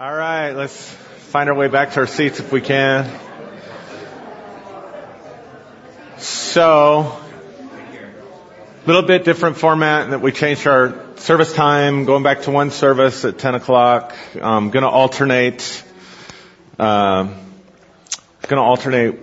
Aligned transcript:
All 0.00 0.14
right, 0.14 0.52
let's 0.52 0.88
find 0.90 1.48
our 1.50 1.56
way 1.56 1.66
back 1.66 1.90
to 1.94 1.98
our 1.98 2.06
seats 2.06 2.38
if 2.38 2.52
we 2.52 2.60
can. 2.60 3.10
So, 6.18 7.20
a 8.84 8.86
little 8.86 9.02
bit 9.02 9.24
different 9.24 9.56
format 9.56 10.10
that 10.10 10.20
we 10.20 10.30
changed 10.30 10.68
our 10.68 10.94
service 11.16 11.52
time, 11.52 12.04
going 12.04 12.22
back 12.22 12.42
to 12.42 12.52
one 12.52 12.70
service 12.70 13.24
at 13.24 13.38
10 13.38 13.56
o'clock. 13.56 14.14
I'm 14.40 14.70
going 14.70 14.84
to 14.84 14.88
alternate, 14.88 15.82
uh, 16.78 17.24
going 17.24 17.40
to 18.50 18.56
alternate 18.58 19.18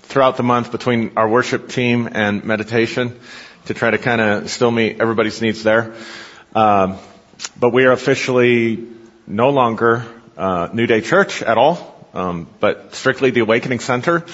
throughout 0.00 0.38
the 0.38 0.42
month 0.42 0.72
between 0.72 1.12
our 1.18 1.28
worship 1.28 1.68
team 1.68 2.08
and 2.10 2.42
meditation 2.42 3.20
to 3.66 3.74
try 3.74 3.90
to 3.90 3.98
kind 3.98 4.22
of 4.22 4.48
still 4.48 4.70
meet 4.70 5.02
everybody's 5.02 5.42
needs 5.42 5.62
there. 5.62 5.94
Um, 6.54 6.96
but 7.60 7.74
we 7.74 7.84
are 7.84 7.92
officially 7.92 8.93
no 9.26 9.50
longer 9.50 10.04
uh, 10.36 10.68
New 10.72 10.86
Day 10.86 11.00
Church 11.00 11.42
at 11.42 11.56
all, 11.56 12.08
um, 12.12 12.46
but 12.60 12.94
strictly 12.94 13.30
the 13.30 13.40
Awakening 13.40 13.80
Center. 13.80 14.24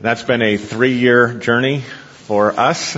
That's 0.00 0.22
been 0.22 0.42
a 0.42 0.56
three-year 0.56 1.34
journey 1.34 1.80
for 1.80 2.58
us, 2.58 2.96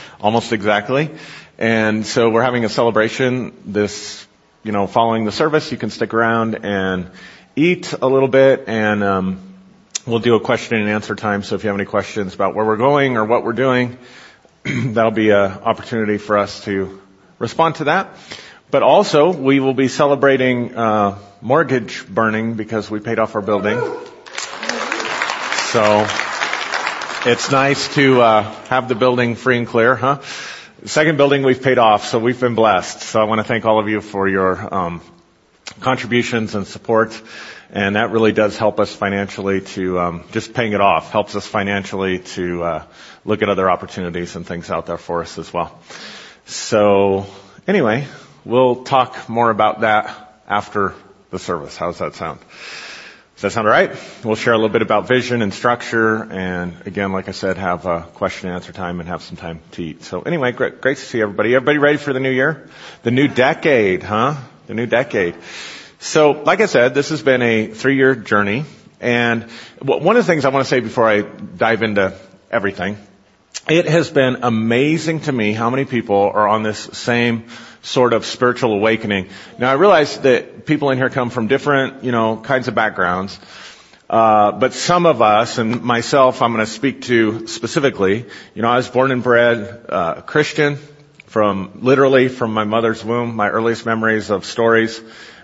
almost 0.20 0.52
exactly. 0.52 1.10
And 1.58 2.06
so 2.06 2.30
we're 2.30 2.42
having 2.42 2.64
a 2.64 2.68
celebration 2.68 3.52
this, 3.66 4.26
you 4.62 4.72
know, 4.72 4.86
following 4.86 5.24
the 5.24 5.32
service. 5.32 5.70
You 5.70 5.78
can 5.78 5.90
stick 5.90 6.14
around 6.14 6.64
and 6.64 7.10
eat 7.56 7.92
a 7.92 8.06
little 8.06 8.28
bit, 8.28 8.64
and 8.68 9.04
um, 9.04 9.54
we'll 10.06 10.20
do 10.20 10.34
a 10.34 10.40
question 10.40 10.78
and 10.78 10.88
answer 10.88 11.14
time. 11.14 11.42
So 11.42 11.56
if 11.56 11.64
you 11.64 11.68
have 11.68 11.76
any 11.76 11.86
questions 11.86 12.34
about 12.34 12.54
where 12.54 12.64
we're 12.64 12.76
going 12.76 13.16
or 13.16 13.24
what 13.24 13.44
we're 13.44 13.52
doing, 13.52 13.98
that'll 14.64 15.10
be 15.10 15.30
an 15.30 15.50
opportunity 15.50 16.18
for 16.18 16.38
us 16.38 16.64
to 16.64 17.00
respond 17.38 17.76
to 17.76 17.84
that. 17.84 18.14
But 18.70 18.82
also, 18.82 19.32
we 19.32 19.60
will 19.60 19.72
be 19.72 19.88
celebrating 19.88 20.74
uh, 20.74 21.18
mortgage 21.40 22.06
burning 22.06 22.54
because 22.54 22.90
we 22.90 23.00
paid 23.00 23.18
off 23.18 23.34
our 23.34 23.40
building. 23.40 23.78
So 25.72 26.06
it's 27.24 27.50
nice 27.50 27.94
to 27.94 28.20
uh, 28.20 28.42
have 28.66 28.88
the 28.88 28.94
building 28.94 29.36
free 29.36 29.56
and 29.56 29.66
clear, 29.66 29.94
huh? 29.94 30.20
Second 30.84 31.16
building 31.16 31.42
we've 31.42 31.62
paid 31.62 31.78
off, 31.78 32.06
so 32.06 32.18
we've 32.18 32.38
been 32.38 32.54
blessed. 32.54 33.00
So 33.00 33.20
I 33.20 33.24
want 33.24 33.38
to 33.38 33.44
thank 33.44 33.64
all 33.64 33.80
of 33.80 33.88
you 33.88 34.02
for 34.02 34.28
your 34.28 34.74
um, 34.74 35.00
contributions 35.80 36.54
and 36.54 36.66
support, 36.66 37.20
and 37.70 37.96
that 37.96 38.10
really 38.10 38.32
does 38.32 38.58
help 38.58 38.80
us 38.80 38.94
financially 38.94 39.62
to 39.62 39.98
um, 39.98 40.24
just 40.30 40.52
paying 40.52 40.72
it 40.74 40.80
off 40.82 41.10
helps 41.10 41.34
us 41.36 41.46
financially 41.46 42.18
to 42.18 42.62
uh, 42.62 42.84
look 43.24 43.40
at 43.42 43.48
other 43.48 43.70
opportunities 43.70 44.36
and 44.36 44.46
things 44.46 44.70
out 44.70 44.84
there 44.84 44.98
for 44.98 45.22
us 45.22 45.38
as 45.38 45.52
well. 45.52 45.78
So 46.44 47.26
anyway, 47.66 48.06
We'll 48.44 48.84
talk 48.84 49.28
more 49.28 49.50
about 49.50 49.80
that 49.80 50.40
after 50.46 50.94
the 51.30 51.38
service. 51.38 51.76
How 51.76 51.88
does 51.88 51.98
that 51.98 52.14
sound? 52.14 52.40
Does 53.34 53.42
that 53.42 53.50
sound 53.52 53.66
all 53.68 53.72
right? 53.72 53.90
We'll 54.24 54.36
share 54.36 54.52
a 54.52 54.56
little 54.56 54.68
bit 54.68 54.82
about 54.82 55.06
vision 55.06 55.42
and 55.42 55.54
structure, 55.54 56.24
and 56.24 56.74
again, 56.86 57.12
like 57.12 57.28
I 57.28 57.32
said, 57.32 57.56
have 57.56 57.86
a 57.86 58.02
question 58.14 58.48
and 58.48 58.56
answer 58.56 58.72
time 58.72 59.00
and 59.00 59.08
have 59.08 59.22
some 59.22 59.36
time 59.36 59.60
to 59.72 59.82
eat. 59.82 60.02
So 60.02 60.22
anyway, 60.22 60.52
great, 60.52 60.80
great 60.80 60.96
to 60.96 61.04
see 61.04 61.20
everybody. 61.20 61.54
Everybody 61.54 61.78
ready 61.78 61.98
for 61.98 62.12
the 62.12 62.20
new 62.20 62.30
year? 62.30 62.68
The 63.02 63.10
new 63.10 63.28
decade, 63.28 64.02
huh? 64.02 64.36
The 64.66 64.74
new 64.74 64.86
decade. 64.86 65.36
So, 66.00 66.30
like 66.32 66.60
I 66.60 66.66
said, 66.66 66.94
this 66.94 67.10
has 67.10 67.22
been 67.22 67.42
a 67.42 67.68
three-year 67.68 68.14
journey, 68.14 68.64
and 69.00 69.44
one 69.82 70.16
of 70.16 70.26
the 70.26 70.32
things 70.32 70.44
I 70.44 70.48
want 70.48 70.64
to 70.64 70.68
say 70.68 70.80
before 70.80 71.08
I 71.08 71.22
dive 71.22 71.82
into 71.82 72.18
everything, 72.50 72.96
it 73.68 73.86
has 73.86 74.10
been 74.10 74.38
amazing 74.42 75.20
to 75.20 75.32
me 75.32 75.52
how 75.52 75.70
many 75.70 75.84
people 75.84 76.30
are 76.34 76.48
on 76.48 76.62
this 76.62 76.78
same 76.78 77.44
sort 77.88 78.12
of 78.12 78.26
spiritual 78.26 78.74
awakening. 78.74 79.28
Now 79.58 79.70
I 79.70 79.74
realize 79.74 80.18
that 80.20 80.66
people 80.66 80.90
in 80.90 80.98
here 80.98 81.08
come 81.08 81.30
from 81.30 81.46
different, 81.46 82.04
you 82.04 82.12
know, 82.12 82.36
kinds 82.36 82.68
of 82.68 82.74
backgrounds. 82.74 83.38
Uh, 84.10 84.52
but 84.52 84.72
some 84.72 85.06
of 85.06 85.20
us, 85.20 85.58
and 85.58 85.82
myself, 85.82 86.40
I'm 86.40 86.52
going 86.52 86.64
to 86.64 86.70
speak 86.70 87.02
to 87.02 87.46
specifically. 87.46 88.24
You 88.54 88.62
know, 88.62 88.68
I 88.68 88.76
was 88.76 88.88
born 88.88 89.10
and 89.10 89.22
bred 89.22 89.84
uh, 89.88 90.20
Christian, 90.22 90.78
from 91.26 91.80
literally 91.82 92.28
from 92.28 92.54
my 92.54 92.64
mother's 92.64 93.04
womb. 93.04 93.36
My 93.36 93.50
earliest 93.50 93.84
memories 93.84 94.30
of 94.30 94.44
stories 94.46 95.00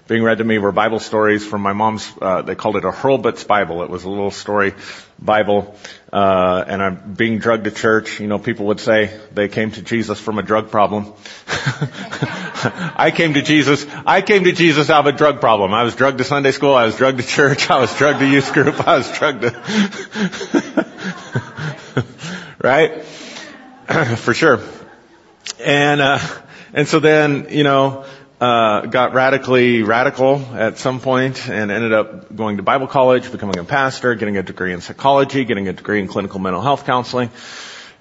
being 0.07 0.23
read 0.23 0.39
to 0.39 0.45
me 0.45 0.59
were 0.59 0.71
Bible 0.71 1.01
stories 1.01 1.47
from 1.47 1.63
my 1.63 1.73
mom's. 1.73 2.13
Uh, 2.21 2.43
they 2.43 2.55
called 2.55 2.77
it 2.77 2.85
a 2.85 2.91
Hurlbut's 2.91 3.45
Bible. 3.45 3.83
It 3.83 3.91
was 3.91 4.05
a 4.05 4.11
little 4.11 4.31
story 4.31 4.75
Bible, 5.19 5.75
uh, 6.13 6.63
and 6.67 6.83
I'm 6.83 7.15
being 7.15 7.39
drugged 7.39 7.65
to 7.65 7.71
church. 7.71 8.21
You 8.21 8.27
know, 8.27 8.39
people 8.39 8.67
would 8.67 8.81
say 8.81 9.19
they 9.33 9.49
came 9.49 9.71
to 9.71 9.81
Jesus 9.83 10.21
from 10.21 10.39
a 10.39 10.43
drug 10.43 10.71
problem. 10.71 11.15
I 11.47 13.13
came 13.15 13.33
to 13.35 13.43
Jesus. 13.43 13.87
I 14.05 14.21
came 14.21 14.45
to 14.45 14.53
Jesus 14.53 14.91
out 14.91 15.07
of 15.07 15.15
a 15.15 15.17
drug 15.17 15.41
problem. 15.41 15.73
I 15.73 15.85
was 15.85 15.95
drugged 15.95 16.19
to 16.19 16.25
Sunday 16.25 16.51
school. 16.51 16.75
I 16.75 16.85
was 16.85 16.97
drugged 16.97 17.21
to 17.21 17.27
church. 17.27 17.71
I 17.71 17.79
was 17.79 17.97
drugged 17.97 18.19
to 18.19 18.27
youth 18.27 18.53
group. 18.53 18.87
I 18.87 18.99
was 18.99 19.11
drugged 19.19 19.43
to, 19.43 19.53
right? 22.63 23.03
For 24.19 24.35
sure. 24.35 24.61
And 25.61 26.01
uh, 26.03 26.19
and 26.75 26.87
so 26.89 27.01
then 27.01 27.47
you 27.51 27.65
know 27.65 28.05
uh, 28.41 28.87
got 28.87 29.15
radically 29.15 29.83
radical 29.83 30.37
at 30.55 30.79
some 30.79 31.01
point 31.01 31.49
and 31.49 31.71
ended 31.71 31.93
up 31.93 32.35
going 32.35 32.57
to 32.57 32.63
Bible 32.63 32.87
college, 32.87 33.31
becoming 33.31 33.59
a 33.59 33.65
pastor, 33.65 34.15
getting 34.15 34.37
a 34.37 34.43
degree 34.43 34.73
in 34.73 34.81
psychology, 34.81 35.45
getting 35.45 35.69
a 35.69 35.73
degree 35.73 36.01
in 36.01 36.09
clinical 36.09 36.41
mental 36.41 36.61
health 36.61 36.85
counseling, 36.85 37.31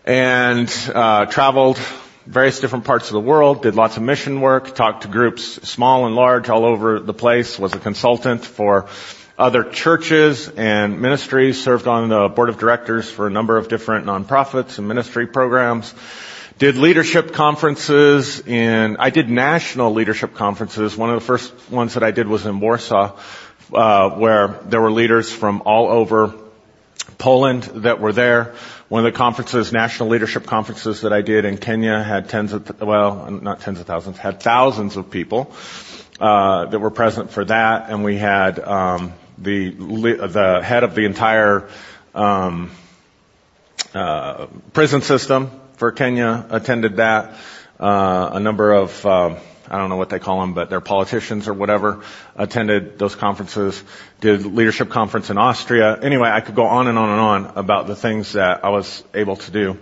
and 0.05 0.69
uh, 0.93 1.25
traveled 1.27 1.77
various 2.25 2.59
different 2.59 2.85
parts 2.85 3.07
of 3.07 3.13
the 3.13 3.19
world, 3.19 3.61
did 3.61 3.75
lots 3.75 3.97
of 3.97 4.03
mission 4.03 4.41
work, 4.41 4.73
talked 4.75 5.03
to 5.03 5.07
groups 5.07 5.43
small 5.67 6.05
and 6.05 6.15
large 6.15 6.49
all 6.49 6.65
over 6.65 6.99
the 6.99 7.13
place, 7.13 7.59
was 7.59 7.73
a 7.73 7.79
consultant 7.79 8.45
for 8.45 8.87
other 9.37 9.63
churches 9.63 10.47
and 10.47 11.01
ministries, 11.01 11.61
served 11.61 11.87
on 11.87 12.09
the 12.09 12.29
board 12.29 12.49
of 12.49 12.57
directors 12.57 13.09
for 13.09 13.27
a 13.27 13.29
number 13.29 13.57
of 13.57 13.67
different 13.67 14.05
nonprofits 14.05 14.77
and 14.77 14.87
ministry 14.87 15.27
programs, 15.27 15.93
did 16.57 16.77
leadership 16.77 17.33
conferences 17.33 18.39
in, 18.45 18.97
I 18.97 19.09
did 19.09 19.29
national 19.29 19.93
leadership 19.93 20.35
conferences. 20.35 20.95
One 20.95 21.09
of 21.09 21.19
the 21.19 21.25
first 21.25 21.53
ones 21.71 21.95
that 21.95 22.03
I 22.03 22.11
did 22.11 22.27
was 22.27 22.45
in 22.45 22.59
Warsaw, 22.59 23.17
uh, 23.73 24.09
where 24.11 24.59
there 24.65 24.81
were 24.81 24.91
leaders 24.91 25.31
from 25.31 25.63
all 25.65 25.89
over 25.89 26.33
Poland 27.17 27.63
that 27.63 27.99
were 27.99 28.13
there. 28.13 28.53
One 28.87 29.05
of 29.05 29.11
the 29.11 29.17
conferences, 29.17 29.73
national 29.73 30.09
leadership 30.09 30.45
conferences 30.45 31.01
that 31.01 31.11
I 31.11 31.21
did 31.21 31.45
in 31.45 31.57
Kenya 31.57 32.03
had 32.03 32.29
tens 32.29 32.53
of, 32.53 32.81
well, 32.81 33.31
not 33.31 33.61
tens 33.61 33.79
of 33.79 33.87
thousands, 33.87 34.17
had 34.19 34.41
thousands 34.41 34.95
of 34.95 35.09
people, 35.09 35.51
uh, 36.19 36.65
that 36.65 36.79
were 36.79 36.91
present 36.91 37.31
for 37.31 37.43
that. 37.45 37.89
And 37.89 38.03
we 38.03 38.17
had, 38.17 38.59
um, 38.59 39.13
the, 39.39 39.71
the 39.71 40.61
head 40.63 40.83
of 40.83 40.93
the 40.93 41.05
entire, 41.05 41.67
um, 42.13 42.69
uh, 43.95 44.45
prison 44.73 45.01
system 45.01 45.49
for 45.83 45.91
Kenya 45.91 46.45
attended 46.49 46.95
that. 46.95 47.35
Uh, 47.77 48.29
a 48.35 48.39
number 48.39 48.71
of 48.71 49.05
um, 49.05 49.35
I 49.67 49.77
don't 49.77 49.89
know 49.89 49.97
what 49.97 50.09
they 50.09 50.19
call 50.19 50.39
them, 50.39 50.53
but 50.53 50.69
they're 50.69 50.79
politicians 50.79 51.49
or 51.49 51.53
whatever 51.53 52.05
attended 52.37 52.97
those 52.97 53.15
conferences. 53.15 53.83
Did 54.21 54.45
leadership 54.45 54.89
conference 54.89 55.29
in 55.29 55.37
Austria. 55.37 55.99
Anyway, 56.01 56.29
I 56.29 56.39
could 56.39 56.55
go 56.55 56.67
on 56.67 56.87
and 56.87 56.97
on 56.97 57.09
and 57.09 57.19
on 57.19 57.57
about 57.57 57.87
the 57.87 57.97
things 57.97 58.31
that 58.31 58.63
I 58.63 58.69
was 58.69 59.03
able 59.13 59.35
to 59.35 59.51
do 59.51 59.77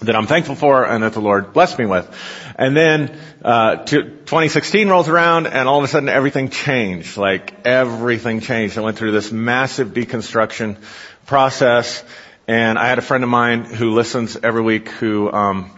that 0.00 0.16
I'm 0.16 0.26
thankful 0.26 0.54
for 0.54 0.86
and 0.86 1.02
that 1.02 1.12
the 1.12 1.20
Lord 1.20 1.52
blessed 1.52 1.78
me 1.78 1.84
with. 1.84 2.08
And 2.56 2.74
then 2.74 3.20
uh, 3.44 3.84
2016 3.84 4.88
rolls 4.88 5.10
around 5.10 5.46
and 5.46 5.68
all 5.68 5.76
of 5.76 5.84
a 5.84 5.88
sudden 5.88 6.08
everything 6.08 6.48
changed. 6.48 7.18
Like 7.18 7.66
everything 7.66 8.40
changed. 8.40 8.78
I 8.78 8.80
went 8.80 8.96
through 8.96 9.12
this 9.12 9.30
massive 9.30 9.88
deconstruction 9.88 10.78
process 11.26 12.02
and 12.48 12.78
I 12.78 12.88
had 12.88 12.98
a 12.98 13.02
friend 13.02 13.22
of 13.22 13.28
mine 13.28 13.64
who 13.64 13.92
listens 13.92 14.36
every 14.42 14.62
week 14.62 14.88
who 14.88 15.30
um, 15.30 15.70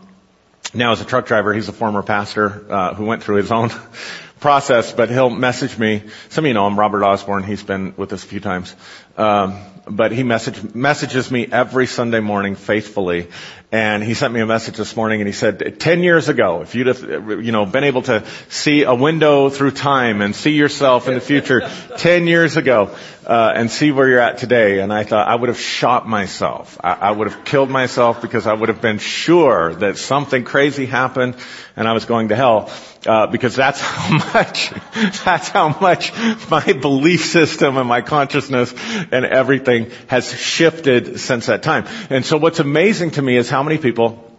now 0.73 0.93
is 0.93 1.01
a 1.01 1.05
truck 1.05 1.27
driver. 1.27 1.53
He's 1.53 1.69
a 1.69 1.73
former 1.73 2.05
pastor 2.05 2.65
uh, 2.71 2.95
who 2.95 3.05
went 3.05 3.25
through 3.25 3.39
his 3.39 3.51
own 3.51 3.71
process, 4.41 4.93
but 4.93 5.11
he'll 5.11 5.31
message 5.31 5.79
me. 5.79 6.03
Some 6.31 6.45
of 6.45 6.49
you 6.49 6.55
know 6.55 6.67
him, 6.67 6.79
Robert 6.79 7.05
Osborne. 7.05 7.45
He's 7.45 7.63
been 7.63 7.95
with 7.97 8.13
us 8.13 8.25
a 8.25 8.27
few 8.27 8.41
times. 8.41 8.75
Um, 9.17 9.61
but 9.87 10.13
he 10.13 10.23
message, 10.23 10.75
messages 10.75 11.31
me 11.31 11.47
every 11.51 11.87
Sunday 11.87 12.21
morning 12.21 12.55
faithfully. 12.55 13.29
And 13.73 14.03
he 14.03 14.15
sent 14.15 14.33
me 14.33 14.41
a 14.41 14.47
message 14.47 14.77
this 14.77 14.97
morning 14.97 15.21
and 15.21 15.29
he 15.29 15.33
said, 15.33 15.79
10 15.79 16.03
years 16.03 16.29
ago, 16.29 16.63
if 16.63 16.75
you'd 16.75 16.87
have, 16.87 17.03
you 17.43 17.53
know, 17.53 17.67
been 17.67 17.85
able 17.85 18.03
to 18.03 18.25
see 18.49 18.83
a 18.83 18.95
window 18.95 19.49
through 19.49 19.73
time 19.73 20.23
and 20.23 20.35
see 20.35 20.53
yourself 20.53 21.07
in 21.07 21.15
the 21.15 21.21
future 21.21 21.69
10 21.99 22.27
years 22.27 22.57
ago, 22.57 22.95
uh, 23.27 23.53
and 23.55 23.71
see 23.71 23.93
where 23.93 24.09
you're 24.09 24.21
at 24.21 24.39
today. 24.39 24.81
And 24.81 24.93
I 24.93 25.05
thought 25.05 25.29
I 25.29 25.37
would 25.37 25.51
have 25.51 25.61
shot 25.61 26.09
myself. 26.09 26.79
I, 26.83 26.95
I 26.95 27.11
would 27.13 27.31
have 27.31 27.45
killed 27.45 27.71
myself 27.71 28.21
because 28.21 28.47
I 28.47 28.55
would 28.55 28.69
have 28.71 28.81
been 28.81 28.99
sure 28.99 29.75
that 29.75 29.99
something 29.99 30.43
crazy 30.43 30.87
happened 30.87 31.37
and 31.77 31.87
I 31.87 31.93
was 31.93 32.07
going 32.07 32.29
to 32.29 32.37
hell. 32.37 32.71
Uh, 33.07 33.27
because 33.27 33.57
that's 33.57 33.81
how 33.81 34.19
much, 34.35 34.71
that's 35.25 35.49
how 35.49 35.75
much 35.81 36.13
my 36.51 36.73
belief 36.75 37.25
system 37.25 37.79
and 37.79 37.89
my 37.89 38.03
consciousness 38.03 38.75
and 39.11 39.25
everything 39.25 39.91
has 40.07 40.31
shifted 40.39 41.19
since 41.19 41.47
that 41.47 41.63
time. 41.63 41.87
And 42.11 42.27
so 42.27 42.37
what's 42.37 42.61
amazing 42.61 43.13
to 43.13 43.23
me 43.23 43.39
is 43.39 43.49
how 43.49 43.63
many 43.63 43.79
people 43.79 44.31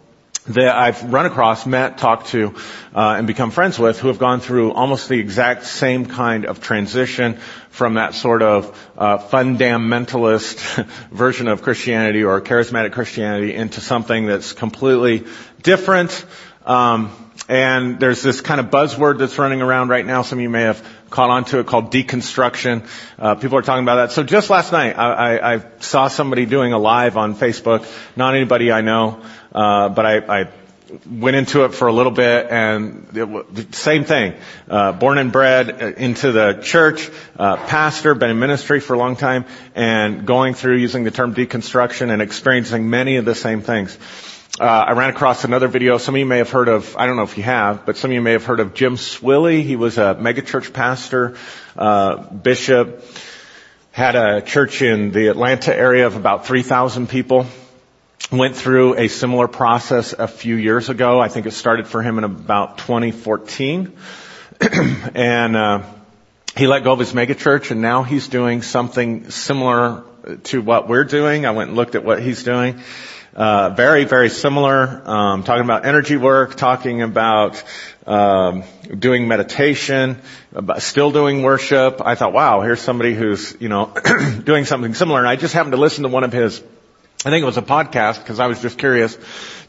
that 0.46 0.74
I've 0.76 1.12
run 1.12 1.26
across, 1.26 1.66
met, 1.66 1.98
talked 1.98 2.28
to, 2.28 2.54
uh, 2.94 3.14
and 3.16 3.26
become 3.26 3.52
friends 3.52 3.78
with 3.78 4.00
who 4.00 4.08
have 4.08 4.18
gone 4.18 4.40
through 4.40 4.72
almost 4.72 5.08
the 5.08 5.18
exact 5.18 5.64
same 5.64 6.06
kind 6.06 6.46
of 6.46 6.60
transition 6.60 7.36
from 7.70 7.94
that 7.94 8.14
sort 8.14 8.42
of 8.42 8.90
uh, 8.98 9.18
fundamentalist 9.18 10.84
version 11.10 11.46
of 11.46 11.62
Christianity 11.62 12.24
or 12.24 12.40
charismatic 12.40 12.92
Christianity 12.92 13.54
into 13.54 13.80
something 13.80 14.26
that's 14.26 14.52
completely 14.52 15.24
different. 15.62 16.24
Um, 16.66 17.12
and 17.48 17.98
there's 17.98 18.22
this 18.22 18.40
kind 18.40 18.60
of 18.60 18.66
buzzword 18.66 19.18
that's 19.18 19.38
running 19.38 19.62
around 19.62 19.88
right 19.88 20.06
now. 20.06 20.22
Some 20.22 20.38
of 20.38 20.42
you 20.42 20.50
may 20.50 20.62
have 20.62 20.84
caught 21.10 21.30
on 21.30 21.44
to 21.46 21.58
it 21.58 21.66
called 21.66 21.92
deconstruction. 21.92 22.88
Uh, 23.18 23.34
people 23.34 23.58
are 23.58 23.62
talking 23.62 23.82
about 23.82 23.96
that. 23.96 24.12
So 24.12 24.22
just 24.22 24.48
last 24.48 24.72
night, 24.72 24.96
I, 24.96 25.12
I, 25.12 25.54
I 25.54 25.62
saw 25.80 26.08
somebody 26.08 26.46
doing 26.46 26.72
a 26.72 26.78
live 26.78 27.16
on 27.16 27.34
Facebook. 27.34 27.86
Not 28.16 28.34
anybody 28.34 28.70
I 28.70 28.80
know, 28.80 29.22
uh, 29.52 29.88
but 29.88 30.06
I, 30.06 30.42
I 30.42 30.48
went 31.10 31.36
into 31.36 31.64
it 31.64 31.74
for 31.74 31.88
a 31.88 31.92
little 31.92 32.12
bit 32.12 32.48
and 32.50 33.08
it, 33.14 33.74
same 33.74 34.04
thing. 34.04 34.34
Uh, 34.68 34.92
born 34.92 35.18
and 35.18 35.32
bred 35.32 35.80
into 35.98 36.32
the 36.32 36.60
church, 36.62 37.10
uh, 37.38 37.56
pastor, 37.56 38.14
been 38.14 38.30
in 38.30 38.38
ministry 38.38 38.78
for 38.78 38.94
a 38.94 38.98
long 38.98 39.16
time, 39.16 39.46
and 39.74 40.26
going 40.26 40.54
through 40.54 40.76
using 40.76 41.04
the 41.04 41.10
term 41.10 41.34
deconstruction 41.34 42.10
and 42.10 42.22
experiencing 42.22 42.88
many 42.88 43.16
of 43.16 43.24
the 43.24 43.34
same 43.34 43.62
things 43.62 43.98
uh, 44.60 44.64
I 44.64 44.92
ran 44.92 45.08
across 45.08 45.44
another 45.44 45.66
video. 45.66 45.96
Some 45.96 46.14
of 46.14 46.18
you 46.18 46.26
may 46.26 46.38
have 46.38 46.50
heard 46.50 46.68
of, 46.68 46.94
I 46.98 47.06
don't 47.06 47.16
know 47.16 47.22
if 47.22 47.38
you 47.38 47.42
have, 47.42 47.86
but 47.86 47.96
some 47.96 48.10
of 48.10 48.14
you 48.14 48.20
may 48.20 48.32
have 48.32 48.44
heard 48.44 48.60
of 48.60 48.74
Jim 48.74 48.96
Swilley. 48.96 49.62
He 49.62 49.76
was 49.76 49.96
a 49.96 50.14
megachurch 50.14 50.74
pastor, 50.74 51.36
uh, 51.76 52.16
bishop, 52.16 53.02
had 53.92 54.14
a 54.14 54.42
church 54.42 54.82
in 54.82 55.10
the 55.10 55.28
Atlanta 55.28 55.74
area 55.74 56.06
of 56.06 56.16
about 56.16 56.46
3,000 56.46 57.08
people. 57.08 57.46
Went 58.30 58.54
through 58.54 58.98
a 58.98 59.08
similar 59.08 59.48
process 59.48 60.12
a 60.12 60.28
few 60.28 60.56
years 60.56 60.90
ago. 60.90 61.18
I 61.18 61.28
think 61.28 61.46
it 61.46 61.52
started 61.52 61.86
for 61.86 62.02
him 62.02 62.18
in 62.18 62.24
about 62.24 62.76
2014. 62.78 63.96
and, 65.14 65.56
uh, 65.56 65.82
he 66.54 66.66
let 66.66 66.84
go 66.84 66.92
of 66.92 66.98
his 66.98 67.14
megachurch 67.14 67.70
and 67.70 67.80
now 67.80 68.02
he's 68.02 68.28
doing 68.28 68.60
something 68.60 69.30
similar 69.30 70.04
to 70.44 70.60
what 70.60 70.88
we're 70.88 71.04
doing. 71.04 71.46
I 71.46 71.52
went 71.52 71.70
and 71.70 71.76
looked 71.76 71.94
at 71.94 72.04
what 72.04 72.22
he's 72.22 72.44
doing. 72.44 72.80
Uh, 73.34 73.70
very, 73.70 74.04
very 74.04 74.28
similar. 74.28 75.02
Um, 75.08 75.42
talking 75.42 75.64
about 75.64 75.86
energy 75.86 76.18
work, 76.18 76.54
talking 76.54 77.00
about 77.00 77.62
um, 78.06 78.64
doing 78.98 79.26
meditation, 79.26 80.20
about 80.54 80.82
still 80.82 81.10
doing 81.10 81.42
worship. 81.42 82.02
I 82.04 82.14
thought, 82.14 82.34
wow, 82.34 82.60
here's 82.60 82.80
somebody 82.80 83.14
who's 83.14 83.56
you 83.58 83.70
know 83.70 83.94
doing 84.44 84.66
something 84.66 84.92
similar. 84.92 85.20
And 85.20 85.28
I 85.28 85.36
just 85.36 85.54
happened 85.54 85.72
to 85.72 85.80
listen 85.80 86.02
to 86.02 86.10
one 86.10 86.24
of 86.24 86.32
his. 86.32 86.62
I 87.24 87.30
think 87.30 87.42
it 87.42 87.46
was 87.46 87.56
a 87.56 87.62
podcast 87.62 88.18
because 88.18 88.38
I 88.38 88.48
was 88.48 88.60
just 88.60 88.76
curious 88.78 89.16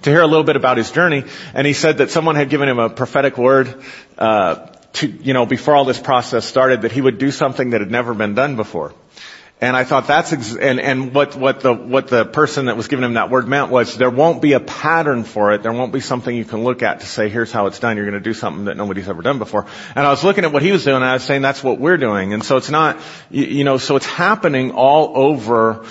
to 0.01 0.10
hear 0.10 0.21
a 0.21 0.27
little 0.27 0.44
bit 0.44 0.57
about 0.57 0.75
his 0.75 0.92
journey. 0.92 1.24
And 1.54 1.65
he 1.65 1.74
said 1.74 2.00
that 2.00 2.12
someone 2.12 2.36
had 2.36 2.50
given 2.50 2.68
him 2.68 2.80
a 2.80 2.89
prophetic 2.89 3.38
word. 3.38 3.81
Uh, 4.18 4.68
to, 4.94 5.07
you 5.07 5.33
know, 5.33 5.45
before 5.48 5.75
all 5.75 5.86
this 5.86 6.00
process 6.00 6.45
started, 6.45 6.83
that 6.83 6.92
he 6.92 7.01
would 7.01 7.18
do 7.18 7.31
something 7.31 7.71
that 7.71 7.81
had 7.81 7.89
never 7.89 8.13
been 8.13 8.36
done 8.36 8.56
before. 8.56 8.94
And 9.63 9.77
I 9.77 9.86
thought 9.86 10.07
that's, 10.07 10.33
ex- 10.33 10.57
and, 10.57 10.77
and 10.81 11.13
what, 11.13 11.38
what 11.38 11.62
the, 11.62 11.74
what 11.74 12.10
the 12.10 12.25
person 12.25 12.65
that 12.65 12.75
was 12.75 12.89
giving 12.89 13.06
him 13.06 13.13
that 13.13 13.30
word 13.30 13.48
meant 13.48 13.71
was 13.71 13.95
there 13.95 14.10
won't 14.10 14.42
be 14.42 14.51
a 14.51 14.60
pattern 14.60 15.24
for 15.24 15.54
it. 15.54 15.63
There 15.63 15.71
won't 15.71 15.94
be 15.94 16.01
something 16.01 16.36
you 16.36 16.44
can 16.44 16.65
look 16.65 16.83
at 16.83 17.00
to 17.00 17.06
say, 17.06 17.30
here's 17.30 17.50
how 17.50 17.68
it's 17.68 17.80
done. 17.80 17.95
You're 17.95 18.06
going 18.06 18.21
to 18.21 18.30
do 18.30 18.33
something 18.33 18.65
that 18.65 18.75
nobody's 18.75 19.07
ever 19.07 19.21
done 19.21 19.39
before. 19.39 19.65
And 19.95 20.06
I 20.06 20.10
was 20.10 20.21
looking 20.21 20.44
at 20.44 20.51
what 20.51 20.63
he 20.63 20.74
was 20.74 20.83
doing 20.83 20.98
and 20.98 21.06
I 21.06 21.13
was 21.13 21.24
saying 21.24 21.44
that's 21.44 21.63
what 21.63 21.80
we're 21.80 21.95
doing. 21.95 22.33
And 22.33 22.44
so 22.44 22.57
it's 22.57 22.69
not, 22.69 23.00
you, 23.31 23.45
you 23.45 23.63
know, 23.63 23.77
so 23.77 23.95
it's 23.95 24.06
happening 24.06 24.71
all 24.71 25.13
over 25.15 25.86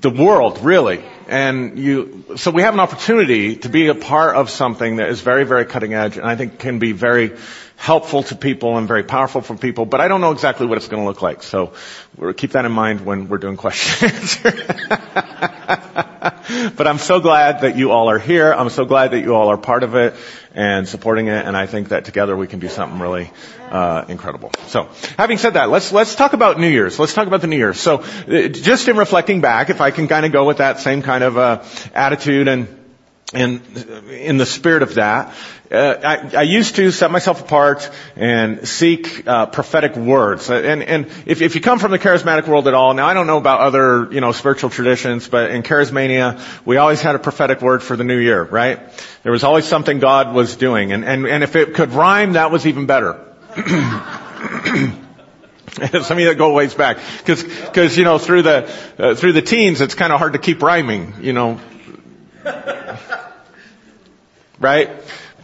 the 0.00 0.10
world, 0.10 0.58
really. 0.62 1.02
And 1.28 1.78
you, 1.78 2.24
so 2.36 2.50
we 2.50 2.62
have 2.62 2.74
an 2.74 2.80
opportunity 2.80 3.56
to 3.56 3.68
be 3.68 3.88
a 3.88 3.94
part 3.94 4.36
of 4.36 4.50
something 4.50 4.96
that 4.96 5.08
is 5.08 5.20
very, 5.20 5.44
very 5.44 5.64
cutting 5.64 5.94
edge 5.94 6.16
and 6.16 6.26
I 6.26 6.36
think 6.36 6.58
can 6.58 6.78
be 6.78 6.92
very 6.92 7.32
helpful 7.76 8.22
to 8.24 8.36
people 8.36 8.78
and 8.78 8.86
very 8.86 9.02
powerful 9.02 9.40
for 9.40 9.56
people, 9.56 9.86
but 9.86 10.00
I 10.00 10.08
don't 10.08 10.20
know 10.20 10.30
exactly 10.32 10.66
what 10.66 10.78
it's 10.78 10.88
going 10.88 11.02
to 11.02 11.08
look 11.08 11.20
like. 11.22 11.42
So 11.42 11.72
keep 12.36 12.52
that 12.52 12.64
in 12.64 12.72
mind 12.72 13.04
when 13.04 13.28
we're 13.28 13.38
doing 13.38 13.56
questions. 13.56 14.38
but 16.70 16.86
I'm 16.86 16.98
so 16.98 17.20
glad 17.20 17.62
that 17.62 17.76
you 17.76 17.90
all 17.90 18.10
are 18.10 18.18
here. 18.18 18.52
I'm 18.52 18.70
so 18.70 18.84
glad 18.84 19.12
that 19.12 19.20
you 19.20 19.34
all 19.34 19.48
are 19.48 19.56
part 19.56 19.82
of 19.82 19.94
it 19.94 20.14
and 20.54 20.88
supporting 20.88 21.28
it. 21.28 21.46
And 21.46 21.56
I 21.56 21.66
think 21.66 21.88
that 21.88 22.04
together 22.04 22.36
we 22.36 22.46
can 22.46 22.58
do 22.58 22.68
something 22.68 23.00
really 23.00 23.30
uh, 23.70 24.04
incredible. 24.08 24.50
So, 24.66 24.88
having 25.16 25.38
said 25.38 25.54
that, 25.54 25.70
let's 25.70 25.92
let's 25.92 26.14
talk 26.14 26.32
about 26.32 26.58
New 26.58 26.68
Year's. 26.68 26.98
Let's 26.98 27.14
talk 27.14 27.26
about 27.26 27.40
the 27.40 27.46
New 27.46 27.56
Year's. 27.56 27.80
So, 27.80 27.98
uh, 27.98 28.48
just 28.48 28.88
in 28.88 28.96
reflecting 28.96 29.40
back, 29.40 29.70
if 29.70 29.80
I 29.80 29.90
can 29.90 30.08
kind 30.08 30.26
of 30.26 30.32
go 30.32 30.44
with 30.44 30.58
that 30.58 30.80
same 30.80 31.02
kind 31.02 31.24
of 31.24 31.38
uh, 31.38 31.62
attitude 31.94 32.48
and 32.48 32.81
and 33.34 33.62
in 34.10 34.36
the 34.36 34.46
spirit 34.46 34.82
of 34.82 34.94
that, 34.94 35.34
uh, 35.70 35.96
I, 36.04 36.36
I, 36.36 36.42
used 36.42 36.76
to 36.76 36.90
set 36.90 37.10
myself 37.10 37.40
apart 37.40 37.90
and 38.14 38.68
seek 38.68 39.26
uh, 39.26 39.46
prophetic 39.46 39.96
words. 39.96 40.50
And, 40.50 40.82
and 40.82 41.06
if, 41.24 41.40
if, 41.40 41.54
you 41.54 41.62
come 41.62 41.78
from 41.78 41.92
the 41.92 41.98
charismatic 41.98 42.46
world 42.46 42.68
at 42.68 42.74
all, 42.74 42.92
now 42.92 43.06
I 43.06 43.14
don't 43.14 43.26
know 43.26 43.38
about 43.38 43.60
other 43.60 44.12
you 44.12 44.20
know 44.20 44.32
spiritual 44.32 44.68
traditions, 44.68 45.28
but 45.28 45.50
in 45.50 45.62
charismania, 45.62 46.42
we 46.66 46.76
always 46.76 47.00
had 47.00 47.14
a 47.14 47.18
prophetic 47.18 47.62
word 47.62 47.82
for 47.82 47.96
the 47.96 48.04
new 48.04 48.18
year, 48.18 48.42
right? 48.42 48.80
There 49.22 49.32
was 49.32 49.44
always 49.44 49.64
something 49.64 49.98
God 49.98 50.34
was 50.34 50.56
doing, 50.56 50.92
and 50.92 51.06
and, 51.06 51.26
and 51.26 51.42
if 51.42 51.56
it 51.56 51.74
could 51.74 51.92
rhyme, 51.92 52.34
that 52.34 52.50
was 52.50 52.66
even 52.66 52.84
better. 52.84 53.18
Some 53.56 53.66
of 56.16 56.18
you 56.18 56.26
that 56.26 56.36
go 56.36 56.52
ways 56.52 56.74
back, 56.74 56.98
because 57.18 57.42
because 57.42 57.96
you 57.96 58.04
know 58.04 58.18
through 58.18 58.42
the 58.42 58.70
uh, 58.98 59.14
through 59.14 59.32
the 59.32 59.42
teens, 59.42 59.80
it's 59.80 59.94
kind 59.94 60.12
of 60.12 60.18
hard 60.18 60.34
to 60.34 60.38
keep 60.38 60.62
rhyming, 60.62 61.14
you 61.22 61.32
know 61.32 61.58
right? 64.62 64.90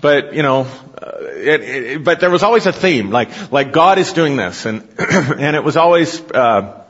But 0.00 0.35
you 0.35 0.43
know, 0.43 0.62
uh, 0.62 1.11
it, 1.23 1.61
it, 1.61 2.05
but 2.05 2.20
there 2.20 2.31
was 2.31 2.43
always 2.43 2.67
a 2.67 2.73
theme, 2.73 3.11
like 3.11 3.53
like 3.53 3.73
God 3.73 3.99
is 3.99 4.12
doing 4.12 4.37
this, 4.37 4.65
and 4.65 4.88
and 4.99 5.56
it 5.56 5.65
was 5.65 5.76
always. 5.76 6.20
Uh, 6.20 6.85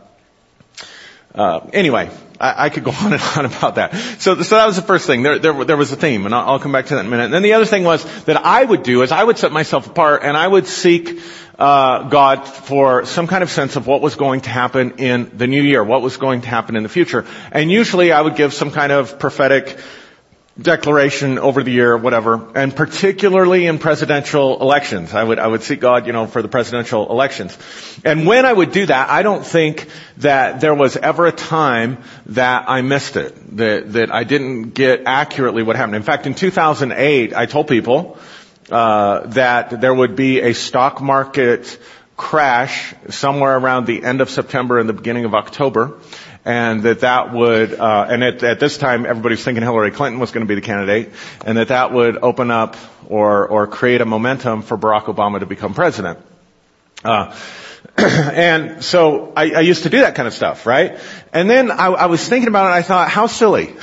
uh, 1.35 1.61
anyway, 1.73 2.11
I, 2.41 2.67
I, 2.67 2.69
could 2.69 2.85
go 2.85 2.91
on 3.01 3.13
and 3.13 3.23
on 3.37 3.45
about 3.45 3.77
that. 3.77 3.95
So, 4.19 4.41
so 4.43 4.57
that 4.57 4.67
was 4.67 4.77
the 4.77 4.83
first 4.83 5.07
thing. 5.07 5.23
There, 5.23 5.39
there, 5.39 5.65
there 5.65 5.77
was 5.77 5.93
a 5.93 5.97
theme, 5.97 6.27
and 6.27 6.35
I'll, 6.35 6.51
I'll, 6.51 6.59
come 6.59 6.73
back 6.73 6.87
to 6.87 6.95
that 6.95 7.01
in 7.01 7.07
a 7.07 7.11
minute. 7.11 7.27
And 7.27 7.35
then 7.35 7.43
the 7.43 7.53
other 7.53 7.65
thing 7.65 7.85
was 7.85 8.05
that 8.25 8.37
I 8.45 8.65
would 8.65 8.83
do 8.83 9.03
is 9.03 9.13
I 9.13 9.23
would 9.23 9.39
set 9.39 9.53
myself 9.53 9.87
apart, 9.87 10.23
and 10.25 10.37
I 10.37 10.47
would 10.47 10.67
seek 10.67 11.21
uh, 11.59 12.09
God 12.09 12.45
for 12.47 13.05
some 13.05 13.27
kind 13.27 13.43
of 13.43 13.51
sense 13.51 13.77
of 13.77 13.87
what 13.87 14.01
was 14.01 14.15
going 14.15 14.43
to 14.43 14.51
happen 14.51 14.99
in 14.99 15.37
the 15.37 15.47
new 15.47 15.63
year, 15.63 15.83
what 15.83 16.03
was 16.03 16.17
going 16.17 16.43
to 16.43 16.49
happen 16.49 16.77
in 16.77 16.83
the 16.83 16.89
future. 16.89 17.27
And 17.53 17.71
usually 17.71 18.13
I 18.13 18.21
would 18.21 18.37
give 18.37 18.55
some 18.55 18.71
kind 18.71 18.93
of 18.93 19.19
prophetic 19.19 19.79
declaration 20.61 21.39
over 21.39 21.63
the 21.63 21.71
year, 21.71 21.97
whatever, 21.97 22.51
and 22.57 22.75
particularly 22.75 23.67
in 23.67 23.79
presidential 23.79 24.61
elections. 24.61 25.15
I 25.15 25.23
would, 25.23 25.39
I 25.39 25.47
would 25.47 25.63
seek 25.63 25.81
God, 25.81 26.07
you 26.07 26.13
know, 26.13 26.27
for 26.27 26.43
the 26.43 26.49
presidential 26.49 27.09
elections. 27.11 27.57
And 28.05 28.27
when 28.27 28.45
I 28.45 28.53
would 28.53 28.73
do 28.73 28.87
that, 28.87 29.09
I 29.09 29.23
don't 29.23 29.47
think 29.47 29.89
that 30.19 30.61
there 30.61 30.75
was 30.75 30.97
ever 30.97 31.27
a 31.27 31.33
time 31.33 31.99
that 32.27 32.65
I 32.69 32.83
missed 32.83 33.17
it, 33.17 33.57
that, 33.57 33.93
that 33.93 34.13
I 34.13 34.25
didn't 34.25 34.71
get 34.71 35.03
accurately 35.07 35.63
what 35.63 35.77
happened. 35.77 35.97
In 35.97 36.03
fact, 36.03 36.27
in 36.27 36.35
2008, 36.35 37.35
I 37.35 37.47
told 37.47 37.69
people, 37.69 38.19
uh, 38.71 39.27
that 39.29 39.81
there 39.81 39.95
would 39.95 40.15
be 40.17 40.41
a 40.41 40.53
stock 40.53 41.01
market 41.01 41.79
crash 42.17 42.93
somewhere 43.09 43.57
around 43.57 43.87
the 43.87 44.05
end 44.05 44.21
of 44.21 44.29
September 44.29 44.79
and 44.79 44.89
the 44.89 44.93
beginning 44.93 45.25
of 45.25 45.35
October 45.35 45.95
and 46.49 46.83
that 46.85 47.01
that 47.01 47.35
would, 47.35 47.75
uh, 47.75 48.07
and 48.09 48.25
at, 48.25 48.43
at 48.43 48.59
this 48.59 48.79
time 48.79 49.05
everybody's 49.05 49.45
thinking 49.45 49.63
Hillary 49.63 49.91
Clinton 49.91 50.19
was 50.19 50.31
going 50.31 50.47
to 50.47 50.49
be 50.49 50.55
the 50.55 50.63
candidate, 50.63 51.11
and 51.45 51.59
that 51.59 51.69
that 51.69 51.93
would 51.93 52.17
open 52.17 52.51
up 52.51 52.75
or 53.07 53.47
or 53.47 53.67
create 53.67 54.01
a 54.01 54.07
momentum 54.07 54.63
for 54.63 54.79
Barack 54.79 55.05
Obama 55.15 55.41
to 55.41 55.47
become 55.47 55.75
president. 55.75 56.19
Uh, 57.05 57.37
and 57.99 58.83
so 58.83 59.35
I, 59.37 59.51
I 59.51 59.61
used 59.61 59.83
to 59.83 59.91
do 59.91 60.01
that 60.01 60.15
kind 60.15 60.27
of 60.27 60.33
stuff, 60.33 60.65
right? 60.65 60.99
And 61.35 61.51
then 61.51 61.71
I, 61.71 61.89
I 61.89 62.07
was 62.07 62.27
thinking 62.27 62.49
about 62.49 62.65
it, 62.65 62.69
and 62.69 62.77
I 62.77 62.83
thought, 62.83 63.11
how 63.11 63.27
silly. 63.27 63.77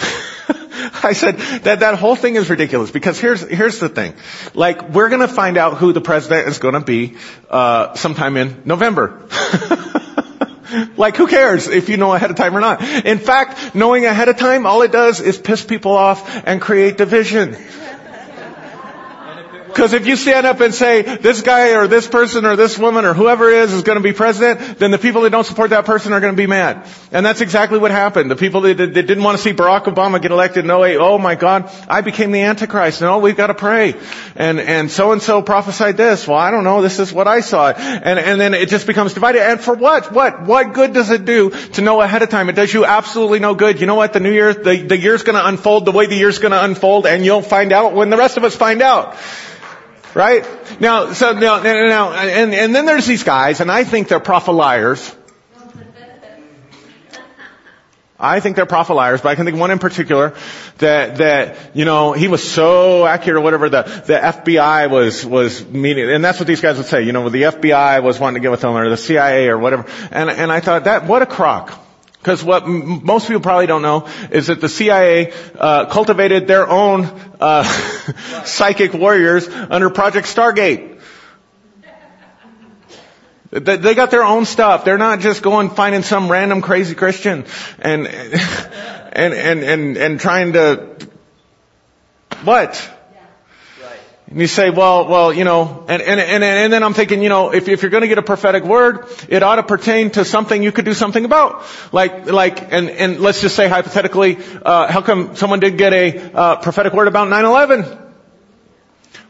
I 1.04 1.14
said 1.14 1.38
that 1.66 1.82
that 1.82 2.00
whole 2.00 2.16
thing 2.16 2.36
is 2.36 2.50
ridiculous 2.50 2.90
because 2.90 3.20
here's 3.20 3.42
here's 3.48 3.78
the 3.78 3.90
thing, 3.90 4.16
like 4.56 4.90
we're 4.90 5.10
going 5.10 5.22
to 5.22 5.28
find 5.28 5.58
out 5.58 5.78
who 5.78 5.94
the 5.94 6.02
president 6.02 6.48
is 6.48 6.58
going 6.58 6.74
to 6.74 6.80
be 6.80 7.18
uh, 7.48 7.94
sometime 7.94 8.38
in 8.38 8.64
November. 8.66 9.28
like 10.98 11.18
who 11.18 11.28
cares 11.28 11.68
if 11.68 11.90
you 11.90 11.98
know 11.98 12.14
ahead 12.14 12.32
of 12.32 12.38
time 12.38 12.56
or 12.56 12.60
not? 12.60 12.82
In 13.06 13.20
fact, 13.20 13.76
knowing 13.76 14.06
ahead 14.06 14.30
of 14.30 14.38
time, 14.38 14.66
all 14.66 14.82
it 14.82 14.92
does 14.92 15.22
is 15.22 15.38
piss 15.38 15.64
people 15.64 15.92
off 15.92 16.44
and 16.46 16.62
create 16.62 16.98
division. 16.98 17.58
Because 19.76 19.92
if 19.92 20.08
you 20.08 20.16
stand 20.16 20.46
up 20.46 20.62
and 20.62 20.74
say, 20.74 21.02
this 21.02 21.42
guy 21.42 21.76
or 21.76 21.86
this 21.86 22.08
person 22.08 22.46
or 22.46 22.56
this 22.56 22.80
woman 22.80 23.04
or 23.04 23.14
whoever 23.14 23.50
is 23.50 23.74
is 23.74 23.84
going 23.84 23.98
to 23.98 24.02
be 24.02 24.14
president, 24.14 24.80
then 24.80 24.90
the 24.90 24.98
people 24.98 25.24
that 25.24 25.32
don't 25.32 25.44
support 25.44 25.72
that 25.72 25.84
person 25.84 26.14
are 26.14 26.22
going 26.22 26.32
to 26.32 26.38
be 26.38 26.48
mad. 26.48 26.88
And 27.12 27.26
that's 27.26 27.42
exactly 27.42 27.78
what 27.78 27.92
happened. 27.92 28.32
The 28.32 28.38
people 28.38 28.62
that, 28.62 28.78
that 28.78 28.94
didn't 28.94 29.22
want 29.22 29.38
to 29.38 29.44
see 29.44 29.52
Barack 29.52 29.84
Obama 29.84 30.22
get 30.22 30.32
elected, 30.32 30.64
no 30.64 30.78
oh 30.78 30.80
way, 30.80 30.96
oh 30.96 31.18
my 31.18 31.36
God, 31.36 31.70
I 31.90 32.00
became 32.00 32.32
the 32.32 32.40
Antichrist. 32.44 33.02
No, 33.02 33.20
we've 33.20 33.36
got 33.36 33.48
to 33.48 33.54
pray. 33.54 33.96
And, 34.38 34.62
and 34.62 34.90
so 34.90 35.12
and 35.12 35.22
so 35.22 35.42
prophesied 35.42 35.98
this. 35.98 36.26
Well, 36.26 36.38
I 36.38 36.52
don't 36.52 36.64
know, 36.64 36.82
this 36.82 37.00
is 37.00 37.12
what 37.12 37.28
I 37.28 37.42
saw. 37.42 37.72
And, 37.72 38.18
and 38.18 38.40
then 38.40 38.54
it 38.54 38.70
just 38.70 38.88
becomes 38.88 39.14
divided. 39.14 39.42
And 39.42 39.60
for 39.60 39.74
what? 39.76 40.10
What? 40.10 40.44
What 40.44 40.74
good 40.74 40.94
does 40.94 41.12
it 41.12 41.26
do 41.26 41.50
to 41.50 41.82
know 41.82 42.00
ahead 42.00 42.22
of 42.22 42.30
time? 42.30 42.48
It 42.48 42.56
does 42.56 42.74
you 42.74 42.86
absolutely 42.86 43.40
no 43.40 43.56
good. 43.56 43.82
You 43.82 43.88
know 43.88 43.96
what? 43.96 44.14
The 44.14 44.22
new 44.22 44.32
year, 44.32 44.54
the, 44.54 44.84
the 44.84 44.98
year's 44.98 45.24
going 45.24 45.36
to 45.36 45.46
unfold 45.46 45.84
the 45.84 45.92
way 45.92 46.06
the 46.06 46.16
year's 46.16 46.40
going 46.40 46.54
to 46.54 46.64
unfold 46.64 47.06
and 47.06 47.26
you'll 47.26 47.42
find 47.42 47.74
out 47.74 47.92
when 47.92 48.10
the 48.10 48.16
rest 48.16 48.38
of 48.38 48.46
us 48.46 48.56
find 48.56 48.82
out. 48.82 49.18
Right? 50.16 50.46
Now, 50.80 51.12
so 51.12 51.34
now, 51.34 51.62
now, 51.62 52.14
and, 52.14 52.54
and 52.56 52.74
then 52.74 52.86
there's 52.86 53.06
these 53.06 53.24
guys, 53.24 53.60
and 53.60 53.70
I 53.70 53.84
think 53.84 54.08
they're 54.08 54.22
prophet 54.22 54.54
liars. 54.54 55.14
I 58.18 58.40
think 58.40 58.56
they're 58.56 58.66
prophet 58.66 58.94
liars, 58.94 59.20
but 59.20 59.30
I 59.30 59.36
can 59.36 59.46
think 59.46 59.58
one 59.58 59.72
in 59.72 59.80
particular 59.80 60.34
that, 60.78 61.18
that, 61.18 61.76
you 61.76 61.84
know, 61.84 62.14
he 62.14 62.30
was 62.30 62.50
so 62.50 63.06
accurate 63.06 63.38
or 63.38 63.42
whatever 63.42 63.68
the, 63.68 63.82
the 63.84 64.14
FBI 64.14 64.90
was, 64.90 65.26
was 65.26 65.66
meeting, 65.66 66.10
and 66.10 66.24
that's 66.24 66.40
what 66.40 66.48
these 66.48 66.62
guys 66.62 66.78
would 66.78 66.86
say, 66.86 67.04
you 67.04 67.12
know, 67.12 67.28
the 67.28 67.44
FBI 67.44 68.02
was 68.02 68.18
wanting 68.18 68.36
to 68.36 68.40
get 68.40 68.52
with 68.52 68.64
him 68.64 68.70
or 68.70 68.90
the 68.90 68.96
CIA 68.96 69.50
or 69.50 69.58
whatever. 69.58 69.86
And, 70.12 70.30
and 70.30 70.50
I 70.50 70.62
thought 70.62 70.86
that, 70.86 71.06
what 71.06 71.24
a 71.24 71.26
crock. 71.26 71.85
Because 72.26 72.44
what 72.44 72.64
m- 72.64 73.06
most 73.06 73.28
people 73.28 73.44
probably 73.44 73.68
don't 73.68 73.84
know 73.84 74.08
is 74.32 74.48
that 74.48 74.60
the 74.60 74.68
CIA 74.68 75.32
uh, 75.60 75.86
cultivated 75.86 76.48
their 76.48 76.68
own 76.68 77.06
uh, 77.40 77.64
psychic 78.46 78.96
warriors 78.96 79.48
under 79.48 79.92
Project 79.92 80.26
Stargate. 80.26 81.00
They 83.52 83.94
got 83.94 84.10
their 84.10 84.24
own 84.24 84.46
stuff. 84.46 84.86
They're 84.86 84.98
not 84.98 85.20
just 85.20 85.44
going 85.44 85.70
finding 85.70 86.02
some 86.02 86.28
random 86.32 86.64
crazy 86.64 86.96
Christian 86.96 87.46
and 87.78 88.08
and 89.14 89.34
and 89.36 89.60
and 89.64 89.96
and 89.96 90.20
trying 90.20 90.54
to 90.54 90.98
what? 92.44 92.92
And 94.28 94.40
you 94.40 94.48
say, 94.48 94.72
well, 94.72 95.08
well, 95.08 95.32
you 95.32 95.44
know, 95.44 95.86
and, 95.88 96.02
and, 96.02 96.20
and, 96.20 96.44
and 96.44 96.74
then 96.74 96.82
I'm 96.82 96.96
thinking, 96.96 97.22
you 97.22 97.30
know, 97.30 97.54
if, 97.54 97.68
if 97.68 97.84
you're 97.84 97.92
going 97.92 98.02
to 98.02 98.08
get 98.08 98.18
a 98.18 98.24
prophetic 98.24 98.64
word, 98.64 99.06
it 99.30 99.44
ought 99.44 99.58
to 99.58 99.64
pertain 99.64 100.10
to 100.12 100.26
something 100.26 100.64
you 100.64 100.72
could 100.72 100.86
do 100.86 100.96
something 100.96 101.26
about. 101.26 101.64
Like, 101.92 102.26
like, 102.26 102.74
and, 102.74 102.90
and 102.90 103.20
let's 103.20 103.42
just 103.42 103.56
say 103.56 103.68
hypothetically, 103.68 104.38
uh, 104.64 104.92
how 104.92 105.02
come 105.02 105.36
someone 105.36 105.60
did 105.60 105.78
get 105.78 105.94
a 105.94 106.34
uh, 106.34 106.56
prophetic 106.58 106.94
word 106.94 107.08
about 107.08 107.28
9/11? 107.28 108.02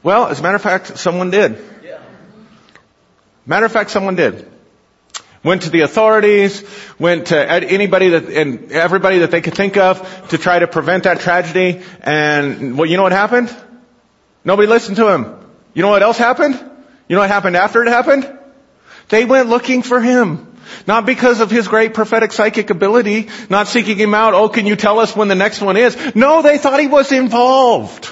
Well, 0.01 0.27
as 0.27 0.39
a 0.39 0.43
matter 0.43 0.55
of 0.55 0.61
fact, 0.61 0.97
someone 0.97 1.29
did. 1.29 1.59
Yeah. 1.83 1.99
Matter 3.45 3.65
of 3.65 3.73
fact, 3.73 3.89
someone 3.89 4.15
did. 4.15 4.49
Went 5.43 5.63
to 5.63 5.69
the 5.69 5.81
authorities, 5.81 6.63
went 6.97 7.27
to 7.27 7.51
anybody 7.51 8.09
that, 8.09 8.29
and 8.29 8.71
everybody 8.71 9.19
that 9.19 9.29
they 9.29 9.41
could 9.41 9.55
think 9.55 9.77
of 9.77 10.29
to 10.29 10.37
try 10.37 10.57
to 10.57 10.67
prevent 10.67 11.03
that 11.03 11.19
tragedy, 11.19 11.83
and 12.01 12.77
well, 12.77 12.89
you 12.89 12.97
know 12.97 13.03
what 13.03 13.11
happened? 13.11 13.55
Nobody 14.45 14.67
listened 14.67 14.97
to 14.97 15.09
him. 15.09 15.35
You 15.73 15.81
know 15.81 15.89
what 15.89 16.03
else 16.03 16.17
happened? 16.17 16.53
You 17.09 17.15
know 17.15 17.21
what 17.21 17.29
happened 17.29 17.57
after 17.57 17.83
it 17.83 17.89
happened? 17.89 18.31
They 19.09 19.25
went 19.25 19.49
looking 19.49 19.81
for 19.81 19.99
him. 19.99 20.53
Not 20.87 21.05
because 21.05 21.41
of 21.41 21.51
his 21.51 21.67
great 21.67 21.93
prophetic 21.93 22.31
psychic 22.31 22.69
ability, 22.69 23.29
not 23.49 23.67
seeking 23.67 23.97
him 23.97 24.13
out, 24.13 24.33
oh, 24.33 24.49
can 24.49 24.65
you 24.65 24.75
tell 24.75 24.99
us 24.99 25.15
when 25.15 25.27
the 25.27 25.35
next 25.35 25.61
one 25.61 25.77
is? 25.77 26.15
No, 26.15 26.41
they 26.41 26.57
thought 26.57 26.79
he 26.79 26.87
was 26.87 27.11
involved. 27.11 28.11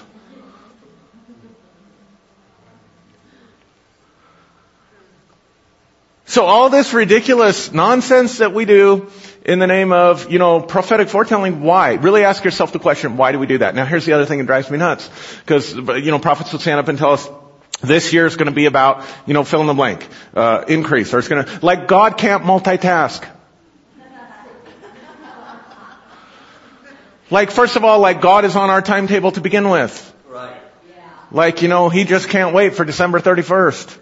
So 6.26 6.46
all 6.46 6.70
this 6.70 6.94
ridiculous 6.94 7.72
nonsense 7.72 8.40
that 8.40 8.54
we 8.54 8.66
do 8.66 9.12
in 9.46 9.60
the 9.60 9.68
name 9.68 9.92
of, 9.92 10.32
you 10.32 10.40
know, 10.40 10.62
prophetic 10.62 11.10
foretelling, 11.10 11.62
why? 11.62 11.94
Really 11.94 12.24
ask 12.24 12.44
yourself 12.46 12.72
the 12.72 12.80
question, 12.80 13.18
why 13.18 13.34
do 13.34 13.40
we 13.40 13.48
do 13.48 13.58
that? 13.58 13.76
Now 13.76 13.86
here's 13.86 14.06
the 14.06 14.14
other 14.14 14.26
thing 14.26 14.40
that 14.40 14.46
drives 14.46 14.70
me 14.70 14.78
nuts. 14.78 15.10
Because, 15.40 15.74
you 15.74 16.12
know, 16.12 16.20
prophets 16.20 16.54
will 16.54 16.60
stand 16.60 16.80
up 16.80 16.88
and 16.88 16.98
tell 16.98 17.12
us, 17.12 17.28
this 17.82 18.14
year 18.14 18.26
is 18.26 18.38
going 18.38 18.46
to 18.48 18.54
be 18.54 18.66
about, 18.66 19.06
you 19.26 19.34
know, 19.34 19.44
fill 19.44 19.60
in 19.60 19.68
the 19.68 19.74
blank, 19.74 20.08
uh, 20.34 20.64
increase, 20.70 21.14
or 21.14 21.20
it's 21.20 21.28
going 21.28 21.44
to, 21.44 21.66
like 21.66 21.88
God 21.88 22.18
can't 22.18 22.44
multitask. 22.44 23.28
Like, 27.30 27.52
first 27.52 27.76
of 27.78 27.84
all, 27.84 28.00
like 28.00 28.22
God 28.22 28.46
is 28.46 28.56
on 28.56 28.70
our 28.70 28.82
timetable 28.82 29.32
to 29.32 29.42
begin 29.42 29.68
with. 29.70 30.14
Right. 30.28 30.56
Yeah. 30.88 31.04
Like, 31.32 31.64
you 31.64 31.68
know, 31.68 31.90
He 31.90 32.04
just 32.04 32.30
can't 32.30 32.54
wait 32.54 32.76
for 32.76 32.86
December 32.86 33.20
31st. 33.20 33.98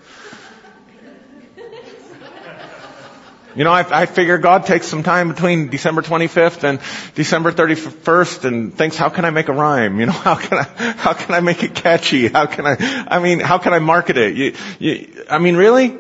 You 3.56 3.66
know, 3.66 3.72
I, 3.72 4.02
I 4.04 4.06
figure 4.06 4.38
God 4.38 4.66
takes 4.66 4.88
some 4.88 5.04
time 5.04 5.28
between 5.28 5.70
December 5.70 6.02
25th 6.02 6.64
and 6.64 6.80
December 7.16 7.52
31st 7.52 8.46
and 8.46 8.74
thinks, 8.74 8.96
how 8.96 9.10
can 9.10 9.26
I 9.26 9.30
make 9.30 9.50
a 9.50 9.54
rhyme? 9.54 10.00
You 10.00 10.06
know, 10.06 10.12
how 10.30 10.36
can 10.36 10.60
I, 10.60 10.64
how 10.64 11.14
can 11.14 11.36
I 11.36 11.42
make 11.42 11.64
it 11.64 11.76
catchy? 11.76 12.28
How 12.30 12.46
can 12.46 12.66
I, 12.66 12.78
I 13.10 13.20
mean, 13.20 13.40
how 13.40 13.58
can 13.58 13.74
I 13.74 13.80
market 13.80 14.18
it? 14.18 14.36
You, 14.36 14.54
you, 14.80 15.26
I 15.30 15.40
mean, 15.40 15.58
really? 15.58 15.98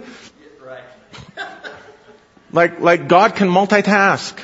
Right. 0.65 0.83
like, 2.53 2.79
like 2.79 3.07
God 3.09 3.35
can 3.35 3.49
multitask. 3.49 4.39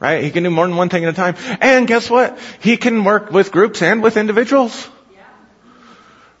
Right? 0.00 0.22
He 0.22 0.30
can 0.30 0.42
do 0.42 0.50
more 0.50 0.66
than 0.66 0.76
one 0.76 0.90
thing 0.90 1.04
at 1.04 1.10
a 1.10 1.16
time. 1.16 1.36
And 1.62 1.88
guess 1.88 2.10
what? 2.10 2.38
He 2.60 2.76
can 2.76 3.04
work 3.04 3.30
with 3.30 3.52
groups 3.52 3.80
and 3.80 4.02
with 4.02 4.18
individuals. 4.18 4.88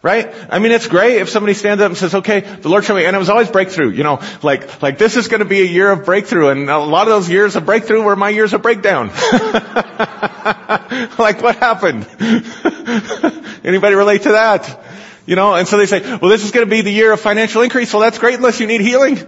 Right? 0.04 0.32
I 0.50 0.58
mean, 0.58 0.70
it's 0.70 0.86
great 0.86 1.16
if 1.16 1.30
somebody 1.30 1.54
stands 1.54 1.82
up 1.82 1.88
and 1.88 1.96
says, 1.96 2.14
okay, 2.14 2.40
the 2.40 2.68
Lord 2.68 2.84
showed 2.84 2.96
me, 2.96 3.06
and 3.06 3.16
it 3.16 3.18
was 3.18 3.30
always 3.30 3.48
breakthrough, 3.50 3.88
you 3.88 4.02
know, 4.02 4.20
like, 4.42 4.82
like 4.82 4.98
this 4.98 5.16
is 5.16 5.28
to 5.28 5.46
be 5.46 5.62
a 5.62 5.64
year 5.64 5.90
of 5.90 6.04
breakthrough, 6.04 6.48
and 6.48 6.68
a 6.68 6.76
lot 6.76 7.08
of 7.08 7.14
those 7.14 7.30
years 7.30 7.56
of 7.56 7.64
breakthrough 7.64 8.02
were 8.02 8.14
my 8.14 8.28
years 8.28 8.52
of 8.52 8.60
breakdown. 8.60 9.08
like 11.18 11.40
what 11.40 11.56
happened? 11.56 12.06
Anybody 13.64 13.94
relate 13.94 14.24
to 14.24 14.32
that? 14.32 14.78
You 15.24 15.36
know, 15.36 15.54
and 15.54 15.66
so 15.66 15.78
they 15.78 15.86
say, 15.86 16.00
well, 16.00 16.28
this 16.30 16.44
is 16.44 16.50
going 16.50 16.66
to 16.66 16.70
be 16.70 16.82
the 16.82 16.92
year 16.92 17.10
of 17.10 17.18
financial 17.18 17.62
increase. 17.62 17.90
Well, 17.94 18.02
that's 18.02 18.18
great 18.18 18.34
unless 18.34 18.60
you 18.60 18.66
need 18.66 18.82
healing. 18.82 19.14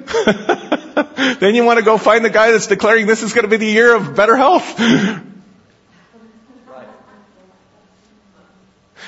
then 1.40 1.54
you 1.54 1.64
want 1.64 1.78
to 1.78 1.84
go 1.86 1.96
find 1.96 2.22
the 2.22 2.28
guy 2.28 2.50
that's 2.50 2.66
declaring 2.66 3.06
this 3.06 3.22
is 3.22 3.32
going 3.32 3.44
to 3.44 3.50
be 3.50 3.56
the 3.56 3.64
year 3.64 3.94
of 3.94 4.14
better 4.14 4.36
health. 4.36 4.78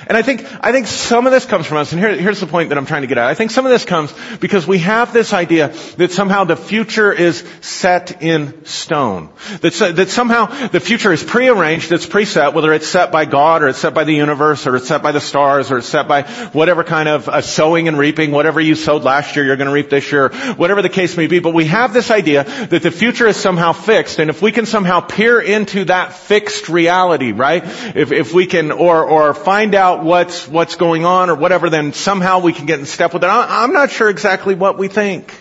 And 0.06 0.16
I 0.16 0.22
think, 0.22 0.46
I 0.64 0.72
think 0.72 0.86
some 0.86 1.26
of 1.26 1.32
this 1.32 1.44
comes 1.44 1.66
from 1.66 1.78
us, 1.78 1.92
and 1.92 2.00
here, 2.00 2.14
here's 2.16 2.40
the 2.40 2.46
point 2.46 2.68
that 2.68 2.78
I'm 2.78 2.86
trying 2.86 3.02
to 3.02 3.08
get 3.08 3.18
at. 3.18 3.26
I 3.26 3.34
think 3.34 3.50
some 3.50 3.66
of 3.66 3.72
this 3.72 3.84
comes 3.84 4.14
because 4.40 4.66
we 4.66 4.78
have 4.78 5.12
this 5.12 5.32
idea 5.32 5.68
that 5.96 6.12
somehow 6.12 6.44
the 6.44 6.56
future 6.56 7.12
is 7.12 7.44
set 7.60 8.22
in 8.22 8.64
stone. 8.64 9.30
That, 9.60 9.92
that 9.96 10.08
somehow 10.08 10.68
the 10.68 10.80
future 10.80 11.12
is 11.12 11.22
prearranged, 11.22 11.90
it's 11.92 12.06
preset, 12.06 12.54
whether 12.54 12.72
it's 12.72 12.86
set 12.86 13.10
by 13.10 13.24
God 13.24 13.62
or 13.62 13.68
it's 13.68 13.78
set 13.78 13.94
by 13.94 14.04
the 14.04 14.14
universe 14.14 14.66
or 14.66 14.76
it's 14.76 14.86
set 14.86 15.02
by 15.02 15.12
the 15.12 15.20
stars 15.20 15.70
or 15.70 15.78
it's 15.78 15.88
set 15.88 16.06
by 16.06 16.22
whatever 16.52 16.84
kind 16.84 17.08
of 17.08 17.28
uh, 17.28 17.40
sowing 17.40 17.88
and 17.88 17.98
reaping, 17.98 18.30
whatever 18.30 18.60
you 18.60 18.74
sowed 18.74 19.02
last 19.02 19.36
year, 19.36 19.44
you're 19.44 19.56
going 19.56 19.68
to 19.68 19.74
reap 19.74 19.90
this 19.90 20.12
year, 20.12 20.28
whatever 20.56 20.82
the 20.82 20.88
case 20.88 21.16
may 21.16 21.26
be. 21.26 21.38
But 21.38 21.54
we 21.54 21.66
have 21.66 21.92
this 21.92 22.10
idea 22.10 22.44
that 22.44 22.82
the 22.82 22.90
future 22.90 23.26
is 23.26 23.36
somehow 23.36 23.72
fixed, 23.72 24.18
and 24.18 24.30
if 24.30 24.40
we 24.42 24.52
can 24.52 24.66
somehow 24.66 25.00
peer 25.00 25.40
into 25.40 25.86
that 25.86 26.14
fixed 26.14 26.68
reality, 26.68 27.32
right? 27.32 27.62
If, 27.64 28.12
if 28.12 28.32
we 28.32 28.46
can, 28.46 28.70
or, 28.70 29.04
or 29.04 29.34
find 29.34 29.74
out 29.74 29.87
out 29.88 30.04
what's, 30.04 30.46
what's 30.46 30.76
going 30.76 31.04
on 31.04 31.30
or 31.30 31.34
whatever, 31.34 31.70
then 31.70 31.92
somehow 31.92 32.40
we 32.40 32.52
can 32.52 32.66
get 32.66 32.78
in 32.78 32.86
step 32.86 33.14
with 33.14 33.24
it. 33.24 33.28
I'm 33.28 33.72
not 33.72 33.90
sure 33.90 34.08
exactly 34.08 34.54
what 34.54 34.78
we 34.78 34.88
think. 34.88 35.34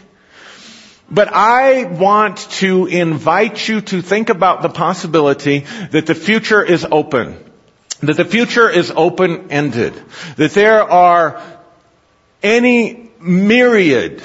But 1.10 1.30
I 1.32 1.86
want 1.86 2.38
to 2.62 2.86
invite 2.86 3.68
you 3.68 3.82
to 3.82 4.02
think 4.02 4.30
about 4.30 4.62
the 4.62 4.70
possibility 4.70 5.60
that 5.92 6.06
the 6.06 6.16
future 6.16 6.64
is 6.64 6.86
open. 6.90 7.44
That 8.02 8.18
the 8.18 8.26
future 8.26 8.70
is 8.70 8.92
open-ended. 8.92 9.94
That 10.36 10.52
there 10.52 10.84
are 10.84 11.42
any 12.44 13.10
myriad 13.20 14.22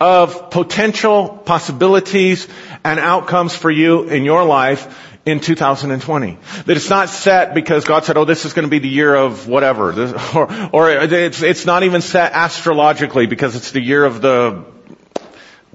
of 0.00 0.50
potential 0.50 1.28
possibilities 1.28 2.48
and 2.84 2.98
outcomes 2.98 3.54
for 3.54 3.70
you 3.70 4.02
in 4.04 4.24
your 4.24 4.44
life 4.44 5.11
in 5.24 5.40
2020. 5.40 6.38
That 6.66 6.76
it's 6.76 6.90
not 6.90 7.08
set 7.08 7.54
because 7.54 7.84
God 7.84 8.04
said, 8.04 8.16
oh, 8.16 8.24
this 8.24 8.44
is 8.44 8.52
going 8.52 8.64
to 8.64 8.70
be 8.70 8.80
the 8.80 8.88
year 8.88 9.14
of 9.14 9.46
whatever. 9.48 9.92
or, 10.34 10.68
or 10.72 10.90
it's, 10.90 11.42
it's 11.42 11.66
not 11.66 11.82
even 11.84 12.00
set 12.00 12.32
astrologically 12.32 13.26
because 13.26 13.56
it's 13.56 13.70
the 13.70 13.80
year 13.80 14.04
of 14.04 14.20
the 14.20 14.64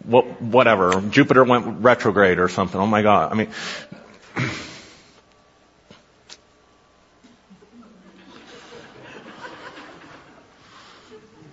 whatever. 0.05 1.01
Jupiter 1.09 1.43
went 1.43 1.81
retrograde 1.81 2.39
or 2.39 2.47
something. 2.49 2.79
Oh 2.79 2.87
my 2.87 3.01
God. 3.01 3.31
I 3.31 3.35
mean, 3.35 3.49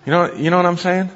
you 0.05 0.11
know, 0.11 0.33
you 0.33 0.49
know 0.49 0.57
what 0.57 0.65
I'm 0.65 0.77
saying? 0.77 1.09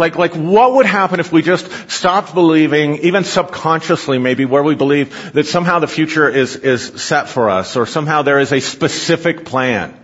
Like, 0.00 0.16
like 0.16 0.34
what 0.34 0.72
would 0.76 0.86
happen 0.86 1.20
if 1.20 1.30
we 1.30 1.42
just 1.42 1.90
stopped 1.90 2.32
believing, 2.32 2.96
even 3.00 3.22
subconsciously 3.22 4.18
maybe, 4.18 4.46
where 4.46 4.62
we 4.62 4.74
believe 4.74 5.34
that 5.34 5.46
somehow 5.46 5.78
the 5.78 5.86
future 5.86 6.26
is, 6.26 6.56
is 6.56 7.02
set 7.02 7.28
for 7.28 7.50
us 7.50 7.76
or 7.76 7.84
somehow 7.84 8.22
there 8.22 8.38
is 8.38 8.50
a 8.50 8.60
specific 8.60 9.44
plan. 9.44 9.94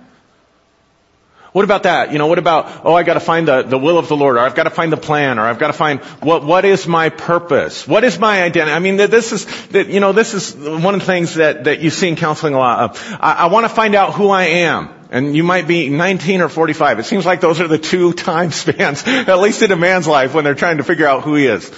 What 1.53 1.65
about 1.65 1.85
that? 1.85 2.13
You 2.13 2.19
know, 2.19 2.27
what 2.27 2.39
about, 2.39 2.85
oh, 2.85 2.95
I 2.95 3.05
gotta 3.05 3.21
find 3.21 3.49
the, 3.49 3.63
the 3.63 3.79
will 3.79 3.97
of 3.97 4.09
the 4.09 4.17
Lord, 4.17 4.37
or 4.37 4.41
I've 4.41 4.55
gotta 4.55 4.69
find 4.69 4.93
the 4.93 4.99
plan, 4.99 5.39
or 5.39 5.47
I've 5.47 5.59
gotta 5.59 5.73
find 5.73 6.01
what, 6.21 6.45
what 6.45 6.67
is 6.67 6.87
my 6.87 7.09
purpose? 7.09 7.89
What 7.89 8.05
is 8.05 8.19
my 8.19 8.43
identity? 8.43 8.73
I 8.73 8.79
mean, 8.81 8.99
this 8.99 9.33
is, 9.33 9.47
you 9.73 10.01
know, 10.01 10.13
this 10.13 10.35
is 10.35 10.55
one 10.55 10.93
of 10.93 11.01
the 11.01 11.07
things 11.07 11.37
that, 11.37 11.65
that 11.65 11.81
you 11.81 11.89
see 11.89 12.09
in 12.09 12.17
counseling 12.17 12.53
a 12.53 12.59
lot. 12.59 12.99
I, 13.19 13.33
I 13.33 13.47
wanna 13.47 13.71
find 13.71 13.95
out 13.95 14.13
who 14.13 14.29
I 14.29 14.45
am. 14.69 14.91
And 15.17 15.35
you 15.35 15.45
might 15.45 15.67
be 15.67 15.89
19 15.89 16.43
or 16.43 16.51
45. 16.51 16.99
It 16.99 17.05
seems 17.05 17.25
like 17.25 17.41
those 17.41 17.59
are 17.61 17.69
the 17.69 17.79
two 17.79 18.13
time 18.29 18.51
spans, 18.51 19.03
at 19.07 19.39
least 19.39 19.63
in 19.63 19.73
a 19.73 19.77
man's 19.77 20.07
life, 20.07 20.35
when 20.35 20.45
they're 20.45 20.55
trying 20.55 20.77
to 20.77 20.85
figure 20.85 21.07
out 21.07 21.23
who 21.23 21.37
he 21.37 21.47
is 21.47 21.71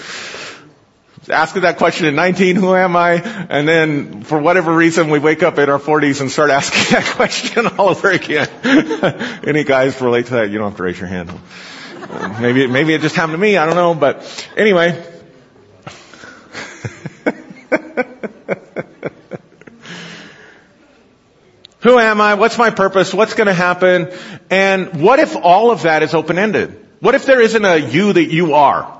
ask 1.30 1.54
that 1.54 1.76
question 1.76 2.06
at 2.06 2.14
19, 2.14 2.56
who 2.56 2.74
am 2.74 2.96
I? 2.96 3.14
And 3.50 3.68
then 3.68 4.22
for 4.22 4.40
whatever 4.40 4.74
reason 4.74 5.10
we 5.10 5.18
wake 5.18 5.42
up 5.42 5.58
in 5.58 5.68
our 5.68 5.78
40s 5.78 6.22
and 6.22 6.30
start 6.30 6.50
asking 6.50 6.80
that 6.98 7.04
question 7.16 7.66
all 7.66 7.90
over 7.90 8.10
again. 8.10 8.48
Any 9.46 9.64
guys 9.64 10.00
relate 10.00 10.26
to 10.26 10.32
that? 10.34 10.50
You 10.50 10.56
don't 10.56 10.70
have 10.70 10.76
to 10.78 10.82
raise 10.82 10.98
your 10.98 11.08
hand. 11.08 11.30
Um, 11.30 12.40
maybe, 12.40 12.66
maybe 12.66 12.94
it 12.94 13.02
just 13.02 13.14
happened 13.14 13.34
to 13.34 13.38
me. 13.38 13.58
I 13.58 13.66
don't 13.66 13.76
know. 13.76 13.94
But 13.94 14.24
anyway. 14.56 15.04
Who 21.80 21.98
am 21.98 22.20
I? 22.20 22.34
What's 22.34 22.58
my 22.58 22.70
purpose? 22.70 23.14
What's 23.14 23.34
going 23.34 23.46
to 23.46 23.54
happen? 23.54 24.12
And 24.50 25.00
what 25.00 25.18
if 25.18 25.36
all 25.36 25.70
of 25.70 25.82
that 25.82 26.02
is 26.02 26.14
open-ended? 26.14 26.86
What 27.00 27.14
if 27.14 27.26
there 27.26 27.40
isn't 27.40 27.64
a 27.64 27.76
you 27.76 28.12
that 28.12 28.32
you 28.32 28.54
are? 28.54 28.98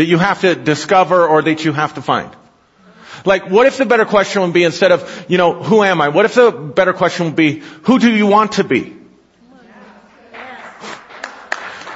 that 0.00 0.06
you 0.06 0.18
have 0.18 0.40
to 0.40 0.54
discover 0.54 1.26
or 1.26 1.42
that 1.42 1.64
you 1.64 1.72
have 1.72 1.94
to 1.94 2.02
find? 2.02 2.30
Like, 3.24 3.50
what 3.50 3.66
if 3.66 3.76
the 3.76 3.84
better 3.84 4.04
question 4.04 4.42
would 4.42 4.52
be 4.52 4.64
instead 4.64 4.92
of, 4.92 5.26
you 5.28 5.36
know, 5.36 5.62
who 5.62 5.82
am 5.82 6.00
I? 6.00 6.08
What 6.08 6.24
if 6.24 6.34
the 6.34 6.50
better 6.50 6.92
question 6.92 7.26
would 7.26 7.36
be, 7.36 7.58
who 7.82 7.98
do 7.98 8.10
you 8.10 8.26
want 8.26 8.52
to 8.52 8.64
be? 8.64 8.96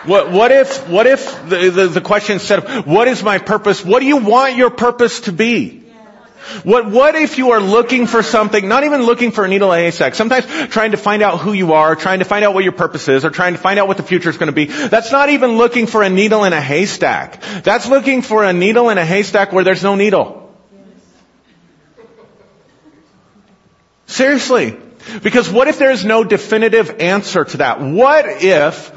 What, 0.05 0.31
what 0.31 0.53
if, 0.53 0.87
what 0.87 1.07
if 1.07 1.49
the, 1.49 1.71
the, 1.71 1.87
the 1.87 2.01
question 2.03 2.35
instead 2.35 2.59
of, 2.59 2.87
what 2.87 3.09
is 3.09 3.23
my 3.23 3.39
purpose? 3.39 3.83
What 3.83 4.01
do 4.01 4.07
you 4.07 4.19
want 4.19 4.57
your 4.57 4.69
purpose 4.69 5.21
to 5.21 5.33
be? 5.33 5.84
What, 6.63 6.91
what 6.91 7.15
if 7.15 7.39
you 7.39 7.53
are 7.53 7.61
looking 7.61 8.07
for 8.07 8.23
something, 8.23 8.69
not 8.69 8.85
even 8.85 9.03
looking 9.03 9.31
for 9.31 9.45
a 9.45 9.49
needle 9.49 9.73
in 9.73 9.81
a 9.81 9.83
haystack, 9.83 10.15
sometimes 10.15 10.47
trying 10.69 10.93
to 10.93 10.97
find 10.97 11.23
out 11.23 11.41
who 11.41 11.53
you 11.53 11.73
are, 11.73 11.97
trying 11.97 12.19
to 12.19 12.25
find 12.25 12.45
out 12.45 12.55
what 12.55 12.65
your 12.65 12.73
purpose 12.73 13.09
is, 13.09 13.25
or 13.25 13.31
trying 13.31 13.55
to 13.55 13.59
find 13.59 13.79
out 13.79 13.89
what 13.89 13.97
the 13.97 14.03
future 14.03 14.31
is 14.31 14.37
going 14.37 14.49
to 14.49 14.53
be. 14.53 14.67
That's 14.67 15.13
not 15.13 15.31
even 15.31 15.57
looking 15.57 15.87
for 15.87 16.03
a 16.03 16.11
needle 16.11 16.45
in 16.45 16.53
a 16.53 16.61
haystack. 16.61 17.43
That's 17.63 17.89
looking 17.89 18.23
for 18.23 18.45
a 18.45 18.53
needle 18.53 18.91
in 18.91 18.99
a 18.99 19.05
haystack 19.05 19.53
where 19.53 19.65
there's 19.65 19.83
no 19.83 19.95
needle. 19.95 20.45
Seriously. 24.07 24.77
Because 25.23 25.51
what 25.51 25.69
if 25.69 25.79
there's 25.79 26.05
no 26.05 26.25
definitive 26.25 27.01
answer 27.01 27.45
to 27.45 27.57
that? 27.59 27.81
What 27.81 28.27
if 28.27 28.89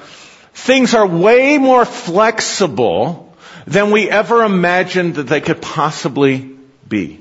things 0.54 0.94
are 0.94 1.06
way 1.06 1.58
more 1.58 1.86
flexible 1.86 3.36
than 3.66 3.92
we 3.92 4.10
ever 4.10 4.44
imagined 4.44 5.16
that 5.16 5.28
they 5.28 5.42
could 5.42 5.62
possibly 5.62 6.58
be? 6.88 7.20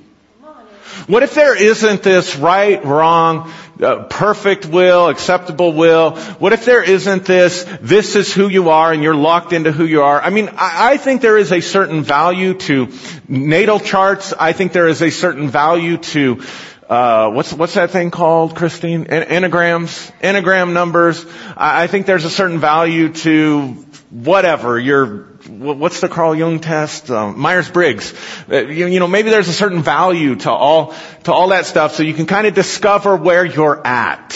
What 1.07 1.23
if 1.23 1.35
there 1.35 1.57
isn't 1.57 2.03
this 2.03 2.37
right, 2.37 2.85
wrong, 2.85 3.53
uh, 3.81 4.05
perfect 4.05 4.67
will, 4.67 5.09
acceptable 5.09 5.73
will? 5.73 6.17
What 6.17 6.53
if 6.53 6.65
there 6.65 6.83
isn't 6.83 7.25
this, 7.25 7.65
this 7.81 8.17
is 8.17 8.33
who 8.33 8.49
you 8.49 8.71
are 8.71 8.93
and 8.93 9.03
you're 9.03 9.15
locked 9.15 9.53
into 9.53 9.73
who 9.73 9.85
you 9.85 10.03
are? 10.03 10.21
I 10.21 10.31
mean, 10.31 10.49
I, 10.57 10.93
I 10.93 10.97
think 10.97 11.23
there 11.23 11.39
is 11.39 11.53
a 11.53 11.61
certain 11.61 12.03
value 12.03 12.55
to 12.55 12.93
natal 13.29 13.81
charts. 13.81 14.33
I 14.33 14.53
think 14.53 14.73
there 14.73 14.89
is 14.89 15.03
a 15.03 15.11
certain 15.11 15.49
value 15.49 15.99
to 15.99 16.43
uh, 16.89 17.31
what's 17.31 17.53
what's 17.53 17.75
that 17.75 17.91
thing 17.91 18.11
called, 18.11 18.55
Christine? 18.55 19.07
En- 19.07 19.43
enneagrams, 19.43 20.13
enneagram 20.21 20.73
numbers. 20.73 21.25
I, 21.57 21.85
I 21.85 21.87
think 21.87 22.07
there's 22.07 22.25
a 22.25 22.31
certain 22.31 22.59
value 22.59 23.13
to 23.13 23.73
whatever 24.11 24.79
your 24.79 25.37
what's 25.49 26.01
the 26.01 26.09
Carl 26.09 26.35
Jung 26.35 26.61
test? 26.61 27.11
Um, 27.11 27.39
Myers-Briggs. 27.39 28.15
Uh, 28.51 28.67
you, 28.67 28.87
you 28.87 29.01
know, 29.01 29.07
maybe 29.07 29.31
there's 29.31 29.49
a 29.49 29.53
certain 29.53 29.83
value 29.83 30.37
to 30.37 30.51
all, 30.51 30.95
to 31.25 31.33
all 31.33 31.49
that 31.49 31.67
stuff 31.67 31.95
so 31.95 32.03
you 32.03 32.15
can 32.15 32.27
kind 32.27 32.47
of 32.47 32.55
discover 32.55 33.17
where 33.17 33.45
you're 33.45 33.87
at. 33.87 34.35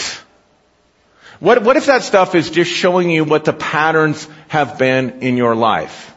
What, 1.39 1.63
what 1.63 1.75
if 1.75 1.87
that 1.87 2.03
stuff 2.03 2.35
is 2.35 2.49
just 2.49 2.71
showing 2.71 3.09
you 3.09 3.23
what 3.23 3.45
the 3.45 3.53
patterns 3.53 4.27
have 4.47 4.77
been 4.77 5.21
in 5.21 5.37
your 5.37 5.55
life? 5.55 6.15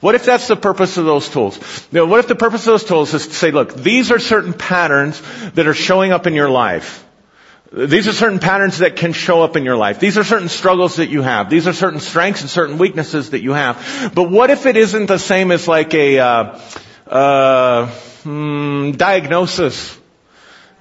What 0.00 0.14
if 0.14 0.24
that's 0.24 0.48
the 0.48 0.56
purpose 0.56 0.96
of 0.98 1.04
those 1.04 1.28
tools? 1.28 1.56
What 1.90 2.18
if 2.18 2.28
the 2.28 2.34
purpose 2.34 2.62
of 2.62 2.72
those 2.72 2.84
tools 2.84 3.14
is 3.14 3.26
to 3.26 3.34
say, 3.34 3.50
look, 3.50 3.74
these 3.74 4.10
are 4.10 4.18
certain 4.18 4.52
patterns 4.52 5.20
that 5.52 5.66
are 5.66 5.74
showing 5.74 6.12
up 6.12 6.26
in 6.26 6.34
your 6.34 6.50
life. 6.50 7.04
These 7.72 8.06
are 8.06 8.12
certain 8.12 8.38
patterns 8.38 8.78
that 8.78 8.96
can 8.96 9.12
show 9.12 9.42
up 9.42 9.56
in 9.56 9.64
your 9.64 9.76
life. 9.76 9.98
These 9.98 10.18
are 10.18 10.24
certain 10.24 10.48
struggles 10.48 10.96
that 10.96 11.08
you 11.08 11.22
have. 11.22 11.50
These 11.50 11.66
are 11.66 11.72
certain 11.72 12.00
strengths 12.00 12.42
and 12.42 12.50
certain 12.50 12.78
weaknesses 12.78 13.30
that 13.30 13.42
you 13.42 13.52
have. 13.52 14.12
But 14.14 14.30
what 14.30 14.50
if 14.50 14.66
it 14.66 14.76
isn't 14.76 15.06
the 15.06 15.18
same 15.18 15.50
as 15.50 15.66
like 15.66 15.92
a 15.92 16.18
uh, 16.18 16.60
uh, 17.06 17.86
hmm, 18.22 18.92
diagnosis? 18.92 19.98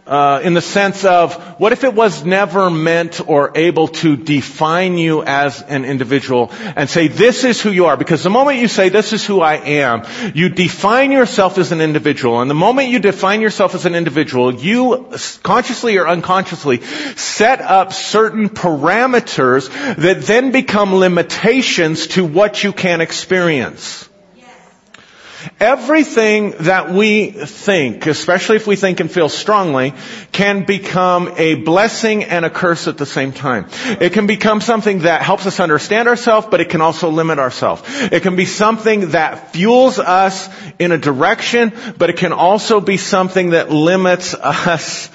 Uh, 0.08 0.40
in 0.44 0.54
the 0.54 0.62
sense 0.62 1.04
of 1.04 1.34
what 1.60 1.72
if 1.72 1.84
it 1.84 1.94
was 1.94 2.24
never 2.24 2.70
meant 2.70 3.28
or 3.28 3.52
able 3.56 3.88
to 3.88 4.16
define 4.16 4.98
you 4.98 5.24
as 5.24 5.62
an 5.64 5.86
individual 5.86 6.52
and 6.76 6.90
say 6.90 7.08
this 7.08 7.44
is 7.44 7.62
who 7.62 7.72
you 7.72 7.86
are? 7.86 7.98
Because 7.98 8.24
the 8.24 8.30
moment 8.30 8.60
you 8.60 8.68
say 8.68 8.90
this 8.90 9.14
is 9.14 9.26
who 9.26 9.42
I 9.42 9.56
am 9.56 10.04
you 10.36 10.50
define 10.50 11.12
yourself 11.12 11.58
as 11.58 11.72
an 11.72 11.82
individual. 11.82 12.42
And 12.42 12.50
the 12.50 12.56
moment 12.56 12.90
you 12.90 13.00
define 13.00 13.42
yourself 13.42 13.74
as 13.74 13.86
an 13.86 13.96
individual 13.96 14.54
you 14.54 15.10
consciously 15.44 15.98
or 15.98 16.08
unconsciously 16.08 16.82
set 17.16 17.62
up 17.62 17.94
certain 17.94 18.50
parameters 18.50 19.70
that 19.96 20.22
then 20.22 20.52
become 20.52 20.96
limitations 20.96 22.08
to 22.08 22.24
what 22.24 22.64
you 22.64 22.74
can 22.74 23.02
experience 23.02 24.08
Everything 25.58 26.52
that 26.62 26.92
we 26.92 27.32
think, 27.32 28.08
especially 28.08 28.58
if 28.58 28.68
we 28.68 28.76
think 28.76 29.00
and 29.00 29.10
feel 29.10 29.30
strongly, 29.30 29.94
can 30.34 30.66
become 30.66 31.34
a 31.38 31.56
blessing 31.56 32.26
and 32.26 32.44
a 32.44 32.50
curse 32.50 32.90
at 32.90 32.98
the 32.98 33.06
same 33.06 33.32
time. 33.32 33.68
It 34.02 34.12
can 34.12 34.28
become 34.28 34.60
something 34.60 35.00
that 35.04 35.22
helps 35.22 35.46
us 35.46 35.62
understand 35.62 36.10
ourselves, 36.10 36.48
but 36.52 36.60
it 36.60 36.68
can 36.68 36.82
also 36.82 37.10
limit 37.10 37.40
ourselves. 37.40 37.84
It 37.86 38.22
can 38.22 38.36
be 38.36 38.44
something 38.44 39.12
that 39.12 39.54
fuels 39.54 39.98
us 39.98 40.50
in 40.78 40.92
a 40.92 40.98
direction, 40.98 41.72
but 41.98 42.10
it 42.10 42.18
can 42.18 42.34
also 42.34 42.82
be 42.82 42.98
something 42.98 43.52
that 43.52 43.72
limits 43.72 44.34
us 44.34 45.08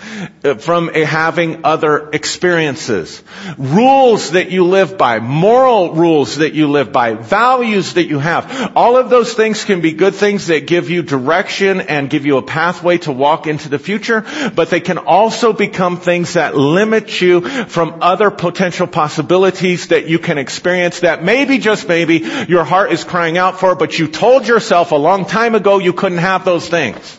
from 0.61 0.89
having 0.89 1.67
other 1.67 2.09
experiences. 2.11 3.23
Rules 3.59 4.31
that 4.31 4.51
you 4.51 4.65
live 4.65 4.97
by, 4.97 5.19
moral 5.19 5.93
rules 5.93 6.37
that 6.37 6.55
you 6.55 6.71
live 6.71 6.93
by, 6.93 7.13
values 7.13 7.95
that 7.95 8.05
you 8.05 8.19
have, 8.19 8.75
all 8.75 8.97
of 8.97 9.11
those 9.11 9.35
things 9.35 9.67
can 9.67 9.83
be 9.83 9.93
good 9.93 10.15
things 10.15 10.30
that 10.39 10.67
give 10.67 10.91
you 10.91 11.03
direction 11.03 11.81
and 11.81 12.09
give 12.09 12.27
you 12.27 12.37
a 12.37 12.43
pathway 12.43 12.99
to 12.99 13.13
walk 13.13 13.47
into 13.47 13.69
the 13.69 13.79
future, 13.79 14.25
but 14.55 14.71
they 14.71 14.81
can 14.81 14.99
also 14.99 15.53
become 15.53 15.99
things 15.99 16.35
that 16.35 16.57
limit 16.57 17.21
you 17.21 17.41
from 17.67 17.99
other 18.03 18.31
potential 18.31 18.87
possibilities 18.87 19.89
that 19.89 20.09
you 20.09 20.19
can 20.19 20.39
experience 20.39 21.01
that 21.01 21.23
maybe, 21.25 21.59
just 21.59 21.89
maybe, 21.89 22.19
your 22.49 22.65
heart 22.65 22.93
is 22.93 23.05
crying 23.05 23.37
out 23.37 23.59
for, 23.61 23.75
but 23.75 23.99
you 23.99 24.09
told 24.09 24.47
yourself 24.47 24.93
a 24.93 24.97
long 24.97 25.25
time 25.25 25.55
ago 25.55 25.79
you 25.79 25.93
couldn't 25.93 26.19
have 26.19 26.45
those 26.45 26.69
things. 26.69 27.19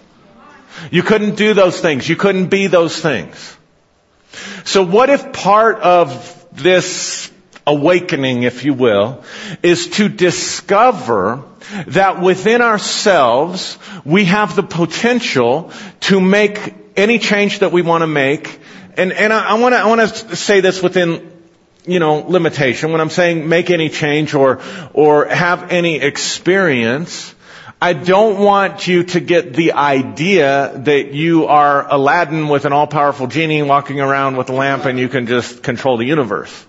You 0.89 1.03
couldn't 1.03 1.35
do 1.35 1.53
those 1.53 1.79
things. 1.79 2.07
You 2.07 2.15
couldn't 2.15 2.47
be 2.47 2.67
those 2.67 2.99
things. 2.99 3.57
So 4.63 4.83
what 4.83 5.09
if 5.09 5.33
part 5.33 5.79
of 5.79 6.37
this 6.51 7.20
awakening, 7.65 8.43
if 8.43 8.65
you 8.65 8.73
will, 8.73 9.23
is 9.61 9.87
to 9.87 10.09
discover 10.09 11.43
that 11.87 12.21
within 12.21 12.61
ourselves 12.61 13.77
we 14.03 14.25
have 14.25 14.55
the 14.55 14.63
potential 14.63 15.71
to 16.01 16.19
make 16.19 16.73
any 16.95 17.19
change 17.19 17.59
that 17.59 17.71
we 17.71 17.81
want 17.81 18.01
to 18.01 18.07
make. 18.07 18.59
And, 18.97 19.13
and 19.13 19.31
I, 19.31 19.51
I 19.51 19.53
want 19.55 19.73
to, 19.73 19.79
I 19.79 19.85
want 19.87 20.01
to 20.01 20.35
say 20.35 20.61
this 20.61 20.81
within, 20.81 21.31
you 21.85 21.99
know, 21.99 22.15
limitation. 22.27 22.91
When 22.91 23.01
I'm 23.01 23.09
saying 23.09 23.47
make 23.47 23.69
any 23.69 23.89
change 23.89 24.33
or, 24.33 24.61
or 24.93 25.25
have 25.25 25.71
any 25.71 25.97
experience, 26.01 27.33
I 27.83 27.93
don't 27.93 28.37
want 28.37 28.87
you 28.87 29.03
to 29.05 29.19
get 29.19 29.53
the 29.53 29.73
idea 29.73 30.71
that 30.85 31.13
you 31.13 31.47
are 31.47 31.91
Aladdin 31.91 32.47
with 32.47 32.65
an 32.65 32.73
all-powerful 32.73 33.27
genie 33.27 33.63
walking 33.63 33.99
around 33.99 34.37
with 34.37 34.49
a 34.49 34.53
lamp 34.53 34.85
and 34.85 34.99
you 34.99 35.09
can 35.09 35.25
just 35.25 35.63
control 35.63 35.97
the 35.97 36.05
universe. 36.05 36.65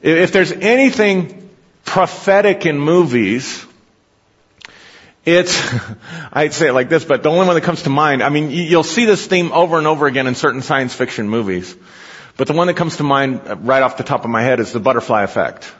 If 0.00 0.32
there's 0.32 0.52
anything 0.52 1.50
prophetic 1.84 2.66
in 2.66 2.78
movies, 2.78 3.64
it's, 5.24 5.60
I'd 6.32 6.54
say 6.54 6.68
it 6.68 6.72
like 6.72 6.88
this, 6.88 7.04
but 7.04 7.22
the 7.22 7.30
only 7.30 7.46
one 7.46 7.54
that 7.56 7.62
comes 7.62 7.82
to 7.82 7.90
mind, 7.90 8.22
I 8.22 8.28
mean, 8.28 8.50
you'll 8.50 8.82
see 8.82 9.04
this 9.04 9.26
theme 9.26 9.52
over 9.52 9.78
and 9.78 9.86
over 9.86 10.06
again 10.06 10.26
in 10.26 10.34
certain 10.34 10.62
science 10.62 10.94
fiction 10.94 11.28
movies. 11.28 11.74
But 12.36 12.46
the 12.46 12.52
one 12.52 12.68
that 12.68 12.74
comes 12.74 12.98
to 12.98 13.02
mind 13.02 13.42
uh, 13.46 13.56
right 13.56 13.82
off 13.82 13.96
the 13.96 14.04
top 14.04 14.24
of 14.24 14.30
my 14.30 14.42
head 14.42 14.60
is 14.60 14.72
the 14.72 14.80
butterfly 14.80 15.24
effect 15.24 15.72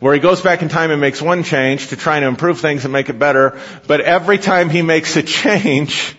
where 0.00 0.14
he 0.14 0.20
goes 0.20 0.40
back 0.40 0.62
in 0.62 0.68
time 0.68 0.90
and 0.90 1.00
makes 1.00 1.20
one 1.20 1.42
change 1.42 1.88
to 1.88 1.96
try 1.96 2.20
to 2.20 2.26
improve 2.26 2.60
things 2.60 2.84
and 2.84 2.92
make 2.92 3.08
it 3.08 3.18
better, 3.18 3.60
but 3.86 4.00
every 4.00 4.38
time 4.38 4.70
he 4.70 4.82
makes 4.82 5.16
a 5.16 5.22
change, 5.22 6.16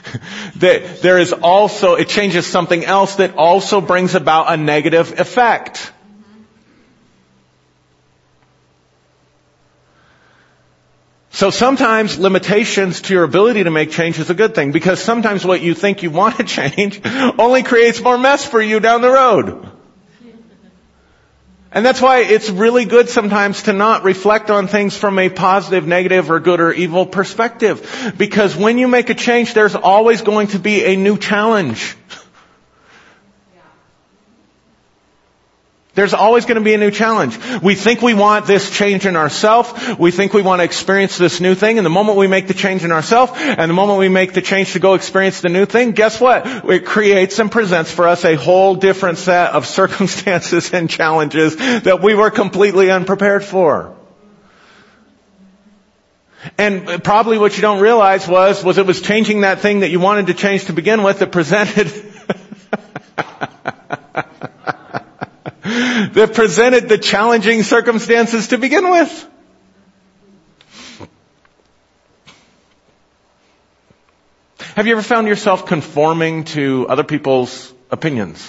there 0.56 1.18
is 1.18 1.32
also, 1.32 1.94
it 1.94 2.08
changes 2.08 2.46
something 2.46 2.84
else 2.84 3.16
that 3.16 3.36
also 3.36 3.80
brings 3.80 4.14
about 4.14 4.50
a 4.52 4.56
negative 4.56 5.20
effect. 5.20 5.92
So 11.38 11.50
sometimes 11.50 12.18
limitations 12.18 13.02
to 13.02 13.14
your 13.14 13.22
ability 13.22 13.62
to 13.62 13.70
make 13.70 13.92
change 13.92 14.18
is 14.18 14.28
a 14.28 14.34
good 14.34 14.56
thing 14.56 14.72
because 14.72 15.00
sometimes 15.00 15.44
what 15.44 15.60
you 15.60 15.72
think 15.72 16.02
you 16.02 16.10
want 16.10 16.38
to 16.38 16.42
change 16.42 17.00
only 17.38 17.62
creates 17.62 18.00
more 18.00 18.18
mess 18.18 18.44
for 18.44 18.60
you 18.60 18.80
down 18.80 19.02
the 19.02 19.08
road. 19.08 19.70
And 21.70 21.86
that's 21.86 22.02
why 22.02 22.22
it's 22.22 22.50
really 22.50 22.86
good 22.86 23.08
sometimes 23.08 23.62
to 23.62 23.72
not 23.72 24.02
reflect 24.02 24.50
on 24.50 24.66
things 24.66 24.96
from 24.96 25.16
a 25.20 25.28
positive, 25.28 25.86
negative, 25.86 26.28
or 26.28 26.40
good 26.40 26.58
or 26.58 26.72
evil 26.72 27.06
perspective. 27.06 28.14
Because 28.18 28.56
when 28.56 28.76
you 28.76 28.88
make 28.88 29.08
a 29.08 29.14
change, 29.14 29.54
there's 29.54 29.76
always 29.76 30.22
going 30.22 30.48
to 30.48 30.58
be 30.58 30.86
a 30.86 30.96
new 30.96 31.16
challenge. 31.16 31.96
There's 35.98 36.14
always 36.14 36.44
going 36.44 36.54
to 36.54 36.64
be 36.64 36.74
a 36.74 36.78
new 36.78 36.92
challenge. 36.92 37.36
We 37.60 37.74
think 37.74 38.02
we 38.02 38.14
want 38.14 38.46
this 38.46 38.70
change 38.70 39.04
in 39.04 39.16
ourselves. 39.16 39.98
We 39.98 40.12
think 40.12 40.32
we 40.32 40.42
want 40.42 40.60
to 40.60 40.64
experience 40.64 41.18
this 41.18 41.40
new 41.40 41.56
thing. 41.56 41.76
And 41.76 41.84
the 41.84 41.90
moment 41.90 42.18
we 42.18 42.28
make 42.28 42.46
the 42.46 42.54
change 42.54 42.84
in 42.84 42.92
ourselves, 42.92 43.32
and 43.34 43.68
the 43.68 43.74
moment 43.74 43.98
we 43.98 44.08
make 44.08 44.32
the 44.32 44.40
change 44.40 44.74
to 44.74 44.78
go 44.78 44.94
experience 44.94 45.40
the 45.40 45.48
new 45.48 45.66
thing, 45.66 45.90
guess 45.90 46.20
what? 46.20 46.46
It 46.70 46.86
creates 46.86 47.40
and 47.40 47.50
presents 47.50 47.90
for 47.90 48.06
us 48.06 48.24
a 48.24 48.36
whole 48.36 48.76
different 48.76 49.18
set 49.18 49.50
of 49.50 49.66
circumstances 49.78 50.72
and 50.72 50.88
challenges 50.88 51.56
that 51.56 52.00
we 52.00 52.14
were 52.14 52.30
completely 52.30 52.92
unprepared 52.92 53.42
for. 53.42 53.96
And 56.58 57.02
probably 57.02 57.38
what 57.38 57.56
you 57.56 57.62
don't 57.62 57.80
realize 57.80 58.28
was, 58.28 58.62
was 58.62 58.78
it 58.78 58.86
was 58.86 59.00
changing 59.00 59.40
that 59.40 59.58
thing 59.58 59.80
that 59.80 59.90
you 59.90 59.98
wanted 59.98 60.28
to 60.28 60.34
change 60.34 60.66
to 60.66 60.72
begin 60.72 61.02
with 61.02 61.18
that 61.18 61.32
presented 61.32 61.88
that 66.12 66.32
presented 66.34 66.88
the 66.88 66.98
challenging 66.98 67.62
circumstances 67.62 68.48
to 68.48 68.58
begin 68.58 68.90
with. 68.90 69.28
Have 74.74 74.86
you 74.86 74.92
ever 74.92 75.02
found 75.02 75.26
yourself 75.26 75.66
conforming 75.66 76.44
to 76.54 76.86
other 76.88 77.02
people's 77.02 77.74
opinions? 77.90 78.48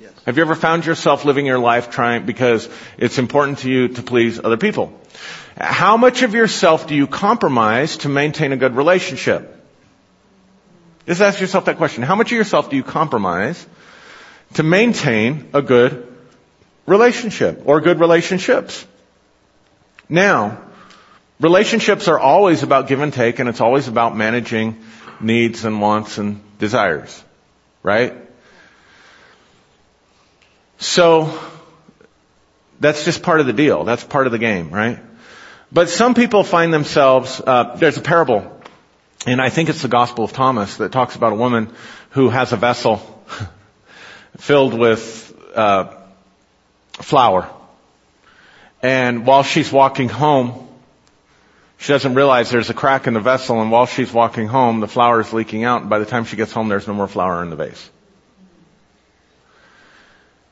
Yes. 0.00 0.12
Have 0.24 0.38
you 0.38 0.42
ever 0.42 0.54
found 0.54 0.86
yourself 0.86 1.26
living 1.26 1.44
your 1.44 1.58
life 1.58 1.90
trying 1.90 2.24
because 2.24 2.68
it's 2.96 3.18
important 3.18 3.58
to 3.58 3.70
you 3.70 3.88
to 3.88 4.02
please 4.02 4.40
other 4.42 4.56
people? 4.56 4.98
How 5.58 5.98
much 5.98 6.22
of 6.22 6.32
yourself 6.34 6.86
do 6.86 6.94
you 6.94 7.06
compromise 7.06 7.98
to 7.98 8.08
maintain 8.08 8.52
a 8.52 8.56
good 8.56 8.76
relationship? 8.76 9.62
Just 11.06 11.20
ask 11.20 11.40
yourself 11.40 11.66
that 11.66 11.76
question. 11.76 12.02
How 12.02 12.14
much 12.14 12.32
of 12.32 12.38
yourself 12.38 12.70
do 12.70 12.76
you 12.76 12.82
compromise 12.82 13.66
to 14.54 14.62
maintain 14.62 15.50
a 15.52 15.60
good 15.60 16.07
relationship 16.88 17.62
or 17.66 17.80
good 17.80 18.00
relationships. 18.00 18.86
Now, 20.08 20.58
relationships 21.38 22.08
are 22.08 22.18
always 22.18 22.62
about 22.62 22.88
give 22.88 23.00
and 23.00 23.12
take 23.12 23.38
and 23.38 23.48
it's 23.48 23.60
always 23.60 23.88
about 23.88 24.16
managing 24.16 24.82
needs 25.20 25.64
and 25.64 25.80
wants 25.80 26.18
and 26.18 26.40
desires. 26.58 27.22
Right? 27.82 28.14
So, 30.78 31.38
that's 32.80 33.04
just 33.04 33.22
part 33.22 33.40
of 33.40 33.46
the 33.46 33.52
deal. 33.52 33.84
That's 33.84 34.04
part 34.04 34.26
of 34.26 34.32
the 34.32 34.38
game, 34.38 34.70
right? 34.70 34.98
But 35.72 35.88
some 35.88 36.14
people 36.14 36.44
find 36.44 36.72
themselves, 36.72 37.40
uh, 37.44 37.76
there's 37.76 37.98
a 37.98 38.00
parable, 38.00 38.60
and 39.26 39.40
I 39.40 39.50
think 39.50 39.68
it's 39.68 39.82
the 39.82 39.88
Gospel 39.88 40.24
of 40.24 40.32
Thomas 40.32 40.76
that 40.76 40.92
talks 40.92 41.16
about 41.16 41.32
a 41.32 41.36
woman 41.36 41.72
who 42.10 42.30
has 42.30 42.52
a 42.52 42.56
vessel 42.56 42.96
filled 44.38 44.74
with 44.74 45.34
uh, 45.54 45.97
flour. 47.02 47.50
And 48.82 49.26
while 49.26 49.42
she's 49.42 49.72
walking 49.72 50.08
home, 50.08 50.68
she 51.78 51.92
doesn't 51.92 52.14
realize 52.14 52.50
there's 52.50 52.70
a 52.70 52.74
crack 52.74 53.06
in 53.06 53.14
the 53.14 53.20
vessel 53.20 53.60
and 53.60 53.70
while 53.70 53.86
she's 53.86 54.12
walking 54.12 54.48
home, 54.48 54.80
the 54.80 54.88
flour 54.88 55.20
is 55.20 55.32
leaking 55.32 55.64
out 55.64 55.82
and 55.82 55.90
by 55.90 55.98
the 55.98 56.06
time 56.06 56.24
she 56.24 56.36
gets 56.36 56.52
home, 56.52 56.68
there's 56.68 56.86
no 56.86 56.94
more 56.94 57.08
flour 57.08 57.42
in 57.42 57.50
the 57.50 57.56
vase. 57.56 57.90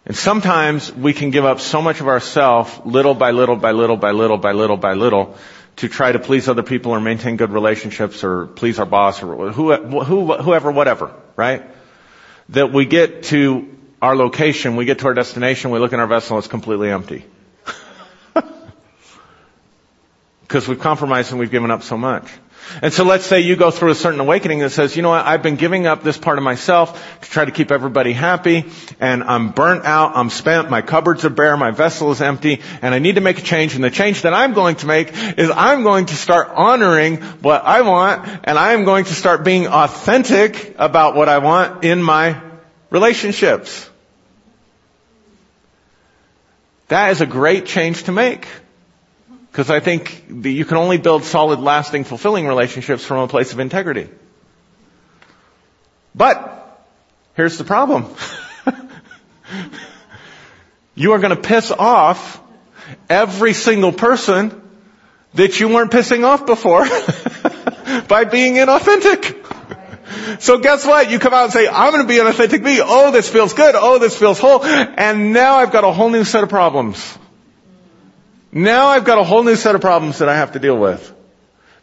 And 0.06 0.16
sometimes 0.16 0.92
we 0.92 1.12
can 1.12 1.30
give 1.30 1.44
up 1.44 1.58
so 1.58 1.82
much 1.82 2.00
of 2.00 2.06
ourself, 2.06 2.86
little 2.86 3.14
by 3.14 3.32
little 3.32 3.56
by 3.56 3.72
little 3.72 3.96
by 3.96 4.12
little 4.12 4.38
by 4.38 4.52
little 4.52 4.76
by 4.76 4.92
little, 4.94 5.36
to 5.76 5.88
try 5.88 6.12
to 6.12 6.20
please 6.20 6.48
other 6.48 6.62
people 6.62 6.92
or 6.92 7.00
maintain 7.00 7.36
good 7.36 7.50
relationships 7.50 8.22
or 8.22 8.46
please 8.46 8.78
our 8.78 8.86
boss 8.86 9.20
or 9.22 9.50
whoever, 9.50 10.70
whatever, 10.70 11.12
right? 11.34 11.64
That 12.50 12.72
we 12.72 12.86
get 12.86 13.24
to 13.24 13.75
our 14.00 14.14
location, 14.14 14.76
we 14.76 14.84
get 14.84 14.98
to 15.00 15.06
our 15.06 15.14
destination, 15.14 15.70
we 15.70 15.78
look 15.78 15.92
in 15.92 16.00
our 16.00 16.06
vessel, 16.06 16.36
and 16.36 16.44
it's 16.44 16.50
completely 16.50 16.90
empty. 16.90 17.24
Because 20.42 20.68
we've 20.68 20.78
compromised 20.78 21.32
and 21.32 21.40
we've 21.40 21.50
given 21.50 21.72
up 21.72 21.82
so 21.82 21.98
much. 21.98 22.30
And 22.82 22.92
so 22.92 23.04
let's 23.04 23.24
say 23.24 23.40
you 23.40 23.56
go 23.56 23.70
through 23.70 23.90
a 23.90 23.94
certain 23.94 24.20
awakening 24.20 24.58
that 24.60 24.70
says, 24.70 24.96
you 24.96 25.02
know 25.02 25.10
what, 25.10 25.24
I've 25.24 25.42
been 25.42 25.56
giving 25.56 25.86
up 25.86 26.02
this 26.02 26.18
part 26.18 26.38
of 26.38 26.44
myself 26.44 27.20
to 27.20 27.30
try 27.30 27.44
to 27.44 27.50
keep 27.50 27.70
everybody 27.70 28.12
happy, 28.12 28.64
and 29.00 29.22
I'm 29.22 29.50
burnt 29.50 29.84
out, 29.84 30.16
I'm 30.16 30.30
spent, 30.30 30.68
my 30.70 30.82
cupboards 30.82 31.24
are 31.24 31.30
bare, 31.30 31.56
my 31.56 31.70
vessel 31.70 32.10
is 32.10 32.20
empty, 32.20 32.60
and 32.82 32.94
I 32.94 32.98
need 32.98 33.14
to 33.14 33.20
make 33.20 33.38
a 33.38 33.42
change, 33.42 33.74
and 33.74 33.84
the 33.84 33.90
change 33.90 34.22
that 34.22 34.34
I'm 34.34 34.52
going 34.52 34.76
to 34.76 34.86
make 34.86 35.12
is 35.38 35.50
I'm 35.50 35.82
going 35.82 36.06
to 36.06 36.14
start 36.14 36.48
honoring 36.54 37.18
what 37.42 37.64
I 37.64 37.82
want, 37.82 38.28
and 38.44 38.58
I'm 38.58 38.84
going 38.84 39.04
to 39.06 39.14
start 39.14 39.44
being 39.44 39.66
authentic 39.66 40.74
about 40.78 41.14
what 41.14 41.28
I 41.28 41.38
want 41.38 41.84
in 41.84 42.02
my 42.02 42.40
relationships. 42.90 43.88
That 46.88 47.10
is 47.10 47.20
a 47.20 47.26
great 47.26 47.66
change 47.66 48.04
to 48.04 48.12
make. 48.12 48.46
Because 49.50 49.70
I 49.70 49.80
think 49.80 50.24
you 50.28 50.64
can 50.66 50.76
only 50.76 50.98
build 50.98 51.24
solid, 51.24 51.60
lasting, 51.60 52.04
fulfilling 52.04 52.46
relationships 52.46 53.04
from 53.04 53.20
a 53.20 53.28
place 53.28 53.52
of 53.52 53.58
integrity. 53.58 54.08
But, 56.14 56.78
here's 57.34 57.56
the 57.56 57.64
problem. 57.64 58.14
you 60.94 61.12
are 61.12 61.18
going 61.18 61.34
to 61.34 61.40
piss 61.40 61.70
off 61.70 62.40
every 63.08 63.54
single 63.54 63.92
person 63.92 64.62
that 65.34 65.58
you 65.58 65.68
weren't 65.68 65.90
pissing 65.90 66.24
off 66.24 66.46
before 66.46 66.84
by 68.08 68.24
being 68.24 68.54
inauthentic. 68.54 69.45
So 70.40 70.58
guess 70.58 70.84
what? 70.84 71.10
You 71.10 71.18
come 71.18 71.34
out 71.34 71.44
and 71.44 71.52
say, 71.52 71.68
I'm 71.68 71.92
going 71.92 72.02
to 72.02 72.08
be 72.08 72.18
an 72.18 72.26
authentic 72.26 72.62
me. 72.62 72.80
Oh, 72.82 73.10
this 73.10 73.28
feels 73.28 73.52
good. 73.54 73.74
Oh, 73.76 73.98
this 73.98 74.18
feels 74.18 74.38
whole. 74.38 74.64
And 74.64 75.32
now 75.32 75.56
I've 75.56 75.72
got 75.72 75.84
a 75.84 75.92
whole 75.92 76.10
new 76.10 76.24
set 76.24 76.42
of 76.42 76.48
problems. 76.48 77.18
Now 78.52 78.86
I've 78.86 79.04
got 79.04 79.18
a 79.18 79.24
whole 79.24 79.42
new 79.42 79.56
set 79.56 79.74
of 79.74 79.80
problems 79.80 80.18
that 80.18 80.28
I 80.28 80.36
have 80.36 80.52
to 80.52 80.58
deal 80.58 80.78
with. 80.78 81.12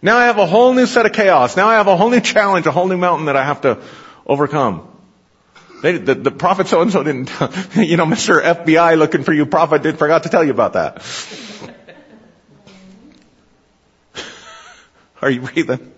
Now 0.01 0.17
I 0.17 0.25
have 0.25 0.37
a 0.37 0.45
whole 0.45 0.73
new 0.73 0.85
set 0.85 1.05
of 1.05 1.13
chaos. 1.13 1.55
Now 1.55 1.67
I 1.67 1.75
have 1.75 1.87
a 1.87 1.95
whole 1.95 2.09
new 2.09 2.19
challenge, 2.19 2.65
a 2.65 2.71
whole 2.71 2.87
new 2.87 2.97
mountain 2.97 3.27
that 3.27 3.37
I 3.37 3.45
have 3.45 3.61
to 3.61 3.81
overcome. 4.25 4.89
They, 5.81 5.97
the, 5.97 6.15
the 6.15 6.31
prophet 6.31 6.67
so 6.67 6.81
and 6.81 6.91
so 6.91 7.03
didn't, 7.03 7.29
you 7.75 7.97
know, 7.97 8.05
Mr. 8.05 8.41
FBI 8.41 8.97
looking 8.97 9.23
for 9.23 9.33
you 9.33 9.45
prophet 9.45 9.83
did 9.83 9.99
forgot 9.99 10.23
to 10.23 10.29
tell 10.29 10.43
you 10.43 10.51
about 10.51 10.73
that. 10.73 11.03
Are 15.21 15.29
you 15.29 15.41
breathing? 15.41 15.92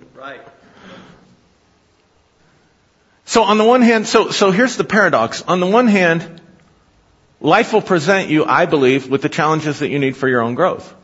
So 3.35 3.43
on 3.43 3.57
the 3.57 3.65
one 3.65 3.81
hand, 3.81 4.07
so, 4.07 4.31
so 4.31 4.51
here's 4.51 4.77
the 4.77 4.85
paradox. 4.85 5.41
On 5.41 5.59
the 5.59 5.67
one 5.67 5.87
hand, 5.87 6.39
life 7.41 7.73
will 7.73 7.81
present 7.81 8.29
you, 8.29 8.45
I 8.45 8.65
believe, 8.65 9.09
with 9.09 9.21
the 9.21 9.27
challenges 9.27 9.79
that 9.79 9.89
you 9.89 9.99
need 9.99 10.15
for 10.15 10.29
your 10.29 10.39
own 10.39 10.55
growth. 10.55 10.95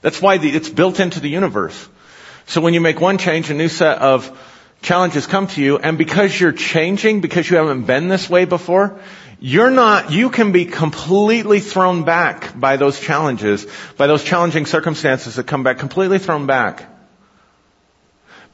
That's 0.00 0.22
why 0.22 0.38
the, 0.38 0.48
it's 0.48 0.70
built 0.70 0.98
into 0.98 1.20
the 1.20 1.28
universe. 1.28 1.76
So 2.46 2.62
when 2.62 2.72
you 2.72 2.80
make 2.80 3.02
one 3.02 3.18
change, 3.18 3.50
a 3.50 3.52
new 3.52 3.68
set 3.68 3.98
of 3.98 4.32
challenges 4.80 5.26
come 5.26 5.46
to 5.48 5.62
you, 5.62 5.76
and 5.76 5.98
because 5.98 6.40
you're 6.40 6.52
changing, 6.52 7.20
because 7.20 7.50
you 7.50 7.58
haven't 7.58 7.82
been 7.82 8.08
this 8.08 8.30
way 8.30 8.46
before, 8.46 8.98
you're 9.38 9.70
not, 9.70 10.10
you 10.10 10.30
can 10.30 10.52
be 10.52 10.64
completely 10.64 11.60
thrown 11.60 12.04
back 12.04 12.58
by 12.58 12.78
those 12.78 12.98
challenges, 12.98 13.66
by 13.98 14.06
those 14.06 14.24
challenging 14.24 14.64
circumstances 14.64 15.34
that 15.34 15.46
come 15.46 15.64
back, 15.64 15.76
completely 15.76 16.18
thrown 16.18 16.46
back. 16.46 16.88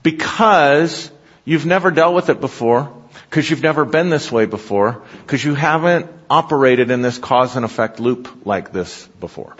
Because 0.03 1.13
You've 1.49 1.65
never 1.65 1.91
dealt 1.91 2.15
with 2.15 2.29
it 2.29 2.43
before 2.43 2.93
because 3.31 3.49
you've 3.49 3.63
never 3.63 3.87
been 3.87 4.11
this 4.11 4.31
way 4.31 4.45
before 4.45 5.03
because 5.23 5.43
you 5.43 5.55
haven't 5.55 6.11
operated 6.29 6.91
in 6.91 7.01
this 7.01 7.17
cause 7.17 7.57
and 7.57 7.65
effect 7.65 8.01
loop 8.01 8.45
like 8.45 8.71
this 8.71 9.07
before. 9.19 9.57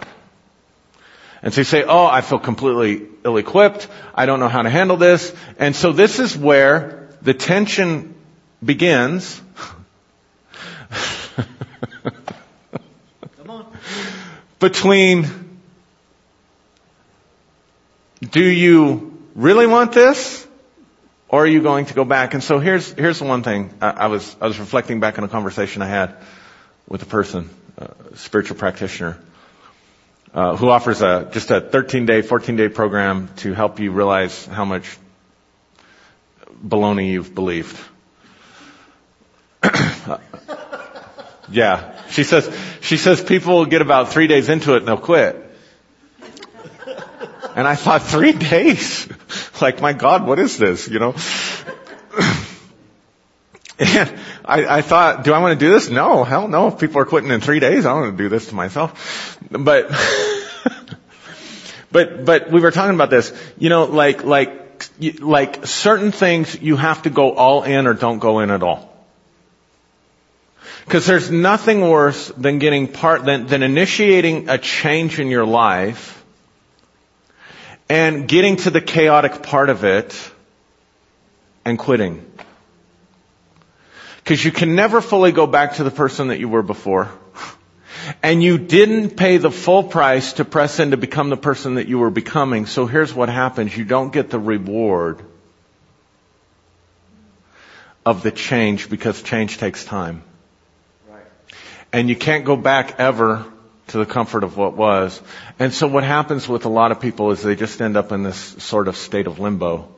And 1.41 1.51
so 1.51 1.61
you 1.61 1.65
say, 1.65 1.83
oh, 1.83 2.05
I 2.05 2.21
feel 2.21 2.37
completely 2.37 3.07
ill-equipped. 3.25 3.87
I 4.13 4.27
don't 4.27 4.39
know 4.39 4.49
how 4.49 4.61
to 4.61 4.69
handle 4.69 4.97
this. 4.97 5.33
And 5.57 5.75
so 5.75 5.91
this 5.91 6.19
is 6.19 6.37
where 6.37 7.09
the 7.23 7.33
tension 7.33 8.13
begins. 8.63 9.41
Between 14.59 15.25
do 18.21 18.43
you 18.43 19.17
really 19.33 19.65
want 19.65 19.91
this? 19.93 20.45
Or 21.29 21.43
are 21.43 21.47
you 21.47 21.61
going 21.61 21.85
to 21.85 21.93
go 21.93 22.03
back? 22.03 22.33
And 22.33 22.43
so 22.43 22.57
here's, 22.59 22.91
here's 22.91 23.19
the 23.19 23.25
one 23.25 23.43
thing. 23.43 23.71
I, 23.79 23.91
I 23.91 24.07
was, 24.07 24.35
I 24.41 24.47
was 24.47 24.59
reflecting 24.59 24.99
back 24.99 25.19
on 25.19 25.23
a 25.23 25.27
conversation 25.27 25.83
I 25.83 25.87
had 25.87 26.15
with 26.87 27.03
a 27.03 27.05
person, 27.05 27.51
a 27.77 28.17
spiritual 28.17 28.57
practitioner, 28.57 29.19
uh, 30.33 30.55
who 30.55 30.69
offers 30.69 31.03
a, 31.03 31.29
just 31.31 31.51
a 31.51 31.61
13 31.61 32.07
day, 32.07 32.23
14 32.23 32.55
day 32.55 32.67
program 32.67 33.29
to 33.37 33.53
help 33.53 33.79
you 33.79 33.91
realize 33.91 34.45
how 34.47 34.65
much 34.65 34.97
baloney 36.65 37.11
you've 37.11 37.35
believed. 37.35 37.79
yeah. 41.51 42.07
She 42.09 42.23
says, 42.23 42.51
she 42.81 42.97
says 42.97 43.23
people 43.23 43.67
get 43.67 43.83
about 43.83 44.11
three 44.11 44.25
days 44.25 44.49
into 44.49 44.73
it 44.73 44.77
and 44.77 44.87
they'll 44.87 44.97
quit. 44.97 45.48
And 47.55 47.67
I 47.67 47.75
thought, 47.75 48.03
three 48.03 48.33
days? 48.33 49.07
like, 49.61 49.81
my 49.81 49.93
God, 49.93 50.25
what 50.25 50.39
is 50.39 50.57
this? 50.57 50.87
You 50.87 50.99
know? 50.99 51.11
and 53.79 54.19
I, 54.45 54.77
I 54.77 54.81
thought, 54.81 55.23
do 55.23 55.33
I 55.33 55.39
want 55.39 55.59
to 55.59 55.65
do 55.65 55.71
this? 55.71 55.89
No, 55.89 56.23
hell 56.23 56.47
no. 56.47 56.67
If 56.67 56.79
people 56.79 57.01
are 57.01 57.05
quitting 57.05 57.31
in 57.31 57.41
three 57.41 57.59
days, 57.59 57.85
I 57.85 57.93
don't 57.93 58.01
want 58.01 58.17
to 58.17 58.23
do 58.23 58.29
this 58.29 58.47
to 58.47 58.55
myself. 58.55 59.37
But, 59.49 59.89
but, 61.91 62.25
but 62.25 62.51
we 62.51 62.61
were 62.61 62.71
talking 62.71 62.95
about 62.95 63.09
this. 63.09 63.33
You 63.57 63.69
know, 63.69 63.85
like, 63.85 64.23
like, 64.23 64.55
like 65.19 65.65
certain 65.65 66.11
things 66.11 66.59
you 66.61 66.75
have 66.75 67.03
to 67.03 67.09
go 67.09 67.33
all 67.33 67.63
in 67.63 67.87
or 67.87 67.93
don't 67.93 68.19
go 68.19 68.39
in 68.39 68.51
at 68.51 68.63
all. 68.63 68.87
Because 70.85 71.05
there's 71.05 71.29
nothing 71.29 71.81
worse 71.81 72.29
than 72.29 72.59
getting 72.59 72.87
part, 72.87 73.23
than, 73.23 73.47
than 73.47 73.63
initiating 73.63 74.49
a 74.49 74.57
change 74.57 75.19
in 75.19 75.27
your 75.27 75.45
life 75.45 76.18
and 77.89 78.27
getting 78.27 78.57
to 78.57 78.69
the 78.69 78.81
chaotic 78.81 79.41
part 79.41 79.69
of 79.69 79.83
it 79.83 80.31
and 81.65 81.77
quitting. 81.77 82.25
Because 84.17 84.45
you 84.45 84.51
can 84.51 84.75
never 84.75 85.01
fully 85.01 85.31
go 85.31 85.47
back 85.47 85.75
to 85.75 85.83
the 85.83 85.91
person 85.91 86.27
that 86.27 86.39
you 86.39 86.47
were 86.47 86.63
before. 86.63 87.09
And 88.23 88.41
you 88.41 88.57
didn't 88.57 89.17
pay 89.17 89.37
the 89.37 89.51
full 89.51 89.83
price 89.83 90.33
to 90.33 90.45
press 90.45 90.79
in 90.79 90.91
to 90.91 90.97
become 90.97 91.29
the 91.29 91.37
person 91.37 91.75
that 91.75 91.87
you 91.87 91.99
were 91.99 92.09
becoming. 92.09 92.65
So 92.65 92.87
here's 92.87 93.13
what 93.13 93.29
happens. 93.29 93.75
You 93.75 93.83
don't 93.83 94.11
get 94.11 94.29
the 94.29 94.39
reward 94.39 95.21
of 98.05 98.23
the 98.23 98.31
change 98.31 98.89
because 98.89 99.21
change 99.21 99.57
takes 99.57 99.83
time. 99.85 100.23
And 101.91 102.09
you 102.09 102.15
can't 102.15 102.45
go 102.45 102.55
back 102.55 102.99
ever 102.99 103.45
to 103.89 103.97
the 103.97 104.05
comfort 104.05 104.43
of 104.43 104.57
what 104.57 104.75
was. 104.75 105.21
And 105.57 105.73
so 105.73 105.87
what 105.87 106.03
happens 106.03 106.47
with 106.47 106.65
a 106.65 106.69
lot 106.69 106.91
of 106.91 106.99
people 106.99 107.31
is 107.31 107.41
they 107.41 107.55
just 107.55 107.81
end 107.81 107.97
up 107.97 108.11
in 108.11 108.23
this 108.23 108.37
sort 108.37 108.87
of 108.87 108.95
state 108.95 109.27
of 109.27 109.39
limbo 109.39 109.89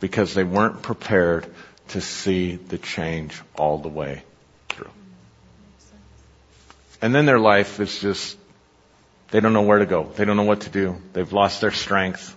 because 0.00 0.34
they 0.34 0.44
weren't 0.44 0.82
prepared 0.82 1.46
to 1.88 2.00
see 2.00 2.56
the 2.56 2.78
change 2.78 3.40
all 3.56 3.78
the 3.78 3.88
way 3.88 4.22
through. 4.68 4.90
And 7.00 7.14
then 7.14 7.26
their 7.26 7.38
life 7.38 7.80
is 7.80 8.00
just, 8.00 8.36
they 9.30 9.40
don't 9.40 9.52
know 9.52 9.62
where 9.62 9.78
to 9.78 9.86
go. 9.86 10.04
They 10.04 10.24
don't 10.24 10.36
know 10.36 10.44
what 10.44 10.62
to 10.62 10.70
do. 10.70 11.00
They've 11.12 11.32
lost 11.32 11.60
their 11.60 11.72
strength. 11.72 12.36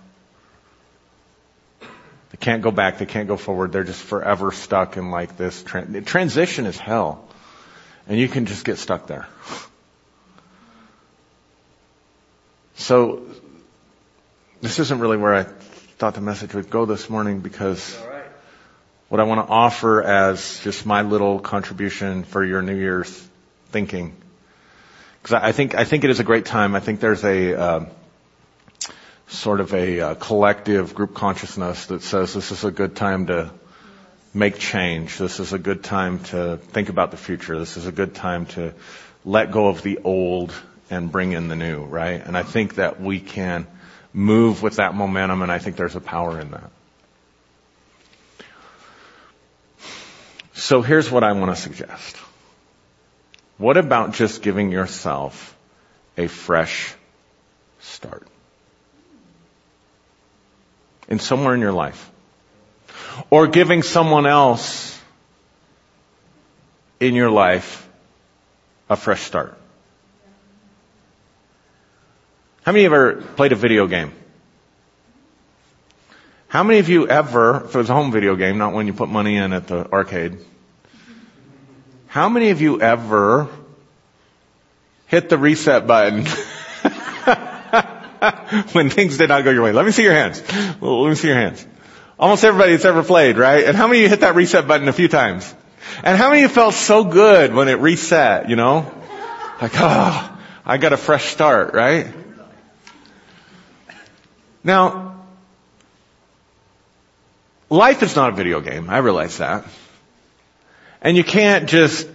They 1.80 2.38
can't 2.40 2.62
go 2.62 2.70
back. 2.70 2.98
They 2.98 3.06
can't 3.06 3.28
go 3.28 3.36
forward. 3.36 3.72
They're 3.72 3.84
just 3.84 4.02
forever 4.02 4.50
stuck 4.50 4.96
in 4.96 5.10
like 5.10 5.36
this. 5.36 5.62
Transition 5.62 6.66
is 6.66 6.78
hell. 6.78 7.28
And 8.08 8.18
you 8.18 8.28
can 8.28 8.46
just 8.46 8.64
get 8.64 8.78
stuck 8.78 9.06
there. 9.06 9.28
So, 12.76 13.22
this 14.60 14.78
isn't 14.78 15.00
really 15.00 15.16
where 15.16 15.34
I 15.34 15.44
thought 15.44 16.14
the 16.14 16.20
message 16.20 16.54
would 16.54 16.68
go 16.68 16.84
this 16.84 17.08
morning 17.08 17.40
because 17.40 17.98
what 19.08 19.20
I 19.20 19.24
want 19.24 19.46
to 19.46 19.52
offer 19.52 20.02
as 20.02 20.60
just 20.60 20.84
my 20.84 21.02
little 21.02 21.38
contribution 21.40 22.24
for 22.24 22.44
your 22.44 22.60
New 22.60 22.76
Year's 22.76 23.10
thinking. 23.70 24.14
Because 25.22 25.42
I 25.42 25.52
think, 25.52 25.74
I 25.74 25.84
think 25.84 26.04
it 26.04 26.10
is 26.10 26.20
a 26.20 26.24
great 26.24 26.44
time. 26.44 26.74
I 26.74 26.80
think 26.80 27.00
there's 27.00 27.24
a, 27.24 27.58
uh, 27.58 27.84
sort 29.28 29.60
of 29.60 29.72
a 29.74 30.00
uh, 30.00 30.14
collective 30.14 30.94
group 30.94 31.14
consciousness 31.14 31.86
that 31.86 32.02
says 32.02 32.34
this 32.34 32.52
is 32.52 32.62
a 32.64 32.70
good 32.70 32.94
time 32.94 33.26
to 33.26 33.50
make 34.34 34.58
change. 34.58 35.18
This 35.18 35.40
is 35.40 35.52
a 35.52 35.58
good 35.58 35.82
time 35.82 36.20
to 36.24 36.58
think 36.58 36.90
about 36.90 37.10
the 37.10 37.16
future. 37.16 37.58
This 37.58 37.76
is 37.76 37.86
a 37.86 37.92
good 37.92 38.14
time 38.14 38.46
to 38.46 38.74
let 39.24 39.50
go 39.50 39.68
of 39.68 39.82
the 39.82 39.98
old 40.04 40.52
and 40.90 41.10
bring 41.10 41.32
in 41.32 41.48
the 41.48 41.56
new, 41.56 41.84
right? 41.84 42.24
And 42.24 42.36
I 42.36 42.42
think 42.42 42.76
that 42.76 43.00
we 43.00 43.20
can 43.20 43.66
move 44.12 44.62
with 44.62 44.76
that 44.76 44.94
momentum 44.94 45.42
and 45.42 45.52
I 45.52 45.58
think 45.58 45.76
there's 45.76 45.96
a 45.96 46.00
power 46.00 46.40
in 46.40 46.52
that. 46.52 46.70
So 50.54 50.80
here's 50.82 51.10
what 51.10 51.22
I 51.22 51.32
want 51.32 51.54
to 51.54 51.60
suggest. 51.60 52.16
What 53.58 53.76
about 53.76 54.14
just 54.14 54.42
giving 54.42 54.72
yourself 54.72 55.56
a 56.16 56.28
fresh 56.28 56.94
start? 57.80 58.26
In 61.08 61.18
somewhere 61.18 61.54
in 61.54 61.60
your 61.60 61.72
life 61.72 62.10
or 63.30 63.46
giving 63.46 63.82
someone 63.82 64.26
else 64.26 64.98
in 67.00 67.14
your 67.14 67.30
life 67.30 67.88
a 68.88 68.96
fresh 68.96 69.22
start. 69.22 69.56
How 72.66 72.72
many 72.72 72.84
of 72.84 72.90
you 72.90 72.96
ever 72.96 73.22
played 73.36 73.52
a 73.52 73.54
video 73.54 73.86
game? 73.86 74.10
How 76.48 76.64
many 76.64 76.80
of 76.80 76.88
you 76.88 77.06
ever, 77.06 77.64
if 77.64 77.72
it 77.72 77.78
was 77.78 77.88
a 77.88 77.94
home 77.94 78.10
video 78.10 78.34
game, 78.34 78.58
not 78.58 78.72
when 78.72 78.88
you 78.88 78.92
put 78.92 79.08
money 79.08 79.36
in 79.36 79.52
at 79.52 79.68
the 79.68 79.88
arcade, 79.92 80.38
how 82.08 82.28
many 82.28 82.50
of 82.50 82.60
you 82.60 82.80
ever 82.80 83.46
hit 85.06 85.28
the 85.28 85.38
reset 85.38 85.86
button 85.86 86.26
when 88.72 88.90
things 88.90 89.16
did 89.16 89.28
not 89.28 89.44
go 89.44 89.52
your 89.52 89.62
way? 89.62 89.70
Let 89.70 89.86
me 89.86 89.92
see 89.92 90.02
your 90.02 90.14
hands. 90.14 90.42
Let 90.80 91.08
me 91.08 91.14
see 91.14 91.28
your 91.28 91.36
hands. 91.36 91.64
Almost 92.18 92.42
everybody 92.42 92.72
that's 92.72 92.84
ever 92.84 93.04
played, 93.04 93.38
right? 93.38 93.64
And 93.64 93.76
how 93.76 93.86
many 93.86 94.00
of 94.00 94.02
you 94.02 94.08
hit 94.08 94.22
that 94.22 94.34
reset 94.34 94.66
button 94.66 94.88
a 94.88 94.92
few 94.92 95.06
times? 95.06 95.54
And 96.02 96.18
how 96.18 96.30
many 96.30 96.42
of 96.42 96.50
you 96.50 96.54
felt 96.56 96.74
so 96.74 97.04
good 97.04 97.54
when 97.54 97.68
it 97.68 97.78
reset, 97.78 98.50
you 98.50 98.56
know? 98.56 98.92
Like, 99.62 99.70
oh, 99.76 100.38
I 100.64 100.78
got 100.78 100.92
a 100.92 100.96
fresh 100.96 101.26
start, 101.26 101.72
right? 101.72 102.25
Now, 104.66 105.14
life 107.70 108.02
is 108.02 108.16
not 108.16 108.30
a 108.30 108.32
video 108.32 108.60
game. 108.60 108.90
I 108.90 108.98
realize 108.98 109.38
that. 109.38 109.64
And 111.00 111.16
you 111.16 111.22
can't 111.22 111.68
just 111.68 112.08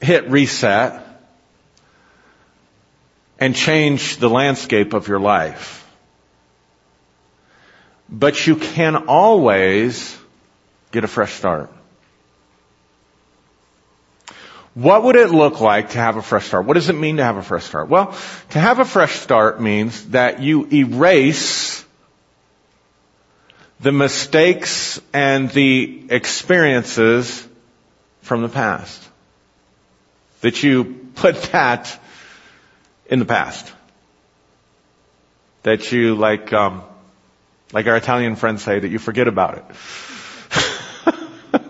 hit 0.00 0.30
reset 0.30 1.06
and 3.38 3.54
change 3.54 4.16
the 4.16 4.30
landscape 4.30 4.94
of 4.94 5.08
your 5.08 5.20
life. 5.20 5.86
But 8.08 8.46
you 8.46 8.56
can 8.56 8.96
always 9.06 10.16
get 10.92 11.04
a 11.04 11.08
fresh 11.08 11.34
start. 11.34 11.70
What 14.72 15.02
would 15.02 15.16
it 15.16 15.28
look 15.28 15.60
like 15.60 15.90
to 15.90 15.98
have 15.98 16.16
a 16.16 16.22
fresh 16.22 16.46
start? 16.46 16.64
What 16.64 16.74
does 16.74 16.88
it 16.88 16.94
mean 16.94 17.18
to 17.18 17.24
have 17.24 17.36
a 17.36 17.42
fresh 17.42 17.64
start? 17.64 17.90
Well, 17.90 18.16
to 18.50 18.58
have 18.58 18.78
a 18.78 18.86
fresh 18.86 19.18
start 19.18 19.60
means 19.60 20.06
that 20.12 20.40
you 20.40 20.66
erase 20.72 21.84
the 23.80 23.92
mistakes 23.92 25.00
and 25.12 25.50
the 25.50 26.04
experiences 26.10 27.46
from 28.22 28.42
the 28.42 28.48
past. 28.48 29.08
That 30.42 30.62
you 30.62 31.08
put 31.14 31.42
that 31.52 31.98
in 33.06 33.18
the 33.18 33.24
past. 33.24 33.72
That 35.62 35.92
you 35.92 36.14
like, 36.14 36.52
um, 36.52 36.82
like 37.72 37.86
our 37.86 37.96
Italian 37.96 38.36
friends 38.36 38.62
say, 38.62 38.78
that 38.78 38.88
you 38.88 38.98
forget 38.98 39.28
about 39.28 39.58
it. 39.58 39.64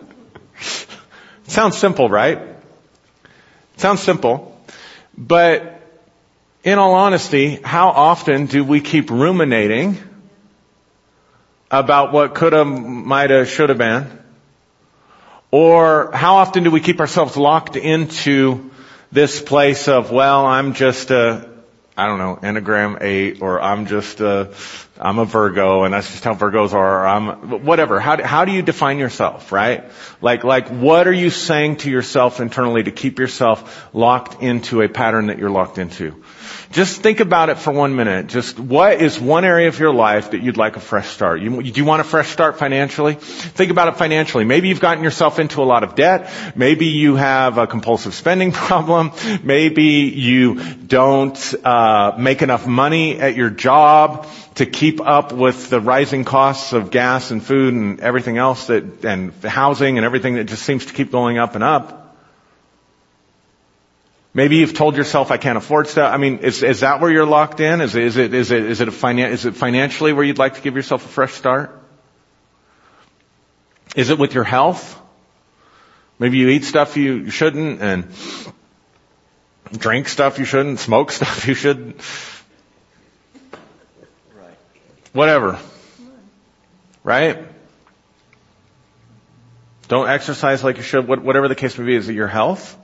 Sounds 1.47 1.77
simple, 1.77 2.09
right? 2.09 2.41
Sounds 3.77 4.01
simple. 4.01 4.61
But 5.17 5.81
in 6.63 6.79
all 6.79 6.95
honesty, 6.95 7.57
how 7.57 7.89
often 7.89 8.47
do 8.47 8.63
we 8.65 8.81
keep 8.81 9.11
ruminating 9.11 9.99
about 11.71 12.13
what 12.13 12.35
coulda, 12.35 12.65
mighta, 12.65 13.47
shoulda 13.47 13.75
been? 13.75 14.19
Or 15.51 16.11
how 16.13 16.37
often 16.37 16.65
do 16.65 16.71
we 16.71 16.81
keep 16.81 17.01
ourselves 17.01 17.37
locked 17.37 17.77
into 17.77 18.71
this 19.13 19.41
place 19.41 19.89
of, 19.89 20.11
well, 20.11 20.47
I'm 20.47 20.75
just 20.75 21.11
a, 21.11 21.49
I 21.97 22.07
don't 22.07 22.19
know, 22.19 22.39
Enneagram 22.41 23.03
8, 23.03 23.43
or 23.43 23.61
I'm 23.61 23.87
just 23.87 24.21
a, 24.21 24.55
I'm 24.97 25.19
a 25.19 25.25
Virgo 25.25 25.85
and 25.85 25.95
that's 25.95 26.11
just 26.11 26.25
how 26.25 26.35
Virgos 26.35 26.73
are, 26.73 27.03
or 27.03 27.07
I'm, 27.07 27.65
whatever. 27.65 27.99
How 27.99 28.17
do, 28.17 28.23
how 28.23 28.45
do 28.45 28.53
you 28.53 28.63
define 28.63 28.99
yourself, 28.99 29.51
right? 29.51 29.85
Like, 30.21 30.45
like, 30.45 30.69
what 30.69 31.09
are 31.09 31.13
you 31.13 31.31
saying 31.31 31.79
to 31.79 31.91
yourself 31.91 32.41
internally 32.41 32.85
to 32.85 32.93
keep 32.93 33.19
yourself 33.19 33.89
locked 33.93 34.43
into 34.43 34.83
a 34.83 34.89
pattern 34.89 35.27
that 35.27 35.39
you're 35.39 35.51
locked 35.51 35.79
into? 35.79 36.23
Just 36.71 37.03
think 37.03 37.19
about 37.19 37.49
it 37.49 37.59
for 37.59 37.73
one 37.73 37.97
minute. 37.97 38.29
Just 38.29 38.57
what 38.61 39.03
is 39.03 39.19
one 39.19 39.45
area 39.45 39.67
of 39.67 39.81
your 39.81 39.93
life 39.93 40.31
that 40.31 40.41
you'd 40.41 40.57
like 40.57 40.77
a 40.77 40.81
fresh 40.81 41.09
start? 41.09 41.41
You, 41.41 41.61
do 41.61 41.81
you 41.81 41.85
want 41.85 42.01
a 42.01 42.05
fresh 42.05 42.29
start 42.29 42.61
financially? 42.61 43.15
Think 43.15 43.73
about 43.73 43.89
it 43.89 43.97
financially. 43.97 44.45
Maybe 44.45 44.69
you've 44.69 44.79
gotten 44.79 45.03
yourself 45.03 45.41
into 45.41 45.63
a 45.63 45.65
lot 45.65 45.83
of 45.83 45.97
debt. 45.97 46.31
Maybe 46.55 46.87
you 46.87 47.17
have 47.17 47.59
a 47.59 47.67
compulsive 47.67 48.15
spending 48.15 48.53
problem. 48.69 49.11
Maybe 49.43 50.13
you 50.15 50.63
don't 50.75 51.55
uh, 51.65 52.15
make 52.17 52.41
enough 52.41 52.69
money 52.69 53.19
at 53.19 53.35
your 53.35 53.51
job 53.51 54.29
to 54.55 54.65
keep 54.65 55.01
up 55.01 55.33
with 55.33 55.71
the 55.71 55.81
rising 55.81 56.25
costs 56.25 56.73
of 56.73 56.93
gas 56.93 57.33
and 57.33 57.43
food 57.43 57.75
and 57.75 57.99
everything 57.99 58.39
else 58.39 58.69
that 58.69 59.05
and 59.05 59.33
housing 59.43 59.99
and 59.99 60.05
everything 60.05 60.35
that 60.35 60.45
just 60.45 60.63
seems 60.63 60.87
to 60.87 60.93
keep 60.93 61.11
going 61.11 61.37
up 61.37 61.57
and 61.57 61.65
up. 61.65 62.00
Maybe 64.33 64.57
you've 64.57 64.75
told 64.75 64.97
yourself, 64.97 65.33
I 65.33 65.39
can't 65.39 65.59
afford 65.59 65.89
stuff. 65.89 66.13
I 66.15 66.17
mean, 66.17 66.39
is, 66.39 66.63
is 66.63 66.81
that 66.81 67.01
where 67.01 67.11
you're 67.11 67.27
locked 67.27 67.59
in? 67.59 67.81
Is, 67.81 67.97
is 67.97 68.17
it, 68.17 68.33
is 68.33 68.53
it, 68.53 68.65
is 68.65 68.81
it 68.81 68.87
a 68.87 68.93
finan- 68.93 69.31
is 69.31 69.45
it 69.45 69.57
financially 69.57 70.13
where 70.13 70.25
you'd 70.25 70.39
like 70.39 70.55
to 70.55 70.61
give 70.61 70.77
yourself 70.77 71.05
a 71.05 71.09
fresh 71.09 71.33
start? 71.35 71.77
Is 73.97 74.11
it 74.11 74.19
with 74.19 74.35
your 74.35 74.45
health? 74.45 75.01
Maybe 76.21 76.39
you 76.39 76.49
eat 76.49 76.65
stuff 76.65 76.97
you 76.97 77.31
shouldn't 77.31 77.83
and 77.83 78.15
drink 79.77 80.09
stuff 80.09 80.39
you 80.39 80.45
shouldn't, 80.45 80.79
smoke 80.79 81.11
stuff 81.11 81.49
you 81.49 81.55
shouldn't. 81.55 82.01
Whatever. 85.13 85.59
Right? 87.03 87.49
Don't 89.89 90.09
exercise 90.09 90.63
like 90.63 90.77
you 90.77 90.85
should, 90.85 91.09
whatever 91.09 91.49
the 91.49 91.57
case 91.57 91.77
may 91.77 91.85
be. 91.85 91.97
Is 91.97 92.09
it 92.09 92.15
your 92.15 92.29
health? 92.29 92.77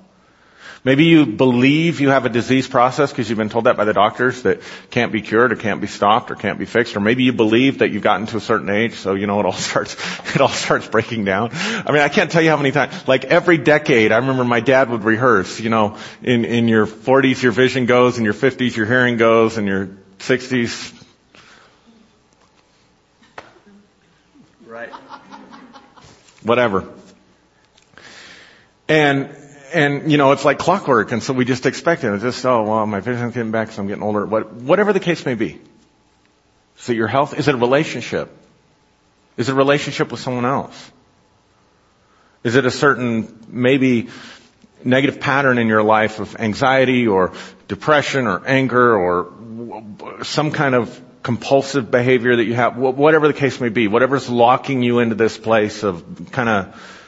Maybe 0.87 1.07
you 1.07 1.27
believe 1.27 2.01
you 2.01 2.11
have 2.11 2.27
a 2.27 2.29
disease 2.29 2.69
process 2.69 3.11
because 3.11 3.29
you've 3.29 3.39
been 3.39 3.49
told 3.49 3.65
that 3.65 3.77
by 3.77 3.85
the 3.85 3.93
doctors 3.93 4.43
that 4.43 4.61
can't 4.93 5.11
be 5.11 5.21
cured 5.21 5.51
or 5.51 5.57
can't 5.57 5.81
be 5.81 5.89
stopped 5.89 6.31
or 6.31 6.37
can't 6.37 6.61
be 6.61 6.65
fixed. 6.65 6.95
Or 6.95 7.01
maybe 7.01 7.25
you 7.25 7.33
believe 7.33 7.81
that 7.81 7.91
you've 7.91 8.05
gotten 8.05 8.29
to 8.29 8.37
a 8.37 8.41
certain 8.41 8.71
age, 8.71 8.95
so 8.95 9.17
you 9.17 9.27
know 9.27 9.41
it 9.41 9.47
all 9.47 9.53
starts, 9.71 9.97
it 10.33 10.41
all 10.41 10.47
starts 10.47 10.87
breaking 10.87 11.25
down. 11.25 11.51
I 11.53 11.91
mean, 11.91 12.03
I 12.03 12.09
can't 12.09 12.31
tell 12.31 12.41
you 12.41 12.51
how 12.51 12.57
many 12.57 12.71
times, 12.71 13.09
like 13.09 13.25
every 13.25 13.59
decade, 13.59 14.13
I 14.13 14.19
remember 14.19 14.45
my 14.45 14.61
dad 14.61 14.89
would 14.89 15.03
rehearse, 15.03 15.59
you 15.59 15.71
know, 15.71 15.99
in, 16.23 16.45
in 16.45 16.69
your 16.69 16.87
40s 16.87 17.43
your 17.43 17.51
vision 17.51 17.87
goes, 17.87 18.17
in 18.17 18.25
your 18.25 18.33
50s 18.33 18.77
your 18.77 18.87
hearing 18.87 19.17
goes, 19.17 19.59
in 19.59 19.67
your 19.67 19.89
60s. 20.21 21.05
Right. 24.69 24.93
Whatever. 26.45 26.89
And, 28.89 29.37
and 29.77 30.11
you 30.11 30.19
know, 30.19 30.33
it's 30.33 30.45
like 30.45 30.59
clockwork, 30.59 31.13
and 31.13 31.23
so 31.23 31.33
we 31.33 31.45
just 31.45 31.67
expect 31.67 32.03
it. 32.03 32.13
It's 32.15 32.23
just, 32.23 32.45
oh, 32.47 32.63
well, 32.63 32.87
my 32.87 33.01
vision's 33.01 33.35
getting 33.35 33.53
back, 33.53 33.71
so 33.71 33.83
I'm 33.83 33.89
getting 33.89 34.03
older. 34.03 34.25
What, 34.25 34.53
whatever 34.53 34.93
the 34.93 35.01
case 35.01 35.25
may 35.27 35.35
be. 35.35 35.61
It 36.89 36.95
your 36.95 37.09
health? 37.09 37.39
Is 37.39 37.49
it 37.49 37.55
a 37.55 37.59
relationship? 37.59 38.31
Is 39.37 39.49
it 39.49 39.53
a 39.53 39.55
relationship 39.55 40.11
with 40.11 40.21
someone 40.21 40.45
else? 40.45 40.91
Is 42.45 42.55
it 42.55 42.65
a 42.65 42.71
certain, 42.71 43.47
maybe, 43.49 44.09
negative 44.85 45.21
pattern 45.21 45.59
in 45.59 45.67
your 45.67 45.83
life 45.83 46.21
of 46.21 46.37
anxiety 46.37 47.07
or 47.07 47.33
depression 47.67 48.27
or 48.27 48.47
anger 48.47 48.97
or 48.97 49.33
some 50.23 50.53
kind 50.53 50.75
of 50.75 51.03
compulsive 51.23 51.91
behavior 51.91 52.37
that 52.37 52.45
you 52.45 52.55
have, 52.55 52.77
whatever 52.77 53.27
the 53.27 53.35
case 53.35 53.61
may 53.61 53.69
be, 53.69 53.89
whatever's 53.89 54.31
locking 54.31 54.83
you 54.83 55.01
into 55.01 55.17
this 55.17 55.37
place 55.37 55.83
of 55.83 56.31
kind 56.31 56.49
of 56.49 57.06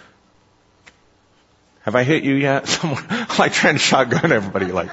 have 1.88 1.94
I 1.94 2.04
hit 2.04 2.22
you 2.22 2.34
yet? 2.34 2.68
Someone, 2.68 3.02
like 3.38 3.54
trying 3.54 3.76
to 3.76 3.80
shotgun 3.80 4.30
everybody, 4.30 4.66
like, 4.66 4.92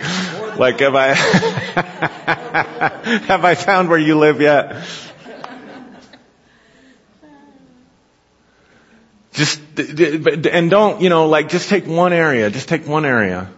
like 0.58 0.80
have 0.80 0.96
I, 0.96 1.14
have 3.28 3.44
I 3.44 3.56
found 3.56 3.90
where 3.90 4.00
you 4.00 4.18
live 4.18 4.40
yet? 4.40 4.82
Just, 9.34 9.60
and 9.78 10.72
don't, 10.72 11.02
you 11.02 11.10
know, 11.10 11.28
like 11.28 11.50
just 11.50 11.68
take 11.68 11.86
one 11.86 12.14
area, 12.14 12.50
just 12.50 12.70
take 12.70 12.88
one 12.88 13.04
area. 13.04 13.50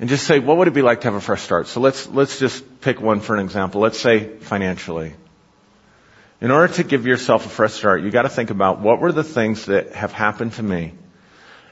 And 0.00 0.08
just 0.08 0.26
say, 0.26 0.38
what 0.38 0.56
would 0.56 0.68
it 0.68 0.74
be 0.74 0.80
like 0.80 1.02
to 1.02 1.08
have 1.08 1.14
a 1.14 1.20
fresh 1.20 1.42
start? 1.42 1.66
So 1.66 1.80
let's, 1.80 2.08
let's 2.08 2.38
just 2.38 2.80
pick 2.80 3.02
one 3.02 3.20
for 3.20 3.36
an 3.36 3.44
example. 3.44 3.82
Let's 3.82 4.00
say 4.00 4.38
financially. 4.38 5.12
In 6.40 6.50
order 6.50 6.72
to 6.74 6.84
give 6.84 7.06
yourself 7.06 7.44
a 7.44 7.50
fresh 7.50 7.74
start, 7.74 8.00
you 8.00 8.10
gotta 8.10 8.30
think 8.30 8.48
about 8.48 8.80
what 8.80 8.98
were 8.98 9.12
the 9.12 9.22
things 9.22 9.66
that 9.66 9.92
have 9.92 10.12
happened 10.12 10.54
to 10.54 10.62
me 10.62 10.94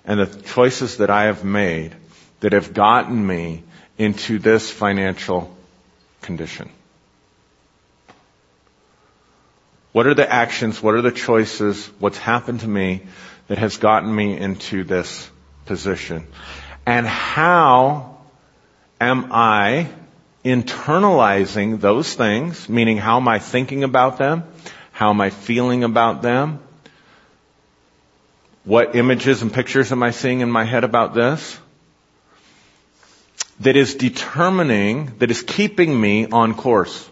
and 0.04 0.20
the 0.20 0.42
choices 0.42 0.98
that 0.98 1.10
I 1.10 1.24
have 1.24 1.44
made 1.44 1.94
that 2.40 2.52
have 2.52 2.74
gotten 2.74 3.26
me 3.26 3.62
into 3.98 4.38
this 4.38 4.70
financial 4.70 5.56
condition? 6.22 6.70
What 9.92 10.06
are 10.06 10.14
the 10.14 10.30
actions? 10.30 10.82
What 10.82 10.94
are 10.94 11.02
the 11.02 11.12
choices? 11.12 11.86
What's 11.98 12.18
happened 12.18 12.60
to 12.60 12.68
me 12.68 13.02
that 13.48 13.58
has 13.58 13.76
gotten 13.76 14.14
me 14.14 14.38
into 14.38 14.84
this 14.84 15.30
position? 15.66 16.26
And 16.86 17.06
how 17.06 18.18
am 19.00 19.28
I 19.32 19.88
internalizing 20.44 21.80
those 21.80 22.14
things? 22.14 22.68
Meaning 22.68 22.96
how 22.96 23.18
am 23.18 23.28
I 23.28 23.38
thinking 23.38 23.84
about 23.84 24.18
them? 24.18 24.44
How 24.92 25.10
am 25.10 25.20
I 25.20 25.30
feeling 25.30 25.84
about 25.84 26.22
them? 26.22 26.60
What 28.64 28.94
images 28.94 29.42
and 29.42 29.52
pictures 29.52 29.90
am 29.90 30.02
I 30.02 30.12
seeing 30.12 30.40
in 30.40 30.50
my 30.50 30.64
head 30.64 30.84
about 30.84 31.14
this? 31.14 31.58
That 33.60 33.76
is 33.76 33.94
determining, 33.96 35.18
that 35.18 35.30
is 35.30 35.42
keeping 35.42 36.00
me 36.00 36.26
on 36.26 36.54
course. 36.54 37.08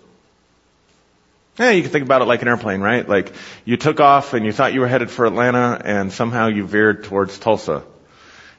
Yeah, 1.58 1.70
you 1.70 1.82
can 1.82 1.90
think 1.90 2.04
about 2.04 2.22
it 2.22 2.26
like 2.26 2.42
an 2.42 2.48
airplane, 2.48 2.80
right? 2.80 3.06
Like 3.06 3.32
you 3.64 3.76
took 3.76 4.00
off 4.00 4.32
and 4.32 4.46
you 4.46 4.52
thought 4.52 4.72
you 4.72 4.80
were 4.80 4.88
headed 4.88 5.10
for 5.10 5.26
Atlanta 5.26 5.80
and 5.84 6.12
somehow 6.12 6.46
you 6.46 6.66
veered 6.66 7.04
towards 7.04 7.38
Tulsa. 7.38 7.82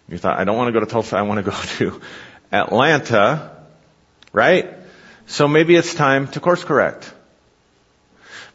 You 0.08 0.17
thought, 0.17 0.38
I 0.38 0.43
don't 0.43 0.58
want 0.58 0.67
to 0.67 0.73
go 0.73 0.82
to 0.82 0.86
Tulsa, 0.86 1.15
I 1.15 1.21
want 1.21 1.43
to 1.43 1.49
go 1.49 1.58
to 1.77 2.01
Atlanta, 2.51 3.51
right? 4.34 4.73
So 5.27 5.47
maybe 5.47 5.75
it's 5.75 5.95
time 5.95 6.27
to 6.30 6.39
course 6.41 6.63
correct. 6.63 7.12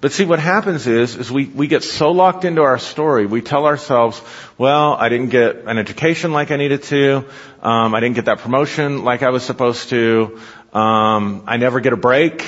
But 0.06 0.12
see, 0.12 0.24
what 0.24 0.38
happens 0.38 0.86
is, 0.86 1.16
is 1.16 1.32
we, 1.32 1.46
we 1.46 1.66
get 1.66 1.82
so 1.82 2.12
locked 2.12 2.44
into 2.44 2.62
our 2.62 2.78
story, 2.78 3.26
we 3.26 3.40
tell 3.40 3.66
ourselves, 3.66 4.22
well, 4.56 4.92
I 4.92 5.08
didn't 5.08 5.30
get 5.30 5.64
an 5.66 5.78
education 5.78 6.30
like 6.30 6.52
I 6.52 6.56
needed 6.56 6.84
to, 6.84 7.24
um, 7.60 7.92
I 7.92 7.98
didn't 7.98 8.14
get 8.14 8.26
that 8.26 8.38
promotion 8.38 9.02
like 9.02 9.24
I 9.24 9.30
was 9.30 9.42
supposed 9.42 9.88
to, 9.88 10.38
um, 10.72 11.42
I 11.48 11.56
never 11.56 11.80
get 11.80 11.92
a 11.92 11.96
break, 11.96 12.46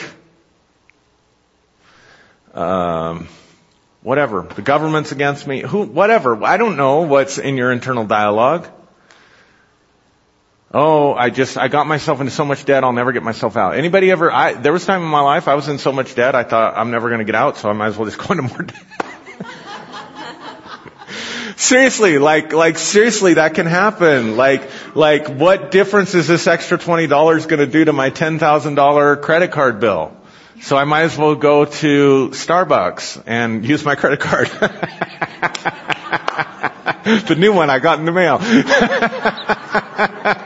um, 2.55 3.27
whatever. 4.03 4.47
The 4.55 4.63
government's 4.63 5.11
against 5.11 5.45
me, 5.45 5.63
who, 5.63 5.83
whatever. 5.83 6.45
I 6.45 6.59
don't 6.59 6.77
know 6.77 7.01
what's 7.01 7.39
in 7.39 7.57
your 7.57 7.73
internal 7.73 8.05
dialogue. 8.05 8.69
Oh, 10.73 11.15
I 11.15 11.31
just, 11.31 11.57
I 11.57 11.69
got 11.69 11.87
myself 11.87 12.21
into 12.21 12.31
so 12.31 12.45
much 12.45 12.67
debt, 12.67 12.85
I'll 12.85 12.93
never 12.93 13.13
get 13.13 13.23
myself 13.23 13.57
out. 13.57 13.77
Anybody 13.77 14.11
ever, 14.11 14.31
I, 14.31 14.53
there 14.53 14.73
was 14.73 14.85
time 14.85 15.03
in 15.03 15.09
my 15.09 15.23
life 15.23 15.49
I 15.49 15.55
was 15.55 15.67
in 15.67 15.79
so 15.79 15.93
much 15.93 16.15
debt, 16.15 16.35
I 16.35 16.43
thought 16.43 16.77
I'm 16.77 16.91
never 16.91 17.09
gonna 17.09 17.25
get 17.25 17.35
out, 17.35 17.57
so 17.57 17.71
I 17.71 17.73
might 17.73 17.87
as 17.87 17.97
well 17.97 18.05
just 18.05 18.19
go 18.19 18.33
into 18.33 18.43
more 18.43 18.65
debt. 18.65 18.85
seriously, 21.57 22.19
like, 22.19 22.53
like 22.53 22.77
seriously, 22.77 23.35
that 23.35 23.55
can 23.55 23.65
happen. 23.65 24.37
Like, 24.37 24.69
like, 24.95 25.29
what 25.29 25.71
difference 25.71 26.15
is 26.15 26.29
this 26.29 26.47
extra 26.47 26.77
$20 26.77 27.49
gonna 27.49 27.67
do 27.67 27.87
to 27.87 27.95
my 27.95 28.11
$10,000 28.11 29.23
credit 29.23 29.53
card 29.53 29.81
bill? 29.81 30.15
So 30.61 30.77
I 30.77 30.85
might 30.85 31.03
as 31.03 31.17
well 31.17 31.35
go 31.35 31.65
to 31.65 32.29
Starbucks 32.33 33.23
and 33.27 33.65
use 33.65 33.87
my 33.87 33.95
credit 33.95 34.21
card. 34.21 34.49
the 37.05 37.37
new 37.39 37.55
one 37.55 37.71
I 37.71 37.79
got 37.79 38.01
in 38.01 38.05
the 38.05 38.13
mail. 38.13 38.39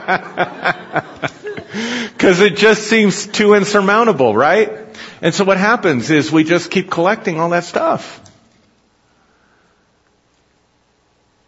Cause 2.23 2.39
it 2.39 2.55
just 2.55 2.83
seems 2.83 3.27
too 3.27 3.53
insurmountable, 3.53 4.33
right? 4.33 4.71
And 5.21 5.35
so 5.35 5.43
what 5.43 5.57
happens 5.57 6.09
is 6.09 6.31
we 6.31 6.45
just 6.45 6.71
keep 6.71 6.89
collecting 6.89 7.37
all 7.37 7.49
that 7.49 7.65
stuff. 7.65 8.21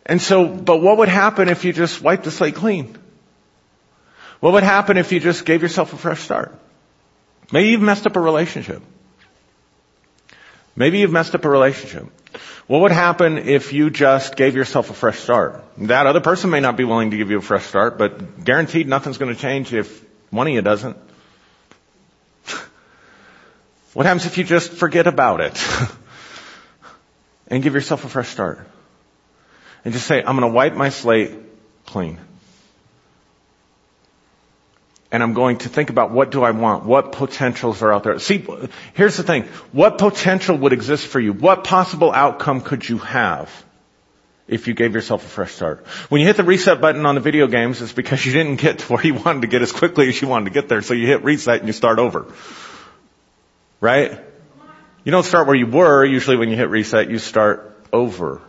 And 0.06 0.22
so, 0.22 0.46
but 0.46 0.82
what 0.82 0.98
would 0.98 1.08
happen 1.08 1.48
if 1.48 1.64
you 1.64 1.72
just 1.72 2.02
wiped 2.02 2.26
the 2.26 2.32
slate 2.32 2.56
clean? 2.56 2.98
What 4.42 4.52
would 4.52 4.64
happen 4.64 4.98
if 4.98 5.14
you 5.14 5.22
just 5.22 5.46
gave 5.46 5.62
yourself 5.62 5.94
a 5.94 5.98
fresh 5.98 6.20
start? 6.20 6.54
Maybe 7.54 7.70
you've 7.70 7.82
messed 7.82 8.06
up 8.06 8.18
a 8.18 8.20
relationship. 8.20 8.82
Maybe 10.76 11.00
you've 11.00 11.10
messed 11.10 11.36
up 11.36 11.46
a 11.46 11.50
relationship. 11.50 12.08
What 12.68 12.82
would 12.82 12.92
happen 12.92 13.38
if 13.38 13.72
you 13.72 13.90
just 13.90 14.36
gave 14.36 14.58
yourself 14.58 14.90
a 14.90 14.94
fresh 14.94 15.20
start? 15.20 15.64
That 15.78 16.06
other 16.06 16.20
person 16.20 16.50
may 16.50 16.60
not 16.60 16.76
be 16.76 16.84
willing 16.84 17.12
to 17.12 17.18
give 17.18 17.32
you 17.32 17.38
a 17.38 17.42
fresh 17.42 17.66
start, 17.66 17.98
but 17.98 18.44
guaranteed 18.44 18.90
nothing's 18.90 19.18
going 19.18 19.34
to 19.34 19.40
change 19.40 19.74
if 19.74 20.04
one 20.36 20.48
of 20.48 20.54
you 20.54 20.62
doesn't. 20.62 20.98
What 23.94 24.06
happens 24.06 24.26
if 24.26 24.38
you 24.38 24.44
just 24.44 24.74
forget 24.74 25.08
about 25.08 25.40
it 25.40 25.66
and 27.48 27.64
give 27.64 27.74
yourself 27.74 28.04
a 28.04 28.10
fresh 28.10 28.28
start? 28.28 28.60
And 29.86 29.94
just 29.94 30.06
say, 30.06 30.20
I'm 30.20 30.38
going 30.38 30.52
to 30.52 30.54
wipe 30.54 30.74
my 30.74 30.90
slate 30.90 31.32
clean. 31.86 32.20
And 35.12 35.24
I'm 35.24 35.34
going 35.34 35.60
to 35.60 35.70
think 35.70 35.90
about 35.90 36.12
what 36.12 36.32
do 36.32 36.44
I 36.44 36.52
want? 36.52 36.84
What 36.84 37.14
potentials 37.14 37.82
are 37.82 37.94
out 37.94 38.04
there? 38.04 38.20
See, 38.20 38.46
here's 38.96 39.16
the 39.16 39.24
thing. 39.24 39.44
What 39.72 39.98
potential 39.98 40.58
would 40.58 40.74
exist 40.74 41.08
for 41.08 41.20
you? 41.20 41.32
What 41.32 41.64
possible 41.64 42.12
outcome 42.12 42.60
could 42.60 42.88
you 42.90 42.98
have 42.98 43.65
if 44.48 44.68
you 44.68 44.74
gave 44.74 44.94
yourself 44.94 45.26
a 45.26 45.28
fresh 45.28 45.54
start? 45.54 45.86
When 46.10 46.22
you 46.22 46.28
hit 46.28 46.38
the 46.38 46.44
reset 46.44 46.82
button 46.82 47.06
on 47.06 47.16
the 47.16 47.22
video 47.22 47.48
games, 47.48 47.82
it's 47.82 47.94
because 47.94 48.26
you 48.26 48.34
didn't 48.34 48.58
get 48.58 48.80
to 48.80 48.94
where 48.94 49.06
you 49.06 49.16
wanted 49.16 49.42
to 49.42 49.48
get 49.48 49.62
as 49.62 49.72
quickly 49.72 50.08
as 50.08 50.22
you 50.22 50.28
wanted 50.28 50.46
to 50.46 50.52
get 50.52 50.70
there. 50.70 50.82
So 50.82 50.94
you 50.94 51.08
hit 51.08 51.24
reset 51.24 51.60
and 51.60 51.68
you 51.68 51.74
start 51.74 52.00
over. 52.00 52.32
Right? 53.82 54.20
You 55.04 55.12
don't 55.12 55.26
start 55.26 55.48
where 55.48 55.56
you 55.56 55.68
were. 55.68 56.06
Usually 56.06 56.38
when 56.38 56.50
you 56.50 56.56
hit 56.56 56.70
reset, 56.70 57.10
you 57.10 57.20
start 57.20 57.76
over. 57.94 58.42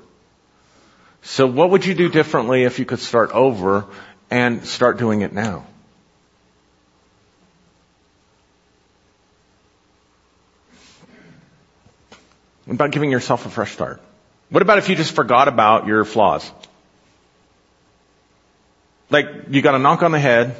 So 1.23 1.47
what 1.47 1.71
would 1.71 1.85
you 1.85 1.95
do 1.95 2.09
differently 2.09 2.65
if 2.65 2.79
you 2.79 2.85
could 2.85 3.01
start 3.01 3.33
over 3.33 3.85
and 4.31 4.65
start 4.65 4.99
doing 4.99 5.23
it 5.23 5.33
now? 5.33 5.67
About 12.69 12.91
giving 12.91 13.11
yourself 13.11 13.47
a 13.47 13.49
fresh 13.49 13.73
start? 13.73 14.01
What 14.49 14.63
about 14.63 14.79
if 14.79 14.89
you 14.89 14.95
just 14.95 15.13
forgot 15.13 15.49
about 15.49 15.87
your 15.87 16.05
flaws? 16.05 16.51
Like, 19.11 19.27
you 19.51 19.63
got 19.63 19.75
a 19.75 19.79
knock 19.79 20.03
on 20.03 20.13
the 20.13 20.19
head, 20.19 20.57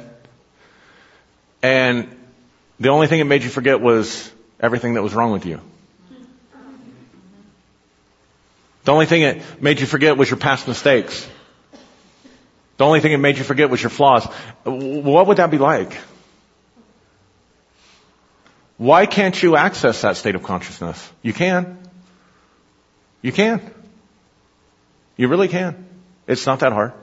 and 1.61 2.15
the 2.79 2.89
only 2.89 3.07
thing 3.07 3.19
that 3.19 3.25
made 3.25 3.43
you 3.43 3.49
forget 3.49 3.81
was 3.81 4.31
everything 4.59 4.93
that 4.95 5.03
was 5.03 5.13
wrong 5.13 5.31
with 5.31 5.45
you. 5.45 5.59
The 8.83 8.93
only 8.93 9.05
thing 9.05 9.21
that 9.23 9.61
made 9.61 9.81
you 9.81 9.85
forget 9.85 10.15
was 10.17 10.29
your 10.29 10.37
past 10.37 10.67
mistakes. 10.67 11.27
The 12.77 12.85
only 12.85 13.01
thing 13.01 13.11
that 13.11 13.17
made 13.17 13.37
you 13.37 13.43
forget 13.43 13.69
was 13.69 13.81
your 13.81 13.89
flaws. 13.89 14.25
What 14.63 15.27
would 15.27 15.37
that 15.37 15.51
be 15.51 15.57
like? 15.57 15.97
Why 18.77 19.07
can't 19.07 19.41
you 19.41 19.57
access 19.57 20.01
that 20.03 20.15
state 20.15 20.35
of 20.35 20.43
consciousness? 20.43 21.11
You 21.21 21.33
can. 21.33 21.79
You 23.21 23.31
can. 23.31 23.73
You 25.17 25.27
really 25.27 25.47
can. 25.47 25.85
It's 26.27 26.45
not 26.45 26.59
that 26.59 26.71
hard. 26.71 26.93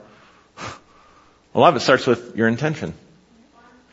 A 1.53 1.59
lot 1.59 1.69
of 1.69 1.75
it 1.75 1.81
starts 1.81 2.07
with 2.07 2.35
your 2.35 2.47
intention. 2.47 2.93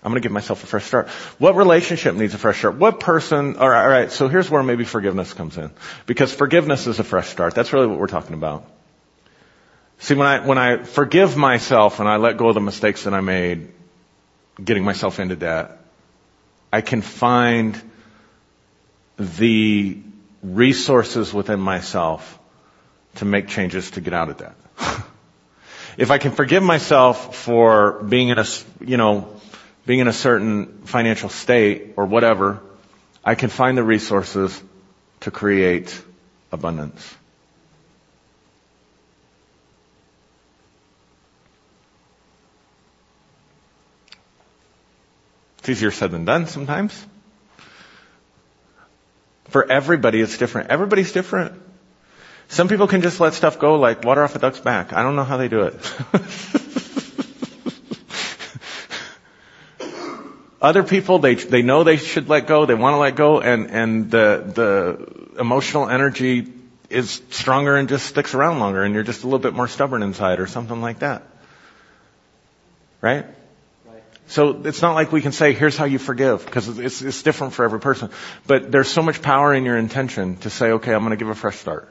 I'm 0.04 0.10
going 0.10 0.20
to 0.20 0.26
give 0.26 0.32
myself 0.32 0.64
a 0.64 0.66
fresh 0.66 0.84
start. 0.84 1.08
What 1.38 1.54
relationship 1.54 2.16
needs 2.16 2.34
a 2.34 2.38
fresh 2.38 2.58
start? 2.58 2.74
What 2.74 2.98
person, 2.98 3.56
all 3.56 3.68
right, 3.68 3.82
all 3.82 3.88
right, 3.88 4.10
so 4.10 4.26
here's 4.26 4.50
where 4.50 4.62
maybe 4.62 4.84
forgiveness 4.84 5.32
comes 5.32 5.56
in. 5.56 5.70
Because 6.06 6.32
forgiveness 6.32 6.88
is 6.88 6.98
a 6.98 7.04
fresh 7.04 7.28
start. 7.28 7.54
That's 7.54 7.72
really 7.72 7.86
what 7.86 7.98
we're 7.98 8.08
talking 8.08 8.34
about. 8.34 8.66
See, 9.98 10.14
when 10.14 10.26
I, 10.26 10.44
when 10.44 10.58
I 10.58 10.82
forgive 10.82 11.36
myself 11.36 12.00
and 12.00 12.08
I 12.08 12.16
let 12.16 12.36
go 12.36 12.48
of 12.48 12.54
the 12.54 12.60
mistakes 12.60 13.04
that 13.04 13.14
I 13.14 13.20
made, 13.20 13.68
getting 14.62 14.82
myself 14.82 15.20
into 15.20 15.36
debt, 15.36 15.78
I 16.72 16.80
can 16.80 17.00
find 17.00 17.80
the 19.16 19.98
resources 20.42 21.32
within 21.32 21.60
myself 21.60 22.40
to 23.16 23.24
make 23.24 23.48
changes 23.48 23.90
to 23.92 24.00
get 24.00 24.12
out 24.12 24.28
of 24.28 24.38
debt. 24.38 24.54
if 25.96 26.10
I 26.10 26.18
can 26.18 26.32
forgive 26.32 26.62
myself 26.62 27.36
for 27.36 28.02
being 28.02 28.28
in 28.28 28.38
a, 28.38 28.44
you 28.80 28.96
know, 28.96 29.28
being 29.86 30.00
in 30.00 30.08
a 30.08 30.12
certain 30.12 30.82
financial 30.84 31.28
state 31.28 31.94
or 31.96 32.06
whatever, 32.06 32.60
I 33.24 33.34
can 33.34 33.50
find 33.50 33.76
the 33.76 33.82
resources 33.82 34.60
to 35.20 35.30
create 35.30 36.00
abundance. 36.50 37.14
It's 45.58 45.68
easier 45.68 45.92
said 45.92 46.10
than 46.10 46.24
done 46.24 46.48
sometimes. 46.48 47.06
For 49.44 49.70
everybody, 49.70 50.20
it's 50.20 50.36
different. 50.36 50.70
Everybody's 50.70 51.12
different. 51.12 51.60
Some 52.53 52.68
people 52.68 52.86
can 52.86 53.00
just 53.00 53.18
let 53.18 53.32
stuff 53.32 53.59
go 53.59 53.76
like 53.76 54.05
water 54.05 54.22
off 54.22 54.36
a 54.36 54.38
duck's 54.38 54.61
back. 54.61 54.92
I 54.92 55.03
don't 55.03 55.16
know 55.16 55.24
how 55.24 55.38
they 55.38 55.48
do 55.48 55.62
it. 55.62 55.74
Other 60.61 60.82
people, 60.82 61.18
they, 61.18 61.34
they 61.36 61.62
know 61.62 61.82
they 61.82 61.96
should 61.96 62.28
let 62.28 62.46
go, 62.46 62.66
they 62.66 62.74
want 62.74 62.92
to 62.92 62.98
let 62.98 63.16
go, 63.16 63.40
and, 63.40 63.70
and 63.70 64.11
the, 64.11 64.44
the 65.34 65.40
emotional 65.40 65.88
energy 65.88 66.53
is 66.90 67.22
stronger 67.30 67.74
and 67.74 67.88
just 67.88 68.05
sticks 68.05 68.34
around 68.34 68.59
longer, 68.59 68.82
and 68.82 68.92
you're 68.92 69.03
just 69.03 69.22
a 69.22 69.26
little 69.26 69.38
bit 69.38 69.55
more 69.55 69.66
stubborn 69.66 70.03
inside 70.03 70.38
or 70.38 70.46
something 70.46 70.82
like 70.82 70.98
that. 70.98 71.22
Right? 73.00 73.24
So 74.26 74.61
it's 74.66 74.82
not 74.82 74.92
like 74.92 75.11
we 75.11 75.22
can 75.22 75.32
say, 75.32 75.55
here's 75.55 75.78
how 75.78 75.86
you 75.86 75.98
forgive, 75.98 76.44
because 76.44 76.68
it's, 76.78 77.00
it's 77.00 77.22
different 77.22 77.55
for 77.55 77.64
every 77.64 77.80
person. 77.80 78.11
But 78.46 78.70
there's 78.70 78.90
so 78.90 79.00
much 79.00 79.22
power 79.22 79.55
in 79.55 79.64
your 79.64 79.78
intention 79.78 80.36
to 80.40 80.50
say, 80.50 80.72
okay, 80.72 80.92
I'm 80.92 81.00
going 81.00 81.12
to 81.12 81.16
give 81.16 81.30
a 81.30 81.34
fresh 81.34 81.57
start. 81.57 81.88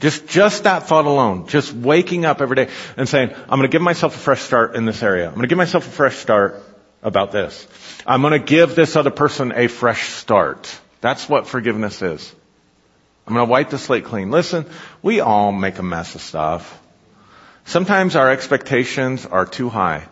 Just, 0.00 0.28
just 0.28 0.62
that 0.64 0.84
thought 0.84 1.06
alone, 1.06 1.48
just 1.48 1.72
waking 1.72 2.24
up 2.24 2.40
every 2.40 2.54
day 2.54 2.68
and 2.96 3.08
saying, 3.08 3.30
I'm 3.32 3.58
going 3.58 3.62
to 3.62 3.68
give 3.68 3.82
myself 3.82 4.14
a 4.14 4.18
fresh 4.18 4.42
start 4.42 4.76
in 4.76 4.84
this 4.84 5.02
area. 5.02 5.26
I'm 5.26 5.34
going 5.34 5.42
to 5.42 5.48
give 5.48 5.58
myself 5.58 5.86
a 5.86 5.90
fresh 5.90 6.16
start 6.16 6.62
about 7.02 7.32
this. 7.32 7.66
I'm 8.06 8.22
going 8.22 8.32
to 8.32 8.38
give 8.38 8.76
this 8.76 8.94
other 8.94 9.10
person 9.10 9.52
a 9.54 9.66
fresh 9.66 10.10
start. 10.10 10.72
That's 11.00 11.28
what 11.28 11.48
forgiveness 11.48 12.00
is. 12.00 12.34
I'm 13.26 13.34
going 13.34 13.46
to 13.46 13.50
wipe 13.50 13.70
the 13.70 13.78
slate 13.78 14.04
clean. 14.04 14.30
Listen, 14.30 14.66
we 15.02 15.20
all 15.20 15.52
make 15.52 15.78
a 15.78 15.82
mess 15.82 16.14
of 16.14 16.22
stuff. 16.22 16.80
Sometimes 17.64 18.16
our 18.16 18.30
expectations 18.30 19.26
are 19.26 19.44
too 19.44 19.68
high. 19.68 20.06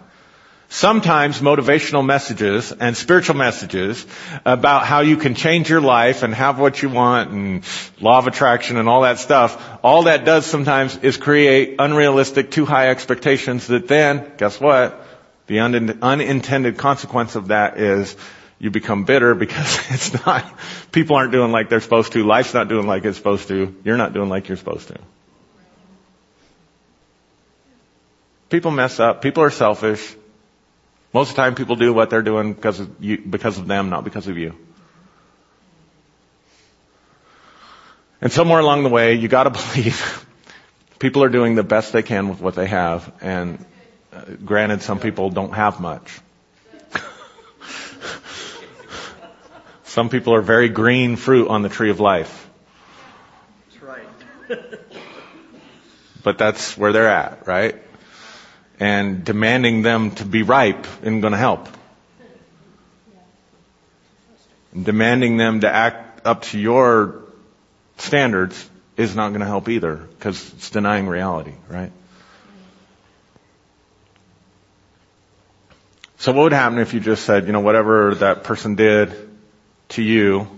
Sometimes 0.69 1.39
motivational 1.39 2.05
messages 2.05 2.73
and 2.73 2.97
spiritual 2.97 3.37
messages 3.37 4.05
about 4.45 4.85
how 4.85 5.01
you 5.01 5.17
can 5.17 5.37
change 5.37 5.71
your 5.71 5.81
life 5.81 6.25
and 6.25 6.35
have 6.35 6.59
what 6.59 6.83
you 6.83 6.89
want 6.89 7.31
and 7.31 7.65
law 8.01 8.19
of 8.19 8.27
attraction 8.27 8.77
and 8.77 8.89
all 8.89 9.03
that 9.03 9.21
stuff, 9.21 9.63
all 9.85 10.05
that 10.05 10.25
does 10.25 10.45
sometimes 10.45 10.97
is 10.97 11.17
create 11.17 11.77
unrealistic, 11.79 12.51
too 12.51 12.65
high 12.65 12.91
expectations 12.91 13.69
that 13.69 13.87
then, 13.87 14.33
guess 14.39 14.61
what? 14.61 15.01
The 15.47 15.61
un- 15.61 15.99
unintended 16.03 16.77
consequence 16.77 17.37
of 17.37 17.49
that 17.49 17.79
is 17.79 18.17
you 18.59 18.71
become 18.73 19.05
bitter 19.05 19.37
because 19.37 19.79
it's 19.91 20.27
not, 20.27 20.45
people 20.91 21.15
aren't 21.15 21.31
doing 21.31 21.53
like 21.53 21.69
they're 21.69 21.81
supposed 21.81 22.13
to, 22.15 22.25
life's 22.25 22.55
not 22.55 22.69
doing 22.69 22.89
like 22.89 23.05
it's 23.05 23.17
supposed 23.17 23.47
to, 23.49 23.73
you're 23.85 23.97
not 23.97 24.13
doing 24.15 24.29
like 24.29 24.49
you're 24.49 24.57
supposed 24.57 24.89
to. 24.89 24.99
People 28.51 28.73
mess 28.73 28.99
up, 28.99 29.23
people 29.23 29.45
are 29.45 29.51
selfish, 29.51 30.17
most 31.17 31.31
of 31.31 31.37
the 31.37 31.41
time 31.41 31.55
people 31.55 31.77
do 31.77 31.95
what 31.95 32.11
they're 32.11 32.21
doing 32.21 32.53
because 32.53 32.79
of 32.79 32.91
you, 33.01 33.17
because 33.17 33.57
of 33.57 33.67
them, 33.67 33.89
not 33.89 34.05
because 34.05 34.27
of 34.29 34.37
you. 34.37 34.55
And 38.21 38.31
somewhere 38.31 38.61
along 38.61 38.83
the 38.83 38.91
way, 38.91 39.15
you 39.15 39.27
gotta 39.27 39.49
believe 39.59 40.27
people 40.99 41.25
are 41.25 41.31
doing 41.31 41.55
the 41.55 41.63
best 41.63 41.95
they 41.95 42.03
can 42.03 42.29
with 42.29 42.43
what 42.43 42.55
they 42.55 42.67
have, 42.67 43.11
and 43.23 43.65
uh, 44.13 44.25
granted, 44.45 44.83
some 44.83 45.01
people 45.01 45.31
don't 45.31 45.55
have 45.55 45.81
much. 45.81 46.21
some 49.85 50.11
people 50.11 50.35
are 50.35 50.43
very 50.43 50.69
green 50.69 51.17
fruit 51.17 51.49
on 51.49 51.63
the 51.63 51.71
tree 51.71 51.89
of 51.89 51.99
life. 51.99 52.47
That's 53.71 53.83
right. 53.83 54.09
but 56.23 56.37
that's 56.37 56.77
where 56.77 56.93
they're 56.93 57.09
at, 57.09 57.47
right? 57.47 57.86
And 58.79 59.25
demanding 59.25 59.83
them 59.83 60.11
to 60.13 60.25
be 60.25 60.43
ripe 60.43 60.87
isn't 61.03 61.21
going 61.21 61.33
to 61.33 61.39
help. 61.39 61.69
And 64.73 64.85
demanding 64.85 65.37
them 65.37 65.61
to 65.61 65.71
act 65.71 66.27
up 66.27 66.43
to 66.43 66.59
your 66.59 67.23
standards 67.99 68.69
is 68.97 69.15
not 69.15 69.29
going 69.29 69.41
to 69.41 69.47
help 69.47 69.69
either 69.69 69.97
because 69.97 70.53
it's 70.55 70.71
denying 70.71 71.07
reality, 71.07 71.55
right? 71.69 71.93
So 76.19 76.33
what 76.33 76.45
would 76.45 76.53
happen 76.53 76.79
if 76.79 76.95
you 76.95 77.01
just 77.01 77.25
said, 77.25 77.47
you 77.47 77.53
know, 77.53 77.61
whatever 77.61 78.15
that 78.17 78.43
person 78.45 78.75
did 78.75 79.15
to 79.91 80.03
you, 80.03 80.49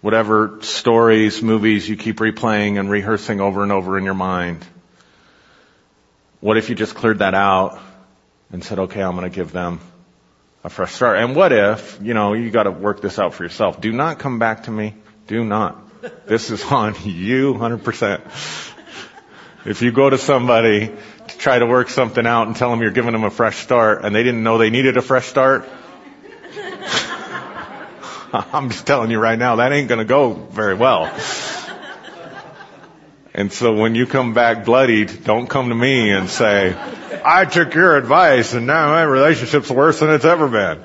whatever 0.00 0.58
stories, 0.62 1.42
movies 1.42 1.88
you 1.88 1.96
keep 1.96 2.16
replaying 2.16 2.78
and 2.78 2.90
rehearsing 2.90 3.40
over 3.40 3.62
and 3.62 3.70
over 3.70 3.96
in 3.96 4.04
your 4.04 4.14
mind, 4.14 4.64
what 6.44 6.58
if 6.58 6.68
you 6.68 6.74
just 6.74 6.94
cleared 6.94 7.20
that 7.20 7.32
out 7.32 7.80
and 8.52 8.62
said, 8.62 8.78
okay, 8.78 9.02
I'm 9.02 9.16
going 9.16 9.24
to 9.24 9.34
give 9.34 9.50
them 9.50 9.80
a 10.62 10.68
fresh 10.68 10.92
start? 10.92 11.16
And 11.16 11.34
what 11.34 11.52
if, 11.52 11.98
you 12.02 12.12
know, 12.12 12.34
you 12.34 12.50
got 12.50 12.64
to 12.64 12.70
work 12.70 13.00
this 13.00 13.18
out 13.18 13.32
for 13.32 13.44
yourself. 13.44 13.80
Do 13.80 13.90
not 13.90 14.18
come 14.18 14.38
back 14.38 14.64
to 14.64 14.70
me. 14.70 14.94
Do 15.26 15.42
not. 15.42 15.80
This 16.26 16.50
is 16.50 16.62
on 16.70 16.96
you 17.02 17.54
100%. 17.54 18.20
If 19.64 19.80
you 19.80 19.90
go 19.90 20.10
to 20.10 20.18
somebody 20.18 20.88
to 21.28 21.38
try 21.38 21.58
to 21.58 21.64
work 21.64 21.88
something 21.88 22.26
out 22.26 22.46
and 22.46 22.54
tell 22.54 22.68
them 22.68 22.82
you're 22.82 22.90
giving 22.90 23.12
them 23.12 23.24
a 23.24 23.30
fresh 23.30 23.56
start 23.56 24.04
and 24.04 24.14
they 24.14 24.22
didn't 24.22 24.42
know 24.42 24.58
they 24.58 24.68
needed 24.68 24.98
a 24.98 25.02
fresh 25.02 25.24
start, 25.24 25.66
I'm 28.34 28.68
just 28.68 28.86
telling 28.86 29.10
you 29.10 29.18
right 29.18 29.38
now, 29.38 29.56
that 29.56 29.72
ain't 29.72 29.88
gonna 29.88 30.04
go 30.04 30.34
very 30.34 30.74
well. 30.74 31.10
And 33.34 33.52
so 33.52 33.74
when 33.74 33.96
you 33.96 34.06
come 34.06 34.32
back 34.32 34.64
bloodied, 34.64 35.24
don't 35.24 35.48
come 35.48 35.70
to 35.70 35.74
me 35.74 36.12
and 36.12 36.30
say, 36.30 36.72
I 37.24 37.44
took 37.46 37.74
your 37.74 37.96
advice 37.96 38.54
and 38.54 38.66
now 38.66 38.90
my 38.90 39.02
relationship's 39.02 39.70
worse 39.70 39.98
than 39.98 40.10
it's 40.10 40.24
ever 40.24 40.46
been. 40.46 40.84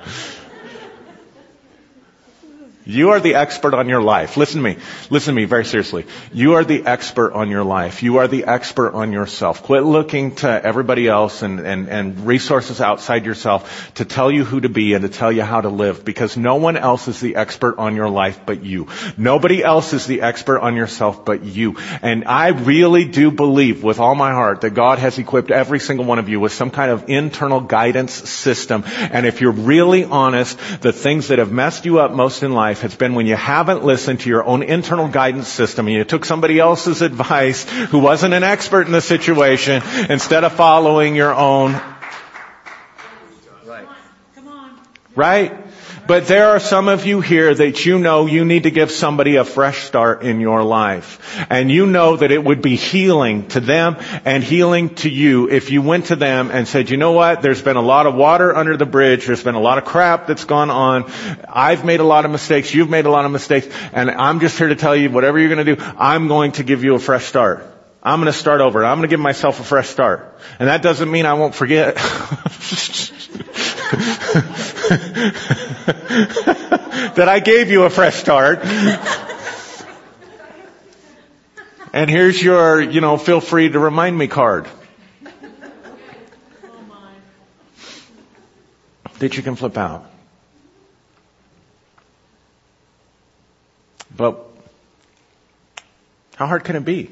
You 2.89 3.11
are 3.11 3.19
the 3.19 3.35
expert 3.35 3.75
on 3.75 3.87
your 3.87 4.01
life. 4.01 4.35
Listen 4.35 4.63
to 4.63 4.73
me. 4.73 4.81
Listen 5.11 5.35
to 5.35 5.39
me 5.39 5.45
very 5.45 5.63
seriously. 5.63 6.07
You 6.33 6.53
are 6.53 6.63
the 6.63 6.87
expert 6.87 7.33
on 7.33 7.51
your 7.51 7.63
life. 7.63 8.01
You 8.01 8.17
are 8.17 8.27
the 8.27 8.45
expert 8.45 8.95
on 8.95 9.13
yourself. 9.13 9.61
Quit 9.61 9.83
looking 9.83 10.33
to 10.37 10.49
everybody 10.49 11.07
else 11.07 11.43
and, 11.43 11.59
and, 11.59 11.87
and 11.87 12.25
resources 12.25 12.81
outside 12.81 13.25
yourself 13.25 13.93
to 13.93 14.05
tell 14.05 14.31
you 14.31 14.43
who 14.43 14.61
to 14.61 14.69
be 14.69 14.95
and 14.95 15.03
to 15.03 15.09
tell 15.09 15.31
you 15.31 15.43
how 15.43 15.61
to 15.61 15.69
live 15.69 16.03
because 16.03 16.35
no 16.35 16.55
one 16.55 16.77
else 16.77 17.07
is 17.07 17.19
the 17.19 17.35
expert 17.35 17.77
on 17.77 17.95
your 17.95 18.09
life 18.09 18.39
but 18.47 18.63
you. 18.63 18.87
Nobody 19.17 19.63
else 19.63 19.93
is 19.93 20.07
the 20.07 20.23
expert 20.23 20.59
on 20.59 20.75
yourself 20.75 21.25
but 21.25 21.43
you. 21.43 21.77
And 22.01 22.25
I 22.25 22.47
really 22.47 23.05
do 23.05 23.29
believe 23.29 23.83
with 23.83 23.99
all 23.99 24.15
my 24.15 24.31
heart 24.31 24.61
that 24.61 24.71
God 24.71 24.97
has 24.97 25.19
equipped 25.19 25.51
every 25.51 25.79
single 25.79 26.05
one 26.05 26.17
of 26.17 26.27
you 26.27 26.39
with 26.39 26.53
some 26.53 26.71
kind 26.71 26.89
of 26.89 27.07
internal 27.07 27.61
guidance 27.61 28.13
system. 28.13 28.83
And 28.87 29.27
if 29.27 29.41
you're 29.41 29.51
really 29.51 30.05
honest, 30.05 30.57
the 30.81 30.91
things 30.91 31.27
that 31.27 31.37
have 31.37 31.51
messed 31.51 31.85
you 31.85 31.99
up 31.99 32.11
most 32.11 32.41
in 32.41 32.53
life 32.53 32.78
life 32.79 32.91
has 32.91 32.95
been 32.95 33.13
when 33.13 33.27
you 33.27 33.35
haven't 33.35 33.83
listened 33.83 34.21
to 34.21 34.29
your 34.29 34.41
own 34.41 34.63
internal 34.63 35.09
guidance 35.09 35.49
system 35.49 35.87
and 35.87 35.97
you 35.97 36.05
took 36.05 36.23
somebody 36.23 36.59
else's 36.59 37.01
advice 37.01 37.69
who 37.89 37.99
wasn't 37.99 38.33
an 38.33 38.43
expert 38.43 38.87
in 38.87 38.93
the 38.93 39.01
situation 39.01 39.83
instead 40.09 40.45
of 40.45 40.53
following 40.53 41.13
your 41.13 41.33
own. 41.33 41.77
Right. 45.13 45.68
But 46.09 46.25
there 46.25 46.49
are 46.49 46.59
some 46.59 46.87
of 46.87 47.05
you 47.05 47.21
here 47.21 47.53
that 47.53 47.85
you 47.85 47.99
know 47.99 48.25
you 48.25 48.43
need 48.43 48.63
to 48.63 48.71
give 48.71 48.89
somebody 48.89 49.35
a 49.35 49.45
fresh 49.45 49.83
start 49.83 50.23
in 50.23 50.39
your 50.39 50.63
life. 50.63 51.45
And 51.51 51.69
you 51.69 51.85
know 51.85 52.15
that 52.15 52.31
it 52.31 52.43
would 52.43 52.63
be 52.63 52.77
healing 52.77 53.47
to 53.49 53.59
them 53.59 53.95
and 54.25 54.43
healing 54.43 54.95
to 54.95 55.07
you 55.07 55.51
if 55.51 55.69
you 55.69 55.83
went 55.83 56.07
to 56.07 56.15
them 56.15 56.49
and 56.49 56.67
said, 56.67 56.89
you 56.89 56.97
know 56.97 57.11
what, 57.11 57.43
there's 57.43 57.61
been 57.61 57.75
a 57.75 57.83
lot 57.83 58.07
of 58.07 58.15
water 58.15 58.55
under 58.55 58.75
the 58.75 58.87
bridge, 58.87 59.27
there's 59.27 59.43
been 59.43 59.53
a 59.53 59.59
lot 59.59 59.77
of 59.77 59.85
crap 59.85 60.25
that's 60.25 60.45
gone 60.45 60.71
on, 60.71 61.11
I've 61.47 61.85
made 61.85 61.99
a 61.99 62.03
lot 62.03 62.25
of 62.25 62.31
mistakes, 62.31 62.73
you've 62.73 62.89
made 62.89 63.05
a 63.05 63.11
lot 63.11 63.25
of 63.25 63.31
mistakes, 63.31 63.67
and 63.93 64.09
I'm 64.09 64.39
just 64.39 64.57
here 64.57 64.69
to 64.69 64.75
tell 64.75 64.95
you 64.95 65.11
whatever 65.11 65.37
you're 65.37 65.49
gonna 65.49 65.75
do, 65.75 65.77
I'm 65.95 66.27
going 66.27 66.53
to 66.53 66.63
give 66.63 66.83
you 66.83 66.95
a 66.95 66.99
fresh 66.99 67.25
start. 67.25 67.63
I'm 68.01 68.19
going 68.19 68.33
to 68.33 68.39
start 68.39 68.61
over. 68.61 68.83
I'm 68.83 68.97
going 68.97 69.09
to 69.09 69.13
give 69.13 69.19
myself 69.19 69.59
a 69.59 69.63
fresh 69.63 69.89
start. 69.89 70.39
And 70.57 70.69
that 70.69 70.81
doesn't 70.81 71.11
mean 71.11 71.25
I 71.25 71.33
won't 71.33 71.53
forget. 71.53 71.97
that 77.15 77.27
I 77.27 77.39
gave 77.39 77.69
you 77.69 77.83
a 77.83 77.89
fresh 77.89 78.15
start. 78.15 78.59
And 81.93 82.09
here's 82.09 82.41
your, 82.41 82.81
you 82.81 83.01
know, 83.01 83.17
feel 83.17 83.39
free 83.39 83.69
to 83.69 83.79
remind 83.79 84.17
me 84.17 84.27
card. 84.27 84.67
That 89.19 89.37
you 89.37 89.43
can 89.43 89.55
flip 89.55 89.77
out. 89.77 90.09
But 94.15 94.45
how 96.35 96.47
hard 96.47 96.63
can 96.63 96.75
it 96.75 96.85
be? 96.85 97.09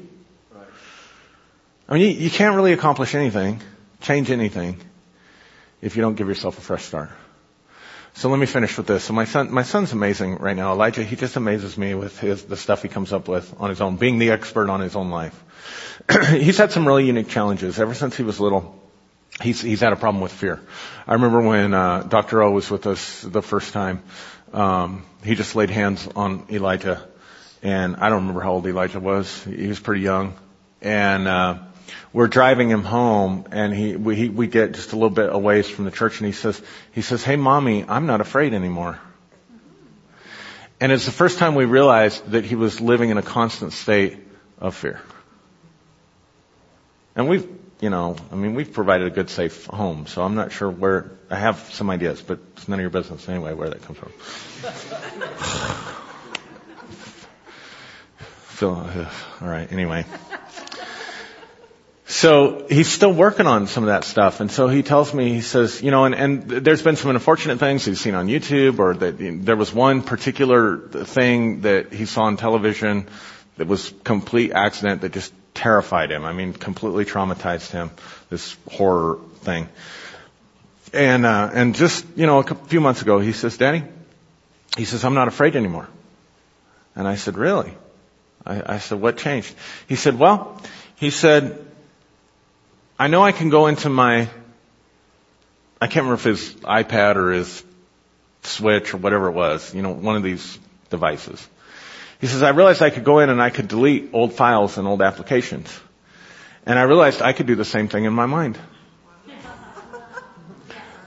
I 1.88 1.94
mean, 1.94 2.02
you, 2.02 2.08
you 2.08 2.30
can't 2.30 2.56
really 2.56 2.72
accomplish 2.72 3.14
anything, 3.14 3.62
change 4.00 4.30
anything, 4.30 4.80
if 5.80 5.96
you 5.96 6.02
don't 6.02 6.16
give 6.16 6.28
yourself 6.28 6.58
a 6.58 6.60
fresh 6.60 6.84
start. 6.84 7.10
So 8.18 8.28
let 8.30 8.40
me 8.40 8.46
finish 8.46 8.76
with 8.76 8.88
this. 8.88 9.04
So 9.04 9.12
my 9.12 9.26
son, 9.26 9.52
my 9.52 9.62
son's 9.62 9.92
amazing 9.92 10.38
right 10.38 10.56
now. 10.56 10.72
Elijah, 10.72 11.04
he 11.04 11.14
just 11.14 11.36
amazes 11.36 11.78
me 11.78 11.94
with 11.94 12.18
his, 12.18 12.42
the 12.42 12.56
stuff 12.56 12.82
he 12.82 12.88
comes 12.88 13.12
up 13.12 13.28
with 13.28 13.54
on 13.60 13.70
his 13.70 13.80
own, 13.80 13.94
being 13.94 14.18
the 14.18 14.32
expert 14.32 14.68
on 14.68 14.80
his 14.80 14.96
own 14.96 15.10
life. 15.10 15.40
he's 16.30 16.58
had 16.58 16.72
some 16.72 16.84
really 16.84 17.06
unique 17.06 17.28
challenges 17.28 17.78
ever 17.78 17.94
since 17.94 18.16
he 18.16 18.24
was 18.24 18.40
little. 18.40 18.76
He's, 19.40 19.60
he's 19.60 19.78
had 19.78 19.92
a 19.92 19.96
problem 19.96 20.20
with 20.20 20.32
fear. 20.32 20.60
I 21.06 21.12
remember 21.12 21.42
when, 21.42 21.72
uh, 21.72 22.02
Dr. 22.02 22.42
O 22.42 22.50
was 22.50 22.68
with 22.68 22.88
us 22.88 23.22
the 23.22 23.40
first 23.40 23.72
time, 23.72 24.02
um, 24.52 25.06
he 25.22 25.36
just 25.36 25.54
laid 25.54 25.70
hands 25.70 26.08
on 26.16 26.46
Elijah 26.50 27.06
and 27.62 27.94
I 27.94 28.08
don't 28.08 28.22
remember 28.22 28.40
how 28.40 28.54
old 28.54 28.66
Elijah 28.66 28.98
was. 28.98 29.44
He 29.44 29.68
was 29.68 29.78
pretty 29.78 30.02
young. 30.02 30.34
And, 30.82 31.28
uh, 31.28 31.58
we're 32.12 32.28
driving 32.28 32.68
him 32.68 32.84
home 32.84 33.46
and 33.50 33.74
he 33.74 33.96
we, 33.96 34.16
he, 34.16 34.28
we 34.28 34.46
get 34.46 34.72
just 34.72 34.92
a 34.92 34.96
little 34.96 35.10
bit 35.10 35.32
away 35.32 35.62
from 35.62 35.84
the 35.84 35.90
church 35.90 36.18
and 36.20 36.26
he 36.26 36.32
says 36.32 36.60
he 36.92 37.02
says 37.02 37.22
hey 37.24 37.36
mommy 37.36 37.84
i'm 37.88 38.06
not 38.06 38.20
afraid 38.20 38.54
anymore. 38.54 38.98
And 40.80 40.92
it's 40.92 41.06
the 41.06 41.12
first 41.12 41.38
time 41.38 41.56
we 41.56 41.64
realized 41.64 42.30
that 42.30 42.44
he 42.44 42.54
was 42.54 42.80
living 42.80 43.10
in 43.10 43.18
a 43.18 43.22
constant 43.22 43.72
state 43.72 44.16
of 44.60 44.76
fear. 44.76 45.00
And 47.16 47.28
we've 47.28 47.48
you 47.80 47.90
know 47.90 48.16
i 48.32 48.34
mean 48.34 48.54
we've 48.54 48.72
provided 48.72 49.06
a 49.06 49.10
good 49.10 49.30
safe 49.30 49.66
home 49.66 50.06
so 50.06 50.22
i'm 50.22 50.34
not 50.34 50.50
sure 50.52 50.68
where 50.70 51.12
i 51.30 51.36
have 51.36 51.58
some 51.72 51.90
ideas 51.90 52.20
but 52.20 52.40
it's 52.56 52.66
none 52.68 52.78
of 52.78 52.82
your 52.82 52.90
business 52.90 53.28
anyway 53.28 53.54
where 53.54 53.70
that 53.70 53.82
comes 53.82 53.98
from. 53.98 54.10
Phil, 58.58 58.74
uh, 58.74 59.10
all 59.40 59.48
right 59.48 59.70
anyway 59.70 60.04
so 62.10 62.66
he's 62.70 62.88
still 62.88 63.12
working 63.12 63.46
on 63.46 63.66
some 63.66 63.84
of 63.84 63.88
that 63.88 64.02
stuff. 64.02 64.40
And 64.40 64.50
so 64.50 64.66
he 64.66 64.82
tells 64.82 65.12
me, 65.12 65.34
he 65.34 65.42
says, 65.42 65.82
you 65.82 65.90
know, 65.90 66.06
and, 66.06 66.14
and 66.14 66.42
there's 66.48 66.80
been 66.80 66.96
some 66.96 67.10
unfortunate 67.10 67.58
things 67.58 67.84
he's 67.84 68.00
seen 68.00 68.14
on 68.14 68.28
YouTube 68.28 68.78
or 68.78 68.94
that 68.94 69.16
there 69.18 69.56
was 69.56 69.74
one 69.74 70.00
particular 70.00 70.78
thing 70.78 71.60
that 71.60 71.92
he 71.92 72.06
saw 72.06 72.22
on 72.22 72.38
television 72.38 73.06
that 73.58 73.66
was 73.66 73.92
complete 74.04 74.52
accident 74.52 75.02
that 75.02 75.12
just 75.12 75.34
terrified 75.52 76.10
him. 76.10 76.24
I 76.24 76.32
mean, 76.32 76.54
completely 76.54 77.04
traumatized 77.04 77.72
him, 77.72 77.90
this 78.30 78.56
horror 78.70 79.18
thing. 79.40 79.68
And, 80.94 81.26
uh, 81.26 81.50
and 81.52 81.74
just, 81.74 82.06
you 82.16 82.26
know, 82.26 82.38
a 82.38 82.54
few 82.54 82.80
months 82.80 83.02
ago, 83.02 83.18
he 83.18 83.32
says, 83.32 83.58
Daddy, 83.58 83.84
he 84.78 84.86
says, 84.86 85.04
I'm 85.04 85.14
not 85.14 85.28
afraid 85.28 85.56
anymore. 85.56 85.86
And 86.96 87.06
I 87.06 87.16
said, 87.16 87.36
really? 87.36 87.74
I, 88.46 88.76
I 88.76 88.78
said, 88.78 88.98
what 88.98 89.18
changed? 89.18 89.54
He 89.86 89.96
said, 89.96 90.18
well, 90.18 90.62
he 90.96 91.10
said, 91.10 91.66
I 92.98 93.06
know 93.06 93.22
I 93.22 93.32
can 93.32 93.48
go 93.48 93.68
into 93.68 93.88
my, 93.88 94.28
I 95.80 95.86
can't 95.86 96.06
remember 96.06 96.14
if 96.14 96.24
his 96.24 96.54
iPad 96.62 97.16
or 97.16 97.32
his 97.32 97.64
Switch 98.42 98.94
or 98.94 98.96
whatever 98.96 99.28
it 99.28 99.32
was, 99.32 99.74
you 99.74 99.82
know, 99.82 99.92
one 99.92 100.16
of 100.16 100.22
these 100.22 100.58
devices. 100.90 101.46
He 102.20 102.26
says, 102.26 102.42
I 102.42 102.50
realized 102.50 102.82
I 102.82 102.90
could 102.90 103.04
go 103.04 103.20
in 103.20 103.30
and 103.30 103.40
I 103.40 103.50
could 103.50 103.68
delete 103.68 104.10
old 104.12 104.32
files 104.32 104.78
and 104.78 104.88
old 104.88 105.02
applications. 105.02 105.78
And 106.66 106.78
I 106.78 106.82
realized 106.82 107.22
I 107.22 107.32
could 107.32 107.46
do 107.46 107.54
the 107.54 107.64
same 107.64 107.88
thing 107.88 108.04
in 108.04 108.12
my 108.12 108.26
mind. 108.26 108.58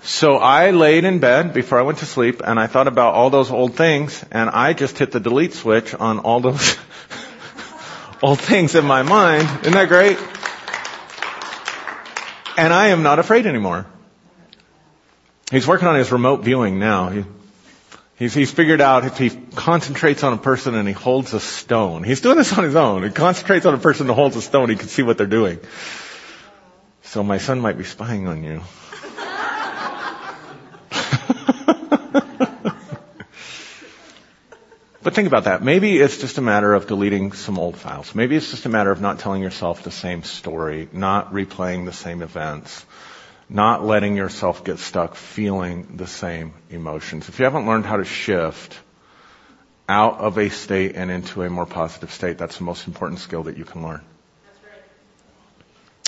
So 0.04 0.38
I 0.38 0.72
laid 0.72 1.04
in 1.04 1.20
bed 1.20 1.54
before 1.54 1.78
I 1.78 1.84
went 1.84 2.00
to 2.00 2.06
sleep 2.06 2.42
and 2.44 2.60
I 2.60 2.68
thought 2.68 2.88
about 2.88 3.14
all 3.14 3.30
those 3.30 3.52
old 3.52 3.76
things 3.76 4.26
and 4.32 4.50
I 4.50 4.74
just 4.74 4.98
hit 4.98 5.12
the 5.12 5.20
delete 5.20 5.54
switch 5.54 5.94
on 5.94 6.20
all 6.20 6.40
those 6.40 6.78
old 8.24 8.40
things 8.40 8.74
in 8.76 8.86
my 8.86 9.04
mind. 9.04 9.48
Isn't 9.62 9.74
that 9.74 9.90
great? 9.90 10.18
And 12.58 12.74
I 12.74 12.88
am 12.88 13.04
not 13.04 13.20
afraid 13.20 13.46
anymore. 13.46 13.86
He's 15.52 15.68
working 15.68 15.88
on 15.88 15.96
his 15.96 16.12
remote 16.12 16.44
viewing 16.44 16.80
now. 16.80 17.10
He, 17.10 17.26
he's, 18.18 18.34
he's 18.34 18.52
figured 18.52 18.82
out 18.82 19.06
if 19.06 19.18
he 19.18 19.30
concentrates 19.30 20.24
on 20.24 20.34
a 20.34 20.38
person 20.38 20.76
and 20.76 20.88
he 20.88 20.94
holds 20.94 21.34
a 21.34 21.40
stone. 21.40 22.04
He's 22.04 22.22
doing 22.22 22.38
this 22.38 22.58
on 22.58 22.64
his 22.64 22.76
own. 22.76 23.04
He 23.04 23.10
concentrates 23.10 23.66
on 23.66 23.74
a 23.74 23.78
person 23.78 24.08
and 24.08 24.16
holds 24.16 24.36
a 24.36 24.42
stone, 24.42 24.70
he 24.70 24.76
can 24.76 24.88
see 24.88 25.04
what 25.04 25.18
they're 25.18 25.28
doing. 25.28 25.60
So 27.04 27.24
my 27.24 27.40
son 27.40 27.60
might 27.60 27.78
be 27.78 27.84
spying 27.84 28.28
on 28.28 28.44
you. 28.44 28.62
But 35.04 35.16
think 35.16 35.28
about 35.28 35.46
that. 35.46 35.64
Maybe 35.64 35.98
it's 35.98 36.18
just 36.18 36.38
a 36.38 36.42
matter 36.42 36.74
of 36.74 36.86
deleting 36.86 37.32
some 37.32 37.58
old 37.58 37.76
files. 37.76 38.14
Maybe 38.14 38.36
it's 38.36 38.52
just 38.52 38.68
a 38.68 38.70
matter 38.70 38.92
of 38.92 39.02
not 39.02 39.18
telling 39.18 39.42
yourself 39.42 39.84
the 39.84 39.92
same 39.92 40.24
story, 40.24 40.90
not 40.92 41.34
replaying 41.34 41.86
the 41.86 41.94
same 41.94 42.22
events, 42.22 42.86
not 43.50 43.84
letting 43.84 44.16
yourself 44.16 44.64
get 44.64 44.78
stuck 44.78 45.16
feeling 45.16 45.98
the 45.98 46.06
same 46.06 46.54
emotions. 46.70 47.30
If 47.30 47.40
you 47.40 47.46
haven't 47.46 47.66
learned 47.66 47.86
how 47.86 47.98
to 47.98 48.06
shift 48.06 48.80
out 49.90 50.20
of 50.20 50.38
a 50.38 50.50
state 50.50 50.96
and 50.96 51.10
into 51.10 51.42
a 51.42 51.50
more 51.50 51.66
positive 51.66 52.12
state, 52.12 52.38
that's 52.38 52.60
the 52.60 52.64
most 52.64 52.86
important 52.86 53.20
skill 53.22 53.44
that 53.44 53.58
you 53.58 53.66
can 53.66 53.84
learn. 53.84 54.02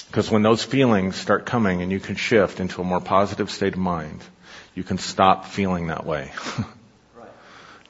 Because 0.08 0.30
when 0.30 0.44
those 0.44 0.64
feelings 0.64 1.16
start 1.16 1.48
coming 1.48 1.82
and 1.82 1.91
you 1.91 2.00
can 2.00 2.16
shift 2.16 2.60
into 2.60 2.80
a 2.80 2.84
more 2.84 3.02
positive 3.02 3.50
state 3.50 3.74
of 3.74 3.80
mind, 3.80 4.22
you 4.76 4.84
can 4.84 5.00
stop 5.00 5.48
feeling 5.48 5.88
that 5.88 6.06
way. 6.06 6.32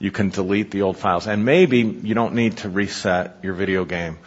you 0.04 0.12
can 0.12 0.28
delete 0.28 0.70
the 0.70 0.82
old 0.82 0.98
files. 0.98 1.28
And 1.28 1.46
maybe 1.46 1.78
you 1.80 2.14
don't 2.14 2.34
need 2.34 2.58
to 2.58 2.68
reset 2.68 3.38
your 3.42 3.54
video 3.54 3.86
game 3.86 4.18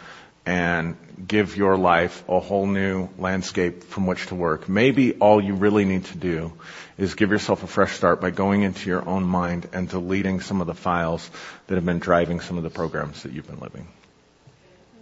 and 0.43 0.97
give 1.27 1.55
your 1.55 1.77
life 1.77 2.23
a 2.27 2.39
whole 2.39 2.65
new 2.65 3.09
landscape 3.19 3.83
from 3.83 4.07
which 4.07 4.25
to 4.27 4.33
work. 4.33 4.67
Maybe 4.67 5.13
all 5.13 5.39
you 5.39 5.53
really 5.53 5.85
need 5.85 6.05
to 6.05 6.17
do 6.17 6.51
is 6.97 7.13
give 7.13 7.29
yourself 7.29 7.61
a 7.61 7.67
fresh 7.67 7.93
start 7.93 8.19
by 8.21 8.31
going 8.31 8.63
into 8.63 8.89
your 8.89 9.07
own 9.07 9.23
mind 9.23 9.69
and 9.71 9.87
deleting 9.87 10.41
some 10.41 10.61
of 10.61 10.67
the 10.67 10.73
files 10.73 11.29
that 11.67 11.75
have 11.75 11.85
been 11.85 11.99
driving 11.99 12.39
some 12.39 12.57
of 12.57 12.63
the 12.63 12.71
programs 12.71 13.21
that 13.21 13.31
you've 13.31 13.45
been 13.45 13.59
living. 13.59 13.87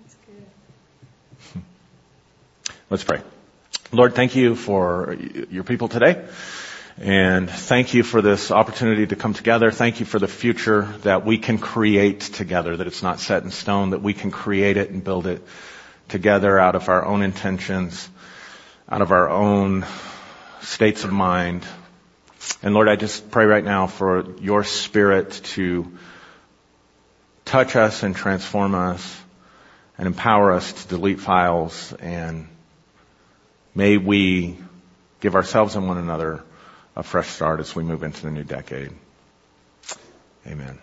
That's 0.01 0.15
good. 1.53 1.63
Let's 2.89 3.05
pray. 3.05 3.21
Lord, 3.93 4.13
thank 4.13 4.35
you 4.35 4.55
for 4.55 5.15
your 5.49 5.63
people 5.63 5.87
today. 5.87 6.25
And 6.97 7.49
thank 7.49 7.93
you 7.93 8.03
for 8.03 8.21
this 8.21 8.51
opportunity 8.51 9.05
to 9.07 9.17
come 9.17 9.33
together. 9.33 9.69
Thank 9.69 9.99
you 9.99 10.05
for 10.05 10.17
the 10.17 10.29
future 10.29 10.83
that 11.01 11.25
we 11.25 11.37
can 11.37 11.57
create 11.57 12.21
together, 12.21 12.77
that 12.77 12.87
it's 12.87 13.03
not 13.03 13.19
set 13.19 13.43
in 13.43 13.51
stone, 13.51 13.89
that 13.89 14.01
we 14.01 14.13
can 14.13 14.31
create 14.31 14.77
it 14.77 14.91
and 14.91 15.03
build 15.03 15.27
it 15.27 15.41
together 16.07 16.57
out 16.57 16.75
of 16.75 16.87
our 16.87 17.03
own 17.03 17.21
intentions, 17.21 18.09
out 18.87 19.01
of 19.01 19.11
our 19.11 19.29
own 19.29 19.85
states 20.61 21.03
of 21.03 21.11
mind. 21.11 21.65
And 22.63 22.73
Lord, 22.73 22.87
I 22.87 22.95
just 22.95 23.29
pray 23.29 23.43
right 23.43 23.63
now 23.63 23.87
for 23.87 24.33
your 24.39 24.63
spirit 24.63 25.31
to 25.55 25.91
touch 27.43 27.75
us 27.75 28.03
and 28.03 28.15
transform 28.15 28.73
us 28.73 29.21
and 29.97 30.07
empower 30.07 30.53
us 30.53 30.71
to 30.71 30.87
delete 30.87 31.19
files 31.19 31.91
and 31.99 32.47
may 33.75 33.97
we 33.97 34.57
give 35.19 35.35
ourselves 35.35 35.75
and 35.75 35.89
one 35.89 35.97
another 35.97 36.44
a 36.95 37.03
fresh 37.03 37.27
start 37.27 37.59
as 37.59 37.75
we 37.75 37.83
move 37.83 38.03
into 38.03 38.21
the 38.23 38.31
new 38.31 38.43
decade. 38.43 38.91
Amen. 40.47 40.79